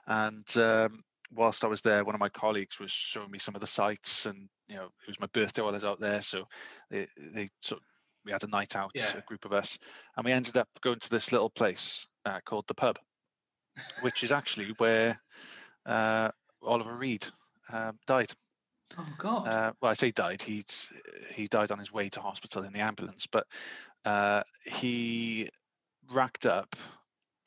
And 0.08 0.48
um, 0.58 1.04
whilst 1.32 1.66
I 1.66 1.68
was 1.68 1.82
there, 1.82 2.06
one 2.06 2.16
of 2.16 2.22
my 2.22 2.30
colleagues 2.30 2.80
was 2.80 2.92
showing 2.92 3.30
me 3.30 3.40
some 3.40 3.56
of 3.56 3.62
the 3.62 3.68
sites, 3.68 4.26
and 4.26 4.50
you 4.70 4.76
know, 4.78 4.86
it 4.86 5.08
was 5.08 5.20
my 5.20 5.28
birthday 5.28 5.62
while 5.64 5.72
I 5.72 5.76
was 5.76 5.86
out 5.86 6.00
there, 6.00 6.22
so 6.22 6.48
they, 6.90 7.08
they 7.18 7.50
sort 7.62 7.82
of, 7.82 7.88
we 8.24 8.32
had 8.32 8.46
a 8.46 8.48
night 8.48 8.78
out, 8.78 8.92
Yeah. 8.96 9.18
a 9.18 9.22
group 9.24 9.44
of 9.44 9.52
us, 9.52 9.78
and 10.16 10.24
we 10.24 10.32
ended 10.32 10.56
up 10.56 10.70
going 10.80 11.00
to 11.00 11.10
this 11.10 11.34
little 11.34 11.50
place 11.50 12.08
uh, 12.26 12.40
called 12.46 12.68
the 12.68 12.74
Pub, 12.74 12.98
which 14.02 14.24
is 14.24 14.32
actually 14.40 14.74
where 14.78 15.20
uh, 15.86 16.32
Oliver 16.64 16.96
Reed 16.96 17.26
um, 17.74 18.00
died. 18.08 18.32
Oh, 18.98 19.06
God. 19.18 19.48
Uh, 19.48 19.72
well, 19.82 19.92
I 19.92 19.94
say 19.94 20.12
died. 20.12 20.42
He 20.42 20.66
he 21.34 21.48
died 21.48 21.72
on 21.72 21.80
his 21.80 21.92
way 21.92 22.10
to 22.10 22.22
hospital 22.22 22.64
in 22.64 22.74
the 22.74 22.80
ambulance, 22.80 23.28
but 23.32 23.46
uh, 24.06 24.44
he 24.66 25.50
racked 26.12 26.46
up 26.46 26.76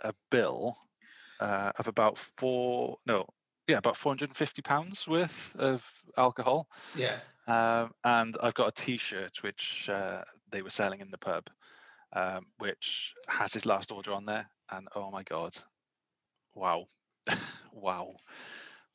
a 0.03 0.13
bill 0.31 0.77
uh, 1.41 1.73
of 1.79 1.89
about 1.89 2.17
four 2.19 2.97
no 3.07 3.27
yeah 3.69 3.79
about 3.79 3.97
450 3.97 4.63
pounds 4.63 5.07
worth 5.07 5.55
of 5.57 5.89
alcohol 6.17 6.69
yeah. 6.97 7.19
um, 7.47 7.93
and 8.05 8.37
i've 8.43 8.55
got 8.55 8.69
a 8.69 8.83
t-shirt 8.83 9.43
which 9.43 9.89
uh, 9.89 10.23
they 10.51 10.63
were 10.63 10.71
selling 10.71 11.01
in 11.01 11.11
the 11.11 11.19
pub 11.19 11.49
um, 12.15 12.47
which 12.59 13.15
has 13.29 13.53
his 13.53 13.67
last 13.67 13.91
order 13.91 14.13
on 14.13 14.25
there 14.25 14.49
and 14.71 14.87
oh 14.95 15.11
my 15.11 15.23
god 15.23 15.53
wow 16.55 16.87
wow 17.73 18.15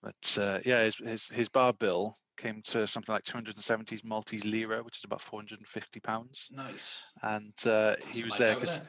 but 0.01 0.37
uh, 0.39 0.59
yeah 0.65 0.83
his, 0.83 0.95
his 0.95 1.27
his 1.29 1.49
bar 1.49 1.73
bill 1.73 2.17
came 2.37 2.61
to 2.63 2.85
something 2.87 3.13
like 3.13 3.23
270 3.23 3.99
maltese 4.03 4.45
lira 4.45 4.83
which 4.83 4.97
is 4.97 5.03
about 5.03 5.21
450 5.21 5.99
pounds 5.99 6.47
Nice. 6.51 7.01
and 7.23 7.53
uh, 7.65 7.95
he 8.11 8.23
was 8.23 8.37
there 8.37 8.55
because? 8.55 8.79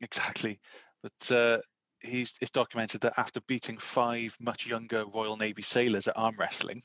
Exactly. 0.00 0.60
But 1.02 1.32
uh, 1.36 1.58
he's 2.00 2.36
it's 2.40 2.50
documented 2.50 3.00
that 3.02 3.14
after 3.16 3.40
beating 3.42 3.78
five 3.78 4.34
much 4.40 4.66
younger 4.66 5.04
Royal 5.06 5.36
Navy 5.36 5.62
sailors 5.62 6.08
at 6.08 6.16
arm 6.16 6.36
wrestling, 6.38 6.82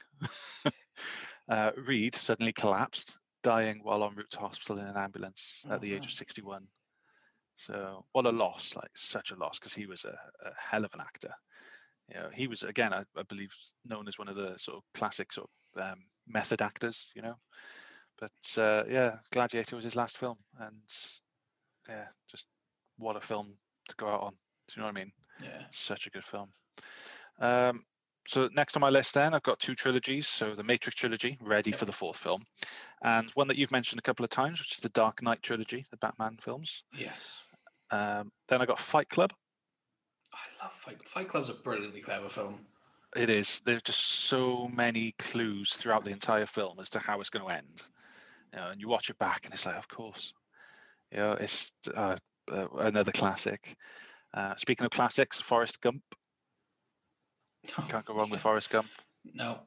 uh, 1.49 1.71
Reed 1.77 2.15
suddenly 2.15 2.53
collapsed, 2.53 3.17
dying 3.43 3.81
while 3.83 4.03
en 4.03 4.15
route 4.15 4.31
to 4.31 4.39
hospital 4.39 4.79
in 4.79 4.87
an 4.87 4.97
ambulance 4.97 5.63
Oh, 5.69 5.73
at 5.73 5.81
the 5.81 5.93
age 5.93 6.05
of 6.05 6.11
61. 6.11 6.67
So 7.55 8.05
what 8.13 8.25
a 8.25 8.31
loss, 8.31 8.75
like 8.75 8.89
such 8.95 9.31
a 9.31 9.35
loss, 9.35 9.59
because 9.59 9.73
he 9.73 9.85
was 9.85 10.05
a, 10.05 10.17
a 10.47 10.51
hell 10.57 10.85
of 10.85 10.93
an 10.93 11.01
actor. 11.01 11.33
You 12.09 12.15
know, 12.15 12.29
he 12.33 12.47
was 12.47 12.63
again, 12.63 12.93
I, 12.93 13.03
I 13.15 13.23
believe, 13.29 13.51
known 13.85 14.07
as 14.07 14.17
one 14.17 14.27
of 14.27 14.35
the 14.35 14.55
sort 14.57 14.77
of 14.77 14.83
classic 14.93 15.31
sort 15.31 15.45
of 15.45 15.51
um, 15.79 16.03
method 16.27 16.61
actors. 16.61 17.11
You 17.15 17.21
know, 17.23 17.35
but 18.19 18.61
uh, 18.61 18.83
yeah, 18.89 19.17
Gladiator 19.31 19.75
was 19.75 19.85
his 19.85 19.95
last 19.95 20.17
film, 20.17 20.37
and 20.59 20.81
yeah, 21.87 22.05
just 22.29 22.45
what 22.97 23.15
a 23.15 23.21
film 23.21 23.53
to 23.89 23.95
go 23.95 24.07
out 24.07 24.21
on. 24.21 24.31
Do 24.31 24.73
you 24.75 24.81
know 24.81 24.87
what 24.87 24.97
I 24.97 24.99
mean? 24.99 25.11
Yeah. 25.41 25.63
Such 25.71 26.07
a 26.07 26.09
good 26.09 26.23
film. 26.23 26.49
Um, 27.39 27.83
so 28.27 28.47
next 28.53 28.77
on 28.77 28.81
my 28.81 28.89
list, 28.89 29.15
then 29.15 29.33
I've 29.33 29.43
got 29.43 29.59
two 29.59 29.75
trilogies. 29.75 30.27
So 30.27 30.55
the 30.55 30.63
Matrix 30.63 30.95
trilogy, 30.95 31.37
ready 31.41 31.71
Yep. 31.71 31.79
for 31.79 31.85
the 31.85 31.91
fourth 31.91 32.17
film, 32.17 32.43
and 33.03 33.29
one 33.31 33.47
that 33.49 33.57
you've 33.57 33.71
mentioned 33.71 33.99
a 33.99 34.03
couple 34.03 34.23
of 34.23 34.29
times, 34.29 34.59
which 34.59 34.73
is 34.73 34.79
the 34.79 34.89
Dark 34.89 35.21
Knight 35.21 35.41
trilogy, 35.41 35.85
the 35.91 35.97
Batman 35.97 36.37
films. 36.39 36.83
Yes. 36.97 37.41
Um, 37.91 38.31
then 38.47 38.61
I 38.61 38.65
got 38.65 38.79
Fight 38.79 39.09
Club. 39.09 39.33
I 40.33 40.63
love 40.63 40.71
Fight. 40.79 40.99
Club. 40.99 41.09
Fight 41.13 41.29
Club's 41.29 41.49
a 41.49 41.53
brilliantly 41.53 42.01
clever 42.01 42.29
film. 42.29 42.59
It 43.15 43.29
is. 43.29 43.61
There's 43.65 43.81
just 43.83 44.01
so 44.01 44.67
many 44.67 45.13
clues 45.19 45.73
throughout 45.73 46.03
the 46.03 46.11
entire 46.11 46.45
film 46.45 46.79
as 46.79 46.89
to 46.91 46.99
how 46.99 47.19
it's 47.21 47.29
going 47.29 47.45
to 47.45 47.51
end. 47.51 47.83
You 48.53 48.59
know, 48.59 48.69
and 48.69 48.81
you 48.81 48.87
watch 48.87 49.09
it 49.09 49.17
back, 49.17 49.41
and 49.45 49.53
it's 49.53 49.65
like, 49.65 49.75
of 49.75 49.87
course. 49.87 50.33
You 51.11 51.17
know, 51.19 51.31
it's 51.33 51.73
uh, 51.95 52.15
uh, 52.51 52.67
another 52.79 53.11
classic. 53.11 53.75
Uh, 54.33 54.55
speaking 54.55 54.85
of 54.85 54.91
classics, 54.91 55.39
Forrest 55.39 55.79
Gump. 55.81 56.01
Can't 57.87 58.03
go 58.05 58.15
wrong 58.15 58.29
with 58.29 58.41
Forrest 58.41 58.69
Gump. 58.71 58.87
No, 59.33 59.59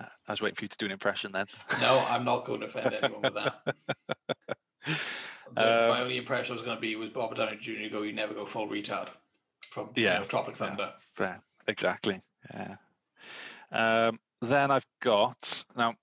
Uh, 0.00 0.06
I 0.28 0.32
was 0.32 0.40
waiting 0.40 0.54
for 0.54 0.64
you 0.64 0.68
to 0.68 0.78
do 0.78 0.86
an 0.86 0.92
impression 0.92 1.32
then. 1.32 1.46
no, 1.80 1.98
I'm 2.08 2.24
not 2.24 2.46
going 2.46 2.60
to 2.60 2.66
offend 2.66 2.94
anyone 2.94 3.22
with 3.22 3.34
that. 3.34 3.74
The- 5.52 5.86
my 5.88 5.96
Um, 5.98 6.02
only 6.04 6.16
impression 6.16 6.54
was 6.56 6.64
going 6.64 6.76
to 6.76 6.80
be 6.80 6.94
was 6.94 7.10
Bob 7.10 7.34
Downey 7.36 7.56
Jr. 7.60 7.88
go, 7.90 8.02
"You 8.02 8.12
never 8.12 8.32
go 8.34 8.46
full 8.46 8.68
retard." 8.68 9.08
From 9.72 9.90
you 9.96 10.04
Yeah, 10.04 10.18
know, 10.20 10.24
Tropic. 10.24 10.56
Thunder. 10.56 10.92
Fair, 11.16 11.40
exactly. 11.66 12.20
Yeah. 12.54 12.76
Um, 13.72 14.18
then 14.42 14.70
I've 14.70 14.86
got 15.00 15.64
now. 15.76 15.94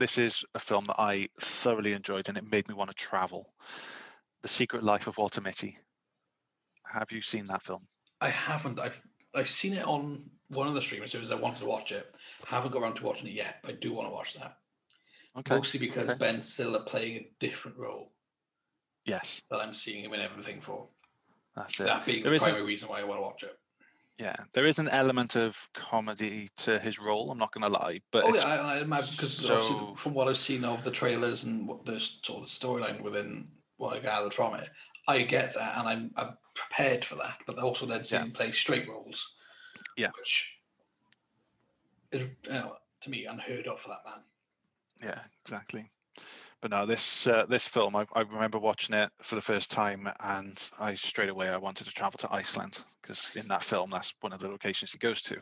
This 0.00 0.18
is 0.18 0.44
a 0.54 0.58
film 0.58 0.84
that 0.86 0.98
I 0.98 1.28
thoroughly 1.40 1.92
enjoyed, 1.92 2.28
and 2.28 2.36
it 2.36 2.50
made 2.50 2.66
me 2.68 2.74
want 2.74 2.90
to 2.90 2.96
travel. 2.96 3.52
The 4.42 4.48
Secret 4.48 4.82
Life 4.82 5.06
of 5.06 5.16
Walter 5.16 5.40
Mitty. 5.40 5.78
Have 6.86 7.12
you 7.12 7.20
seen 7.22 7.46
that 7.46 7.62
film? 7.62 7.86
I 8.20 8.28
haven't. 8.30 8.80
I've 8.80 9.00
I've 9.34 9.48
seen 9.48 9.74
it 9.74 9.84
on 9.86 10.28
one 10.48 10.66
of 10.66 10.74
the 10.74 10.82
streaming 10.82 11.08
services. 11.08 11.30
I 11.32 11.36
wanted 11.36 11.60
to 11.60 11.66
watch 11.66 11.92
it. 11.92 12.12
Haven't 12.46 12.72
got 12.72 12.82
around 12.82 12.96
to 12.96 13.04
watching 13.04 13.28
it 13.28 13.34
yet. 13.34 13.56
But 13.62 13.70
I 13.72 13.74
do 13.76 13.92
want 13.92 14.08
to 14.08 14.12
watch 14.12 14.34
that. 14.34 14.56
Okay. 15.38 15.54
Mostly 15.54 15.80
because 15.80 16.08
okay. 16.08 16.18
Ben 16.18 16.42
Stiller 16.42 16.82
playing 16.86 17.16
a 17.16 17.28
different 17.40 17.76
role 17.76 18.12
Yes, 19.04 19.42
that 19.50 19.56
I'm 19.58 19.74
seeing 19.74 20.04
him 20.04 20.12
in 20.14 20.20
everything 20.20 20.60
for. 20.60 20.86
that's 21.56 21.78
it. 21.80 21.84
That 21.84 22.04
being 22.06 22.22
There 22.22 22.30
the 22.30 22.36
is 22.36 22.42
a- 22.42 22.46
primary 22.46 22.64
reason 22.64 22.88
why 22.88 23.00
I 23.00 23.04
want 23.04 23.18
to 23.18 23.22
watch 23.22 23.42
it. 23.44 23.58
Yeah, 24.18 24.36
there 24.52 24.64
is 24.64 24.78
an 24.78 24.88
element 24.88 25.34
of 25.34 25.68
comedy 25.74 26.48
to 26.58 26.78
his 26.78 27.00
role. 27.00 27.32
I'm 27.32 27.38
not 27.38 27.52
going 27.52 27.62
to 27.62 27.68
lie, 27.78 28.00
but 28.12 28.24
Oh 28.24 28.34
yeah, 28.34 28.42
I, 28.46 28.76
I 28.76 28.78
imagine 28.80 29.08
because 29.16 29.34
so- 29.36 29.94
from 29.96 30.14
what 30.14 30.28
I've 30.28 30.38
seen 30.38 30.64
of 30.64 30.84
the 30.84 30.90
trailers 30.92 31.44
and 31.44 31.66
what 31.66 31.84
the 31.84 31.98
sort 31.98 32.44
of 32.44 32.48
storyline 32.48 33.00
within 33.02 33.48
what 33.76 33.96
I 33.96 33.98
gathered 34.00 34.32
from 34.32 34.54
it, 34.54 34.70
I 35.08 35.22
get 35.22 35.52
that 35.54 35.76
and 35.78 35.88
I'm, 35.88 36.10
I'm 36.16 36.38
prepared 36.54 37.04
for 37.04 37.16
that. 37.16 37.38
But 37.44 37.58
also 37.58 37.86
then 37.86 38.04
seeing 38.04 38.20
Yeah. 38.22 38.26
him 38.26 38.32
play 38.32 38.52
straight 38.52 38.88
roles, 38.88 39.34
Yeah. 39.96 40.10
which 40.16 40.52
is 42.12 42.22
you 42.44 42.52
know, 42.52 42.76
to 43.00 43.10
me 43.10 43.26
unheard 43.26 43.66
of 43.66 43.80
for 43.80 43.88
that 43.88 44.04
man. 44.04 44.22
yeah, 45.02 45.20
exactly. 45.44 45.90
But 46.60 46.70
no, 46.70 46.86
this 46.86 47.26
uh, 47.26 47.46
this 47.46 47.66
film, 47.66 47.96
I, 47.96 48.06
I 48.14 48.20
remember 48.20 48.58
watching 48.60 48.94
it 48.94 49.10
for 49.20 49.34
the 49.34 49.42
first 49.42 49.70
time, 49.72 50.08
and 50.20 50.70
I 50.78 50.94
straight 50.94 51.28
away 51.28 51.48
I 51.48 51.56
wanted 51.56 51.86
to 51.88 51.92
travel 51.92 52.16
to 52.18 52.32
Iceland 52.32 52.82
because 53.04 53.30
in 53.36 53.48
that 53.48 53.62
film, 53.62 53.90
that's 53.90 54.14
one 54.20 54.32
of 54.32 54.40
the 54.40 54.48
locations 54.48 54.92
he 54.92 54.98
goes 54.98 55.20
to. 55.22 55.36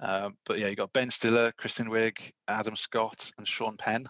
Um, 0.00 0.36
but 0.44 0.58
yeah, 0.58 0.68
you 0.68 0.76
got 0.76 0.92
Ben 0.92 1.10
Stiller, 1.10 1.52
Kristen 1.52 1.88
Wiig, 1.88 2.32
Adam 2.46 2.76
Scott, 2.76 3.32
and 3.38 3.48
Sean 3.48 3.76
Penn, 3.76 4.06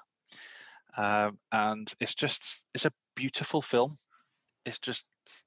um, 0.97 1.38
and 1.53 1.93
it's 2.01 2.14
just 2.14 2.64
it's 2.74 2.86
a 2.86 2.93
beautiful 3.14 3.62
film. 3.62 3.97
It's 4.66 4.78
just 4.78 5.05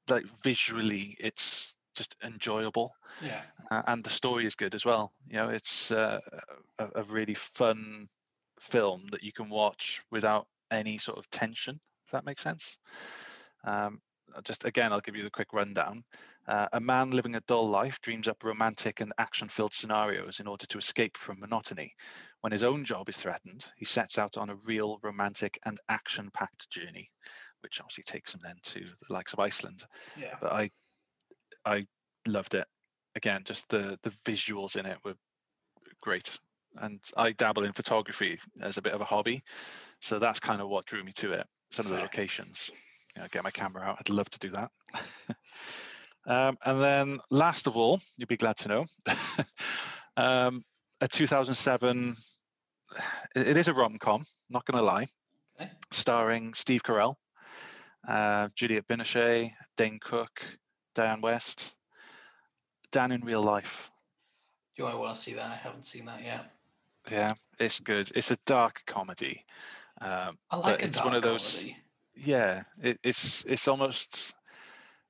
like 0.09 0.25
visually, 0.43 1.17
it's 1.19 1.75
just 1.95 2.15
enjoyable. 2.23 2.93
Yeah, 3.21 3.41
uh, 3.69 3.83
and 3.87 4.03
the 4.03 4.09
story 4.09 4.45
is 4.45 4.55
good 4.55 4.75
as 4.75 4.85
well. 4.85 5.11
You 5.27 5.37
know, 5.37 5.49
it's 5.49 5.91
uh, 5.91 6.19
a, 6.79 6.87
a 6.95 7.03
really 7.03 7.35
fun 7.35 8.07
film 8.59 9.07
that 9.11 9.23
you 9.23 9.33
can 9.33 9.49
watch 9.49 10.01
without 10.11 10.47
any 10.71 10.97
sort 10.97 11.17
of 11.17 11.29
tension. 11.29 11.79
If 12.07 12.11
that 12.11 12.25
makes 12.25 12.41
sense. 12.41 12.77
Um, 13.65 14.01
just 14.43 14.65
again, 14.65 14.91
I'll 14.91 14.99
give 14.99 15.15
you 15.15 15.23
the 15.23 15.29
quick 15.29 15.53
rundown. 15.53 16.03
Uh, 16.47 16.67
a 16.73 16.79
man 16.79 17.11
living 17.11 17.35
a 17.35 17.41
dull 17.41 17.69
life 17.69 17.99
dreams 18.01 18.27
up 18.27 18.43
romantic 18.43 18.99
and 18.99 19.13
action-filled 19.17 19.73
scenarios 19.73 20.39
in 20.39 20.47
order 20.47 20.65
to 20.65 20.77
escape 20.77 21.15
from 21.15 21.39
monotony. 21.39 21.93
When 22.41 22.51
his 22.51 22.63
own 22.63 22.83
job 22.83 23.07
is 23.07 23.17
threatened, 23.17 23.71
he 23.77 23.85
sets 23.85 24.17
out 24.17 24.37
on 24.37 24.49
a 24.49 24.55
real 24.65 24.99
romantic 25.03 25.57
and 25.65 25.79
action-packed 25.87 26.69
journey, 26.69 27.09
which 27.61 27.79
obviously 27.79 28.03
takes 28.03 28.33
him 28.33 28.41
then 28.43 28.57
to 28.63 28.79
the 28.81 29.13
likes 29.13 29.33
of 29.33 29.39
Iceland 29.39 29.85
yeah. 30.19 30.35
but 30.41 30.51
I 30.51 30.69
I 31.65 31.87
loved 32.27 32.53
it. 32.55 32.67
Again, 33.15 33.43
just 33.45 33.67
the 33.69 33.97
the 34.03 34.11
visuals 34.25 34.75
in 34.75 34.85
it 34.85 34.97
were 35.03 35.15
great. 36.01 36.37
And 36.77 36.99
I 37.15 37.33
dabble 37.33 37.65
in 37.65 37.71
photography 37.71 38.39
as 38.59 38.77
a 38.77 38.81
bit 38.81 38.93
of 38.93 39.01
a 39.01 39.05
hobby, 39.05 39.43
so 40.01 40.17
that's 40.17 40.39
kind 40.39 40.59
of 40.59 40.69
what 40.69 40.87
drew 40.87 41.03
me 41.03 41.11
to 41.17 41.33
it. 41.33 41.45
Some 41.71 41.85
of 41.85 41.91
the 41.91 41.99
locations. 41.99 42.71
You 43.15 43.21
know, 43.21 43.27
get 43.31 43.43
my 43.43 43.51
camera 43.51 43.83
out. 43.83 43.97
I'd 43.99 44.09
love 44.09 44.29
to 44.31 44.39
do 44.39 44.49
that. 44.49 44.71
um, 46.25 46.57
and 46.65 46.81
then, 46.81 47.19
last 47.29 47.67
of 47.67 47.75
all, 47.77 47.99
you'd 48.17 48.27
be 48.29 48.37
glad 48.37 48.57
to 48.57 48.67
know, 48.67 48.85
um, 50.17 50.63
a 51.01 51.07
2007. 51.07 52.15
It 53.35 53.57
is 53.57 53.67
a 53.67 53.73
rom 53.73 53.97
com. 53.97 54.23
Not 54.49 54.65
going 54.65 54.77
to 54.77 54.83
lie. 54.85 55.07
Okay. 55.59 55.71
Starring 55.91 56.53
Steve 56.53 56.83
Carell, 56.83 57.15
uh, 58.07 58.49
Juliette 58.55 58.87
Binoche, 58.87 59.51
Dane 59.77 59.99
Cook, 60.01 60.43
Dianne 60.95 61.21
Wiest, 61.21 61.73
Dan 62.91 63.11
in 63.11 63.21
real 63.21 63.41
life. 63.41 63.89
Do 64.77 64.85
I 64.85 64.95
want 64.95 65.15
to 65.15 65.21
see 65.21 65.33
that? 65.33 65.45
I 65.45 65.55
haven't 65.55 65.85
seen 65.85 66.05
that 66.05 66.23
yet. 66.23 66.51
Yeah, 67.11 67.31
it's 67.59 67.79
good. 67.79 68.11
It's 68.15 68.31
a 68.31 68.37
dark 68.45 68.81
comedy. 68.87 69.45
Um, 70.01 70.37
I 70.49 70.57
like 70.57 70.81
a 70.81 70.85
it's 70.85 70.95
dark 70.97 71.05
one 71.05 71.15
of 71.15 71.21
those- 71.23 71.51
comedy. 71.51 71.77
yeah, 72.15 72.63
it, 72.81 72.99
it's 73.03 73.43
it's 73.45 73.67
almost 73.67 74.33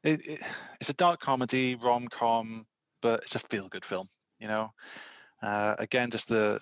it, 0.04 0.28
it, 0.28 0.41
it's 0.80 0.89
a 0.89 0.93
dark 0.93 1.20
comedy 1.20 1.76
rom 1.76 2.08
com, 2.08 2.66
but 3.01 3.22
it's 3.22 3.36
a 3.36 3.39
feel 3.39 3.68
good 3.70 3.86
film. 3.86 4.08
You 4.39 4.47
know, 4.47 4.72
uh, 5.41 5.76
again, 5.80 6.10
just 6.12 6.28
the 6.28 6.60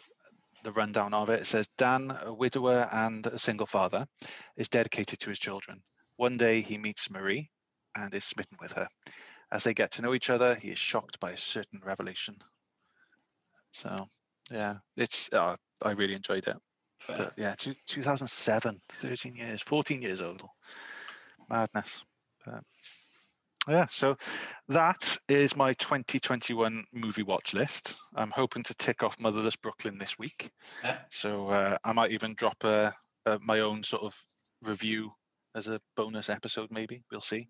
the 0.64 0.72
rundown 0.72 1.14
of 1.14 1.30
it. 1.30 1.42
It 1.42 1.48
says 1.48 1.68
Dan, 1.78 2.16
a 2.24 2.34
widower 2.34 2.88
and 2.92 3.26
a 3.26 3.40
single 3.40 3.66
father, 3.66 4.06
is 4.58 4.70
dedicated 4.70 5.20
to 5.20 5.30
his 5.30 5.40
children. 5.40 5.82
One 6.18 6.38
day 6.38 6.62
he 6.62 6.78
meets 6.78 7.10
Marie 7.10 7.50
and 7.96 8.14
is 8.14 8.24
smitten 8.24 8.58
with 8.62 8.74
her. 8.74 8.88
As 9.52 9.64
they 9.64 9.74
get 9.74 9.92
to 9.94 10.02
know 10.02 10.14
each 10.14 10.30
other, 10.30 10.56
he 10.56 10.70
is 10.70 10.78
shocked 10.78 11.20
by 11.20 11.32
a 11.32 11.38
certain 11.38 11.82
revelation. 11.84 12.36
So, 13.74 14.08
yeah, 14.52 14.76
it's 14.96 15.30
uh, 15.34 15.56
I 15.82 15.92
really 15.92 16.14
enjoyed 16.14 16.48
it. 16.48 16.58
But 17.08 17.34
yeah, 17.38 17.56
two, 17.58 17.74
2007, 17.88 18.80
13 18.90 19.36
years, 19.36 19.62
14 19.62 20.02
years 20.02 20.22
old. 20.22 20.44
Madness. 21.50 22.04
But, 22.46 22.64
yeah, 23.72 23.88
so 23.90 24.16
that 24.70 25.18
is 25.28 25.56
my 25.56 25.74
2021 25.74 26.84
movie 26.94 27.24
watch 27.24 27.54
list. 27.54 27.96
I'm 28.16 28.32
hoping 28.32 28.64
to 28.64 28.74
tick 28.76 29.04
off 29.04 29.20
Motherless 29.20 29.56
Brooklyn 29.56 29.98
this 29.98 30.20
week. 30.20 30.52
Yeah. 30.84 30.98
So 31.10 31.50
uh, 31.50 31.78
I 31.84 31.94
might 31.94 32.12
even 32.12 32.36
drop 32.36 32.64
a, 32.64 32.94
a, 33.26 33.40
my 33.40 33.62
own 33.62 33.84
sort 33.84 34.04
of 34.04 34.16
review 34.64 35.12
as 35.56 35.68
a 35.68 35.82
bonus 35.96 36.30
episode, 36.30 36.70
maybe. 36.72 37.04
We'll 37.12 37.22
see. 37.22 37.48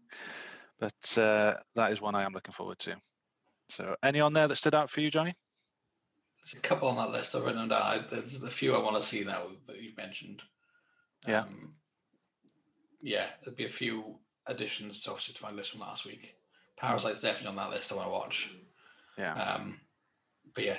But 0.80 1.18
uh, 1.18 1.56
that 1.76 1.92
is 1.92 2.02
one 2.02 2.16
I 2.16 2.24
am 2.24 2.34
looking 2.34 2.54
forward 2.54 2.80
to. 2.80 2.96
So, 3.70 3.96
any 4.04 4.20
on 4.20 4.34
there 4.34 4.48
that 4.48 4.56
stood 4.56 4.76
out 4.76 4.90
for 4.90 5.00
you, 5.00 5.10
Johnny? 5.10 5.34
There's 6.44 6.56
a 6.56 6.68
couple 6.68 6.88
on 6.88 6.98
that 6.98 7.12
list. 7.12 7.36
I've 7.36 7.46
written 7.46 7.68
down. 7.68 8.06
There's 8.10 8.42
a 8.42 8.50
few 8.50 8.76
I 8.76 8.84
want 8.84 9.02
to 9.02 9.08
see 9.08 9.24
now 9.24 9.44
that 9.68 9.82
you've 9.82 9.96
mentioned. 9.96 10.42
Yeah. 11.28 11.42
Um, 11.42 11.76
yeah, 13.02 13.28
there'll 13.44 13.56
be 13.56 13.66
a 13.66 13.70
few 13.70 14.18
additions 14.48 15.02
to 15.02 15.12
obviously 15.12 15.34
to 15.36 15.44
my 15.44 15.52
list 15.52 15.72
from 15.72 15.82
last 15.82 16.06
week. 16.06 16.36
Parasite's 16.78 17.22
definitely 17.22 17.50
on 17.50 17.56
that 17.58 17.70
list. 17.70 17.92
I 17.92 17.96
want 17.96 18.08
to 18.08 18.12
watch. 18.12 18.56
Yeah. 19.18 19.34
Um, 19.34 19.80
but 20.56 20.66
yeah, 20.66 20.78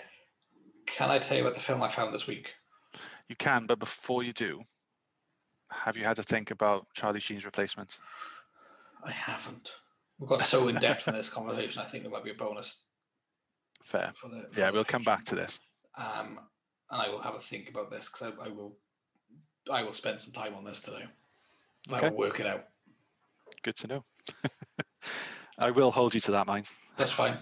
can 0.87 1.11
I 1.11 1.19
tell 1.19 1.37
you 1.37 1.43
about 1.43 1.55
the 1.55 1.61
film 1.61 1.83
I 1.83 1.89
found 1.89 2.15
this 2.15 2.27
week? 2.27 2.49
You 3.29 3.37
can, 3.37 3.67
but 3.67 3.79
before 3.79 4.23
you 4.23 4.33
do, 4.33 4.61
have 5.71 5.97
you 5.97 6.05
had 6.05 6.17
to 6.17 6.23
think 6.23 6.51
about 6.51 6.87
Charlie 6.95 7.21
Sheen's 7.21 7.45
replacement? 7.45 7.99
I 9.05 9.11
haven't. 9.11 9.73
We've 10.19 10.29
got 10.29 10.43
so 10.43 10.69
in 10.69 10.77
depth 10.77 11.09
in 11.09 11.15
this 11.15 11.29
conversation. 11.31 11.81
I 11.81 11.85
think 11.87 12.05
it 12.05 12.11
might 12.11 12.25
be 12.25 12.31
a 12.31 12.35
bonus 12.35 12.85
Fair. 13.83 14.13
for 14.21 14.29
the. 14.29 14.49
for 14.53 14.61
Yeah, 14.61 14.71
we'll 14.71 14.85
come 14.85 15.03
back 15.03 15.25
to 15.27 15.35
this. 15.35 15.59
Um, 15.97 16.39
and 16.91 17.03
I 17.03 17.09
will 17.09 17.21
have 17.21 17.35
a 17.35 17.41
think 17.41 17.69
about 17.69 17.91
this 17.91 18.09
because 18.09 18.33
I, 18.39 18.47
I 18.47 18.49
will. 18.49 18.77
I 19.71 19.83
will 19.83 19.95
spend 19.95 20.21
some 20.21 20.33
time 20.33 20.55
on 20.55 20.65
this 20.65 20.83
today. 20.83 21.05
Okay. 21.91 22.07
I 22.07 22.11
will 22.11 22.19
work 22.19 22.41
it 22.41 22.47
out. 22.47 22.65
Good 23.63 23.77
to 23.77 23.87
know. 23.87 24.05
I 25.59 25.71
will 25.71 25.91
hold 25.91 26.15
you 26.15 26.21
to 26.23 26.33
that, 26.33 26.47
mind. 26.47 26.69
That's 26.97 27.13
fine. 27.13 27.39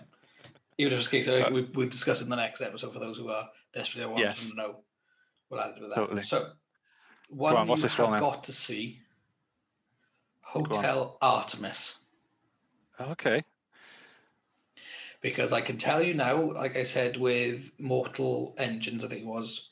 Even 0.79 0.93
if 0.95 0.99
it's 1.01 1.09
a 1.09 1.11
case, 1.11 1.51
we, 1.51 1.63
we'll 1.75 1.89
discuss 1.89 2.21
it 2.21 2.25
in 2.25 2.31
the 2.31 2.37
next 2.37 2.61
episode 2.61 2.93
for 2.93 2.99
those 2.99 3.17
who 3.17 3.29
are 3.31 3.49
desperately 3.75 4.07
wanting 4.07 4.27
Yes. 4.27 4.49
to 4.49 4.55
know. 4.55 4.77
We'll 5.49 5.61
add 5.61 5.71
it 5.77 5.81
with 5.81 5.91
that. 5.91 5.97
Totally. 5.97 6.23
So, 6.23 6.51
one 7.29 7.57
on, 7.57 7.69
what's 7.69 7.81
you 7.81 7.89
this 7.89 7.97
have 7.97 8.21
got 8.21 8.45
to 8.45 8.53
see 8.53 9.01
Hotel 10.43 11.17
Artemis. 11.23 12.01
Okay. 13.01 13.45
Because 15.23 15.53
I 15.53 15.61
can 15.61 15.77
tell 15.79 16.03
you 16.03 16.15
now, 16.15 16.53
like 16.53 16.77
I 16.77 16.85
said, 16.85 17.17
with 17.17 17.71
Mortal 17.79 18.55
Engines, 18.59 19.05
I 19.05 19.09
think 19.09 19.23
it 19.23 19.27
was 19.27 19.71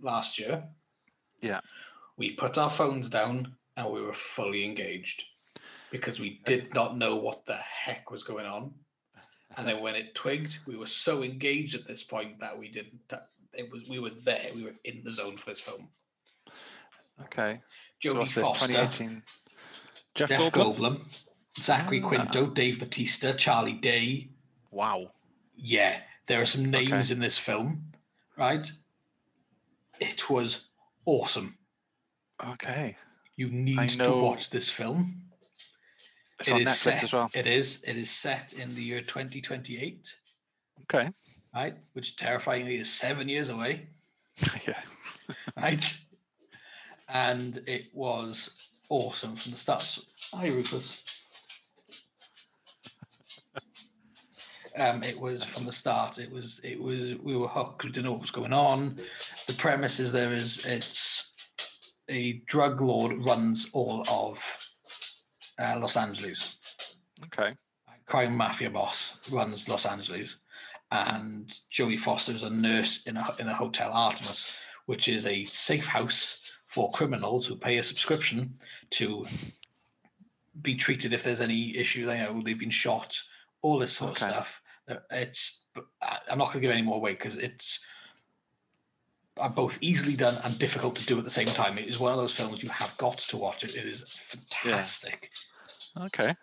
last 0.00 0.38
year. 0.38 0.64
Yeah. 1.40 1.60
We 2.16 2.32
put 2.32 2.58
our 2.58 2.70
phones 2.70 3.08
down 3.08 3.54
and 3.76 3.92
we 3.92 4.02
were 4.02 4.14
fully 4.14 4.64
engaged 4.64 5.22
because 5.94 6.18
we 6.18 6.40
did 6.44 6.74
not 6.74 6.98
know 6.98 7.14
what 7.14 7.46
the 7.46 7.54
heck 7.54 8.10
was 8.10 8.24
going 8.24 8.46
on. 8.46 8.72
And 9.56 9.64
then 9.64 9.80
when 9.80 9.94
it 9.94 10.12
twigged, 10.16 10.58
we 10.66 10.76
were 10.76 10.88
so 10.88 11.22
engaged 11.22 11.76
at 11.76 11.86
this 11.86 12.02
point 12.02 12.40
that 12.40 12.58
we 12.58 12.66
didn't. 12.66 12.98
It 13.52 13.70
was 13.70 13.88
we 13.88 14.00
were 14.00 14.10
there. 14.24 14.50
We 14.56 14.64
were 14.64 14.74
in 14.82 15.02
the 15.04 15.12
zone 15.12 15.36
for 15.36 15.50
this 15.50 15.60
film. 15.60 15.86
Okay. 17.22 17.60
so 18.02 18.12
Jodie 18.12 18.18
what's 18.18 18.34
this? 18.34 18.44
Foster, 18.44 18.66
2018. 18.66 19.22
Jeff, 20.16 20.30
Jeff 20.30 20.40
Goldblum. 20.40 20.74
Goldblum, 20.76 21.00
Zachary 21.60 22.02
Ah. 22.02 22.08
Quinto, 22.08 22.46
Dave 22.48 22.80
Bautista, 22.80 23.32
Charlie 23.34 23.74
Day. 23.74 24.30
Wow. 24.72 25.12
Yeah, 25.56 26.00
There 26.26 26.42
are 26.42 26.46
some 26.46 26.68
names 26.68 27.12
in 27.12 27.20
this 27.20 27.38
film, 27.38 27.92
right? 28.36 28.68
It 30.00 30.28
was 30.28 30.64
awesome. 31.04 31.56
Okay. 32.44 32.96
You 33.36 33.48
need 33.50 33.90
to 33.90 34.10
watch 34.10 34.50
this 34.50 34.68
film. 34.68 35.24
It's 36.40 36.48
It 36.48 36.52
on 36.54 36.60
is 36.62 36.68
Netflix 36.68 36.74
set, 36.76 37.02
as 37.04 37.12
well. 37.12 37.30
It 37.34 37.46
is. 37.46 37.82
It 37.86 37.96
is 37.96 38.10
set 38.10 38.54
in 38.54 38.74
the 38.74 38.82
year 38.82 39.00
2028, 39.00 40.12
Okay. 40.82 41.10
right? 41.54 41.74
Which 41.92 42.16
terrifyingly 42.16 42.76
is 42.76 42.90
seven 42.90 43.28
years 43.28 43.48
away, 43.50 43.88
yeah. 44.66 44.80
right? 45.56 45.98
and 47.08 47.62
it 47.66 47.84
was 47.92 48.50
awesome 48.88 49.36
from 49.36 49.52
the 49.52 49.58
start. 49.58 49.82
So- 49.82 50.02
Hi, 50.32 50.48
Rufus. 50.48 50.96
Um, 54.76 55.04
it 55.04 55.16
was 55.20 55.44
from 55.44 55.66
the 55.66 55.72
start. 55.72 56.18
It 56.18 56.32
was. 56.32 56.60
It 56.64 56.80
was. 56.82 57.14
We 57.22 57.36
were 57.36 57.46
hooked. 57.46 57.84
We 57.84 57.90
didn't 57.92 58.06
know 58.06 58.12
what 58.12 58.22
was 58.22 58.32
going 58.32 58.52
on. 58.52 58.98
The 59.46 59.52
premise 59.52 60.00
is 60.00 60.10
there 60.10 60.32
is. 60.32 60.64
It's 60.66 61.32
a 62.08 62.42
drug 62.46 62.80
lord 62.80 63.24
runs 63.24 63.70
all 63.72 64.04
of 64.08 64.42
uh, 65.58 65.78
Los 65.80 65.96
Angeles. 65.96 66.56
Okay. 67.24 67.54
crime 68.06 68.36
mafia 68.36 68.70
boss 68.70 69.16
runs 69.30 69.68
Los 69.68 69.86
Angeles, 69.86 70.36
and 70.90 71.48
Jodie 71.72 71.98
Foster 71.98 72.32
is 72.32 72.42
a 72.42 72.50
nurse 72.50 73.02
in 73.06 73.16
a 73.16 73.34
in 73.38 73.48
a 73.48 73.54
hotel 73.54 73.90
Artemis, 73.92 74.52
which 74.86 75.08
is 75.08 75.26
a 75.26 75.44
safe 75.46 75.86
house 75.86 76.38
for 76.66 76.90
criminals 76.90 77.46
who 77.46 77.56
pay 77.56 77.78
a 77.78 77.82
subscription 77.82 78.52
to 78.90 79.24
be 80.62 80.76
treated 80.76 81.12
if 81.12 81.22
there's 81.22 81.40
any 81.40 81.76
issue. 81.76 82.04
They 82.06 82.18
know 82.18 82.42
they've 82.44 82.58
been 82.58 82.70
shot, 82.70 83.16
all 83.62 83.78
this 83.78 83.92
sort 83.92 84.12
Okay. 84.12 84.26
of 84.26 84.32
stuff. 84.32 84.62
It's 85.10 85.62
I'm 86.28 86.38
not 86.38 86.46
going 86.46 86.56
to 86.56 86.60
give 86.60 86.70
any 86.70 86.82
more 86.82 86.96
away 86.96 87.12
because 87.12 87.38
it's 87.38 87.84
are 89.36 89.50
both 89.50 89.78
easily 89.80 90.16
done 90.16 90.38
and 90.44 90.58
difficult 90.58 90.96
to 90.96 91.06
do 91.06 91.18
at 91.18 91.24
the 91.24 91.30
same 91.30 91.46
time. 91.48 91.78
It 91.78 91.88
is 91.88 91.98
one 91.98 92.12
of 92.12 92.18
those 92.18 92.32
films 92.32 92.62
you 92.62 92.68
have 92.68 92.96
got 92.98 93.18
to 93.18 93.36
watch 93.36 93.64
it. 93.64 93.74
It 93.74 93.86
is 93.86 94.04
fantastic. 94.08 95.30
Okay. 96.00 96.34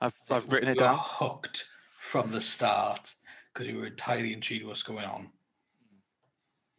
I've 0.00 0.14
I've 0.30 0.50
written 0.50 0.70
it 0.70 0.78
down. 0.78 0.98
Hooked 0.98 1.64
from 2.00 2.30
the 2.30 2.40
start 2.40 3.14
because 3.52 3.68
you 3.68 3.78
were 3.78 3.86
entirely 3.86 4.32
intrigued 4.32 4.66
what's 4.66 4.82
going 4.82 5.04
on. 5.04 5.30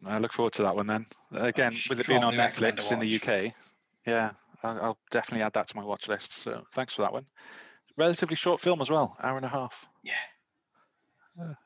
I 0.06 0.18
look 0.18 0.34
forward 0.34 0.54
to 0.54 0.64
that 0.64 0.76
one 0.76 0.88
then. 0.88 1.06
Again, 1.32 1.74
with 1.90 2.00
it 2.00 2.08
being 2.08 2.24
on 2.24 2.34
Netflix 2.34 2.92
in 2.92 3.00
the 3.00 3.16
UK, 3.16 3.54
yeah, 4.06 4.32
I'll, 4.64 4.82
I'll 4.82 4.98
definitely 5.12 5.44
add 5.44 5.54
that 5.54 5.68
to 5.68 5.78
my 5.78 5.84
watch 5.84 6.10
list. 6.10 6.40
So 6.40 6.64
thanks 6.74 6.94
for 6.94 7.04
that 7.04 7.14
one. 7.14 7.26
Relatively 7.96 8.36
short 8.36 8.60
film 8.60 8.82
as 8.82 8.90
well, 8.90 9.16
hour 9.22 9.38
and 9.38 9.46
a 9.46 9.50
half. 9.50 9.88
Yeah. 10.04 10.14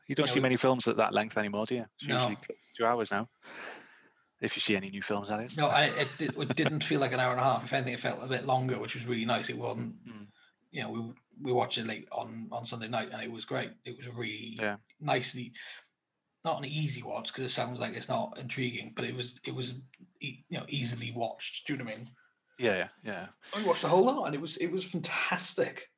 You 0.08 0.16
don't 0.16 0.28
Yeah, 0.28 0.34
see 0.34 0.40
we- 0.40 0.44
many 0.44 0.58
films 0.58 0.88
at 0.88 0.98
that 0.98 1.14
length 1.14 1.38
anymore, 1.38 1.66
do 1.66 1.76
you? 1.76 1.86
It's 1.98 2.08
No. 2.08 2.34
two 2.78 2.86
hours 2.86 3.12
now. 3.12 3.28
If 4.40 4.56
you 4.56 4.62
see 4.62 4.76
any 4.76 4.90
new 4.92 5.02
films, 5.02 5.30
that 5.30 5.40
is. 5.42 5.58
No, 5.58 5.68
I, 5.68 5.86
it, 5.86 6.08
it 6.20 6.56
didn't 6.56 6.84
feel 6.84 7.00
like 7.00 7.12
an 7.12 7.20
hour 7.20 7.32
and 7.32 7.42
a 7.42 7.44
half. 7.44 7.64
If 7.66 7.74
anything, 7.74 7.96
it 7.96 8.00
felt 8.00 8.24
a 8.24 8.28
bit 8.28 8.46
longer, 8.46 8.78
which 8.80 8.94
was 8.94 9.06
really 9.06 9.26
nice. 9.26 9.50
It 9.50 9.58
wasn't, 9.58 9.96
Mm. 10.06 10.28
you 10.72 10.82
know, 10.82 10.90
we 10.92 11.14
we 11.42 11.52
watched 11.52 11.78
it 11.80 11.86
late 11.88 12.08
on 12.12 12.48
on 12.52 12.64
Sunday 12.66 12.88
night, 12.88 13.10
and 13.12 13.22
it 13.22 13.32
was 13.32 13.46
great. 13.46 13.72
It 13.84 13.98
was 13.98 14.08
really 14.16 14.56
Yeah. 14.60 14.78
nicely, 15.00 15.54
not 16.46 16.60
an 16.60 16.66
easy 16.66 17.02
watch 17.02 17.28
because 17.28 17.46
it 17.46 17.54
sounds 17.54 17.80
like 17.80 17.96
it's 17.96 18.10
not 18.10 18.38
intriguing, 18.38 18.94
but 18.96 19.06
it 19.06 19.16
was 19.16 19.40
it 19.44 19.56
was 19.56 19.74
you 20.20 20.38
know 20.52 20.66
easily 20.70 21.12
watched. 21.14 21.66
Do 21.66 21.74
you 21.74 21.80
know 21.80 21.86
what 21.86 21.94
I 21.96 21.98
mean? 21.98 22.10
Yeah, 22.60 22.76
yeah, 22.76 22.90
yeah. 23.04 23.28
I 23.56 23.64
watched 23.66 23.82
the 23.82 23.88
whole 23.90 24.06
lot, 24.06 24.26
and 24.26 24.36
it 24.36 24.42
was 24.42 24.58
it 24.58 24.68
was 24.68 24.84
fantastic. 24.84 25.90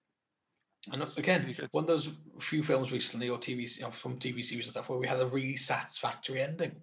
And 0.92 1.06
again, 1.18 1.56
one 1.72 1.84
of 1.84 1.88
those 1.88 2.10
few 2.40 2.64
films 2.64 2.92
recently, 2.92 3.30
or 3.30 3.38
TV, 3.38 3.78
you 3.78 3.84
know, 3.84 3.92
from 3.92 4.18
TV 4.18 4.44
series 4.44 4.66
and 4.66 4.72
stuff, 4.72 4.90
where 4.90 4.98
we 5.00 5.08
had 5.08 5.20
a 5.20 5.28
really 5.28 5.58
satisfactory 5.58 6.42
ending. 6.42 6.76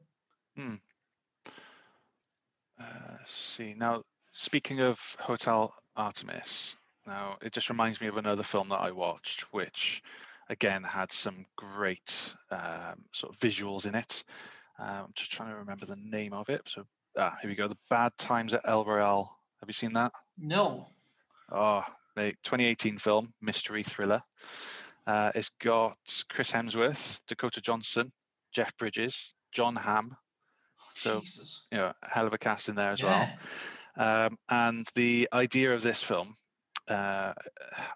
Uh, 2.78 3.16
see 3.24 3.74
now, 3.74 4.02
speaking 4.32 4.80
of 4.80 5.00
Hotel 5.18 5.74
Artemis, 5.96 6.76
now 7.06 7.36
it 7.40 7.52
just 7.52 7.70
reminds 7.70 8.00
me 8.00 8.06
of 8.06 8.18
another 8.18 8.42
film 8.42 8.68
that 8.68 8.80
I 8.80 8.90
watched, 8.90 9.52
which 9.52 10.02
again 10.50 10.82
had 10.82 11.10
some 11.10 11.46
great 11.56 12.34
um, 12.50 13.04
sort 13.12 13.32
of 13.32 13.40
visuals 13.40 13.86
in 13.86 13.94
it. 13.94 14.24
Uh, 14.78 15.04
I'm 15.04 15.12
just 15.14 15.32
trying 15.32 15.50
to 15.50 15.56
remember 15.56 15.86
the 15.86 15.96
name 15.96 16.34
of 16.34 16.50
it. 16.50 16.62
So 16.66 16.86
ah, 17.16 17.34
here 17.40 17.50
we 17.50 17.56
go. 17.56 17.66
The 17.66 17.78
Bad 17.88 18.12
Times 18.18 18.52
at 18.52 18.60
El 18.64 18.84
Royale. 18.84 19.38
Have 19.60 19.70
you 19.70 19.72
seen 19.72 19.94
that? 19.94 20.12
No, 20.38 20.88
Oh, 21.50 21.84
mate, 22.16 22.36
2018 22.42 22.98
film, 22.98 23.32
mystery 23.40 23.82
thriller. 23.82 24.22
Uh, 25.06 25.30
it's 25.34 25.50
got 25.62 25.96
Chris 26.28 26.50
Hemsworth, 26.50 27.20
Dakota 27.28 27.60
Johnson, 27.60 28.10
Jeff 28.52 28.76
Bridges, 28.76 29.34
Jon 29.52 29.76
Hamm. 29.76 30.16
So 30.94 31.20
Jesus. 31.20 31.66
you 31.70 31.78
know, 31.78 31.92
a 32.02 32.08
hell 32.08 32.26
of 32.26 32.32
a 32.32 32.38
cast 32.38 32.68
in 32.68 32.74
there 32.74 32.90
as 32.90 33.00
yeah. 33.00 33.30
well. 33.96 34.26
Um, 34.26 34.38
and 34.48 34.86
the 34.94 35.28
idea 35.32 35.74
of 35.74 35.82
this 35.82 36.02
film, 36.02 36.34
uh, 36.88 37.32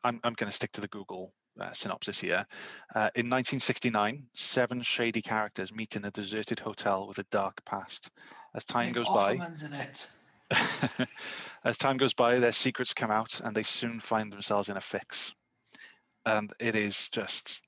I'm, 0.05 0.21
I'm 0.23 0.35
going 0.35 0.51
to 0.51 0.55
stick 0.55 0.73
to 0.73 0.81
the 0.81 0.89
Google 0.89 1.33
uh, 1.61 1.73
synopsis 1.73 2.21
here. 2.21 2.47
Uh, 2.95 3.11
in 3.15 3.29
1969, 3.29 4.25
seven 4.35 4.83
shady 4.83 5.23
characters 5.23 5.73
meet 5.73 5.97
in 5.97 6.05
a 6.05 6.11
deserted 6.11 6.61
hotel 6.61 7.07
with 7.07 7.19
a 7.19 7.25
dark 7.31 7.65
past. 7.65 8.11
As 8.55 8.65
time 8.65 8.87
Nick 8.87 8.97
goes 8.97 9.09
by, 9.09 9.37
Offerman's 9.37 9.63
in 9.63 9.73
it. 9.73 10.11
as 11.65 11.77
time 11.77 11.97
goes 11.97 12.15
by, 12.15 12.39
their 12.39 12.53
secrets 12.53 12.95
come 12.95 13.11
out, 13.11 13.41
and 13.41 13.55
they 13.55 13.63
soon 13.63 14.01
find 14.01 14.33
themselves 14.33 14.69
in 14.69 14.77
a 14.77 14.81
fix. 14.81 15.33
And 16.27 16.53
it 16.59 16.75
is 16.75 17.09
just 17.09 17.61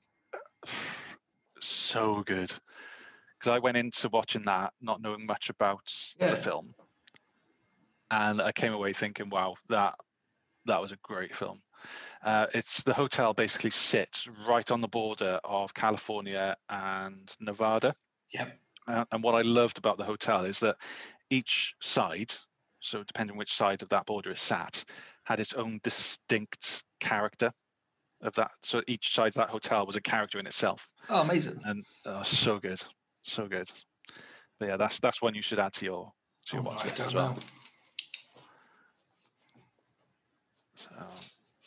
so 1.59 2.21
good 2.23 2.51
because 3.39 3.51
I 3.51 3.59
went 3.59 3.77
into 3.77 4.09
watching 4.09 4.43
that 4.45 4.73
not 4.81 5.01
knowing 5.01 5.25
much 5.25 5.49
about 5.49 5.91
Yeah. 6.17 6.31
the 6.31 6.41
film, 6.41 6.73
and 8.11 8.41
I 8.41 8.51
came 8.51 8.73
away 8.73 8.93
thinking, 8.93 9.29
"Wow, 9.29 9.55
that 9.69 9.95
that 10.65 10.81
was 10.81 10.91
a 10.91 10.97
great 10.97 11.35
film." 11.35 11.61
Uh, 12.21 12.47
it's 12.53 12.83
the 12.83 12.93
hotel 12.93 13.33
basically 13.33 13.71
sits 13.71 14.27
right 14.47 14.71
on 14.71 14.79
the 14.79 14.87
border 14.87 15.39
of 15.43 15.73
California 15.73 16.55
and 16.69 17.29
Nevada. 17.39 17.95
Yep. 18.31 18.59
Uh, 18.87 19.05
and 19.11 19.23
what 19.23 19.35
I 19.35 19.41
loved 19.41 19.77
about 19.77 19.97
the 19.97 20.05
hotel 20.05 20.45
is 20.45 20.59
that 20.59 20.77
each 21.29 21.75
side, 21.81 22.33
so 22.83 23.01
depending 23.03 23.37
which 23.37 23.53
side 23.53 23.81
of 23.81 23.89
that 23.89 24.05
border 24.05 24.31
is 24.31 24.39
sat, 24.39 24.83
had 25.23 25.39
its 25.39 25.53
own 25.53 25.79
distinct 25.83 26.83
character 26.99 27.51
of 28.21 28.33
that. 28.35 28.51
So 28.61 28.81
each 28.87 29.13
side 29.13 29.29
of 29.29 29.33
that 29.35 29.49
hotel 29.49 29.85
was 29.85 29.95
a 29.95 30.01
character 30.01 30.37
in 30.39 30.45
itself, 30.45 30.89
Oh, 31.09 31.21
amazing. 31.21 31.59
and 31.65 31.85
uh, 32.05 32.23
so 32.23 32.59
good, 32.59 32.81
so 33.23 33.47
good. 33.47 33.69
But 34.59 34.67
yeah, 34.67 34.77
that's 34.77 34.99
that's 34.99 35.21
one 35.21 35.33
you 35.33 35.41
should 35.41 35.59
add 35.59 35.73
to 35.73 35.85
your 35.85 36.11
to 36.47 36.57
your 36.57 36.65
Oh, 36.65 36.69
watch 36.69 36.85
list 36.85 36.99
as 36.99 37.13
well. 37.13 37.33
know. 37.33 37.39
So, 40.75 40.89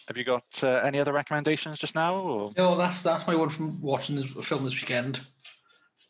have 0.09 0.17
you 0.19 0.25
got 0.25 0.45
uh, 0.63 0.69
any 0.85 1.01
other 1.01 1.13
recommendations 1.13 1.79
just 1.79 1.95
now? 1.95 2.17
Or 2.17 2.53
No, 2.57 2.77
that's 2.77 3.03
that's 3.03 3.27
my 3.27 3.35
one 3.35 3.49
from 3.49 3.81
watching 3.81 4.17
this 4.17 4.27
film 4.47 4.65
this 4.65 4.75
weekend. 4.81 5.21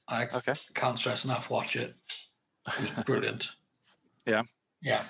I 0.09 0.25
okay, 0.27 0.55
can't 0.75 0.99
stress 0.99 1.25
enough. 1.25 1.49
Watch 1.51 1.77
it. 1.77 1.95
It 2.67 2.97
was 2.97 3.05
brilliant. 3.05 3.51
Yeah. 4.27 4.43
Yeah. 4.83 5.05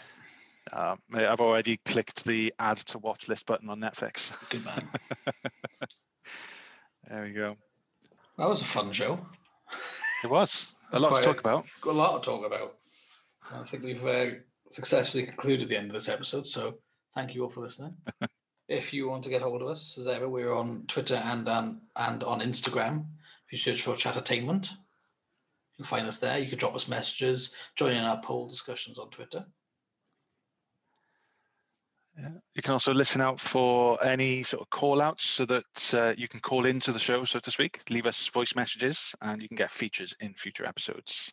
uh, 0.73 0.97
I've 1.13 1.41
already 1.41 1.79
clicked 1.85 2.25
the 2.25 2.53
add 2.59 2.79
to 2.79 2.99
watch 2.99 3.29
list 3.29 3.47
button 3.47 3.69
on 3.69 3.81
Netflix. 3.81 4.33
Good 4.51 4.65
man. 4.65 4.89
There 7.09 7.23
we 7.23 7.31
go. 7.31 7.57
That 8.37 8.49
was 8.49 8.61
a 8.61 8.65
fun 8.65 8.91
show. 8.93 9.21
It 10.25 10.31
was 10.31 10.75
a 10.93 10.99
lot 10.99 11.15
to 11.15 11.23
talk 11.23 11.39
about. 11.39 11.65
Got 11.81 11.91
a 11.91 11.93
lot 11.93 12.23
to 12.23 12.27
talk 12.29 12.45
about. 12.45 12.75
I 13.53 13.63
think 13.63 13.85
we've 13.85 14.05
uh, 14.05 14.31
successfully 14.73 15.25
concluded 15.25 15.69
the 15.69 15.79
end 15.79 15.89
of 15.89 15.95
this 15.95 16.09
episode. 16.09 16.47
So 16.49 16.79
thank 17.15 17.35
you 17.35 17.45
all 17.45 17.51
for 17.51 17.61
listening. 17.61 17.95
if 18.69 18.93
you 18.93 19.09
want 19.09 19.23
to 19.25 19.31
get 19.31 19.43
hold 19.43 19.63
of 19.63 19.69
us, 19.69 19.97
as 19.99 20.09
ever, 20.09 20.29
we're 20.29 20.53
on 20.53 20.85
Twitter 20.89 21.15
and 21.15 21.49
on 21.49 21.81
and 21.95 22.25
on 22.25 22.41
Instagram. 22.41 23.07
If 23.47 23.53
you 23.53 23.59
search 23.59 23.83
for 23.83 23.95
Chattertainment, 23.95 24.71
you'll 25.77 25.89
find 25.89 26.07
us 26.07 26.19
there. 26.19 26.39
You 26.39 26.49
can 26.49 26.59
drop 26.59 26.75
us 26.75 26.89
messages, 26.89 27.53
join 27.77 27.95
in 27.95 28.05
our 28.05 28.21
poll 28.23 28.49
discussions 28.49 28.99
on 28.99 29.11
Twitter. 29.11 29.45
You 32.55 32.63
can 32.63 32.73
also 32.73 32.95
listen 32.95 33.21
out 33.21 33.39
for 33.39 34.03
any 34.03 34.43
sort 34.43 34.63
of 34.63 34.71
call 34.71 35.03
outs 35.03 35.27
so 35.27 35.45
that 35.45 35.95
uh, 35.95 36.15
you 36.17 36.29
can 36.29 36.41
call 36.41 36.65
into 36.65 36.91
the 36.93 36.99
show, 36.99 37.25
so 37.25 37.39
to 37.39 37.51
speak, 37.51 37.81
leave 37.91 38.07
us 38.07 38.29
voice 38.29 38.55
messages, 38.57 39.15
and 39.21 39.43
you 39.43 39.49
can 39.49 39.57
get 39.57 39.71
features 39.71 40.15
in 40.21 40.33
future 40.33 40.65
episodes. 40.65 41.31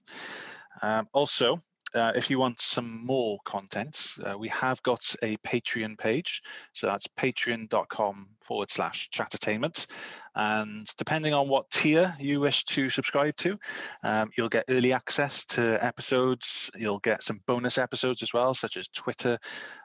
Um, 0.81 1.07
also, 1.13 1.61
uh, 1.95 2.11
if 2.15 2.29
you 2.29 2.39
want 2.39 2.59
some 2.59 3.05
more 3.05 3.39
content, 3.45 4.13
uh, 4.25 4.37
we 4.37 4.47
have 4.49 4.81
got 4.83 5.03
a 5.21 5.37
Patreon 5.37 5.97
page. 5.97 6.41
So 6.73 6.87
that's 6.87 7.07
patreon.com 7.07 8.27
forward 8.41 8.69
slash 8.69 9.09
chattertainment. 9.09 9.87
And 10.35 10.87
depending 10.97 11.33
on 11.33 11.47
what 11.47 11.69
tier 11.69 12.15
you 12.19 12.39
wish 12.39 12.63
to 12.65 12.89
subscribe 12.89 13.35
to, 13.37 13.57
um, 14.03 14.31
you'll 14.35 14.49
get 14.49 14.65
early 14.69 14.91
access 14.91 15.45
to 15.45 15.83
episodes. 15.83 16.71
You'll 16.75 16.99
get 16.99 17.21
some 17.21 17.41
bonus 17.45 17.77
episodes 17.77 18.23
as 18.23 18.33
well, 18.33 18.53
such 18.53 18.77
as 18.77 18.87
Twitter, 18.89 19.37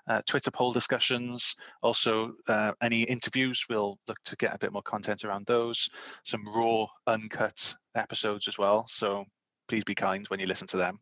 uh, 0.08 0.22
Twitter 0.26 0.50
poll 0.50 0.72
discussions. 0.72 1.54
Also, 1.82 2.32
uh, 2.48 2.72
any 2.82 3.02
interviews, 3.02 3.66
we'll 3.68 3.98
look 4.08 4.18
to 4.24 4.36
get 4.36 4.54
a 4.54 4.58
bit 4.58 4.72
more 4.72 4.82
content 4.82 5.24
around 5.24 5.46
those. 5.46 5.88
Some 6.24 6.44
raw, 6.54 6.86
uncut 7.06 7.74
episodes 7.94 8.48
as 8.48 8.58
well. 8.58 8.86
So 8.88 9.24
please 9.68 9.84
be 9.84 9.94
kind 9.94 10.26
when 10.28 10.40
you 10.40 10.46
listen 10.46 10.66
to 10.68 10.76
them. 10.76 10.98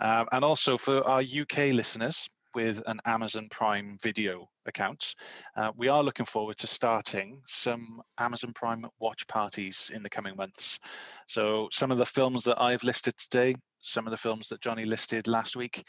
Um, 0.00 0.26
and 0.32 0.44
also 0.44 0.76
for 0.76 1.06
our 1.06 1.20
UK 1.20 1.72
listeners 1.72 2.28
with 2.54 2.82
an 2.86 3.00
Amazon 3.04 3.48
Prime 3.50 3.98
video 4.02 4.48
account, 4.66 5.14
uh, 5.56 5.72
we 5.76 5.88
are 5.88 6.02
looking 6.02 6.26
forward 6.26 6.56
to 6.58 6.66
starting 6.66 7.40
some 7.46 8.00
Amazon 8.18 8.52
Prime 8.54 8.86
watch 9.00 9.26
parties 9.26 9.90
in 9.94 10.02
the 10.02 10.10
coming 10.10 10.36
months. 10.36 10.78
So 11.26 11.68
some 11.72 11.90
of 11.90 11.98
the 11.98 12.06
films 12.06 12.44
that 12.44 12.60
I've 12.60 12.82
listed 12.82 13.16
today, 13.16 13.54
some 13.80 14.06
of 14.06 14.10
the 14.10 14.16
films 14.16 14.48
that 14.48 14.60
Johnny 14.60 14.84
listed 14.84 15.26
last 15.26 15.56
week, 15.56 15.84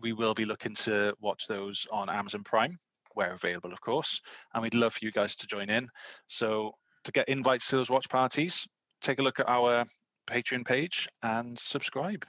we 0.00 0.12
will 0.12 0.34
be 0.34 0.44
looking 0.44 0.74
to 0.74 1.14
watch 1.20 1.46
those 1.46 1.86
on 1.92 2.10
Amazon 2.10 2.42
Prime, 2.44 2.78
where 3.14 3.32
available, 3.32 3.72
of 3.72 3.80
course. 3.80 4.20
And 4.52 4.62
we'd 4.62 4.74
love 4.74 4.94
for 4.94 5.04
you 5.04 5.12
guys 5.12 5.34
to 5.36 5.46
join 5.46 5.70
in. 5.70 5.88
So 6.26 6.72
to 7.04 7.12
get 7.12 7.28
invites 7.28 7.68
to 7.68 7.76
those 7.76 7.90
watch 7.90 8.08
parties, 8.08 8.66
take 9.00 9.20
a 9.20 9.22
look 9.22 9.40
at 9.40 9.48
our 9.48 9.86
Patreon 10.30 10.64
page 10.64 11.08
and 11.22 11.58
subscribe. 11.58 12.24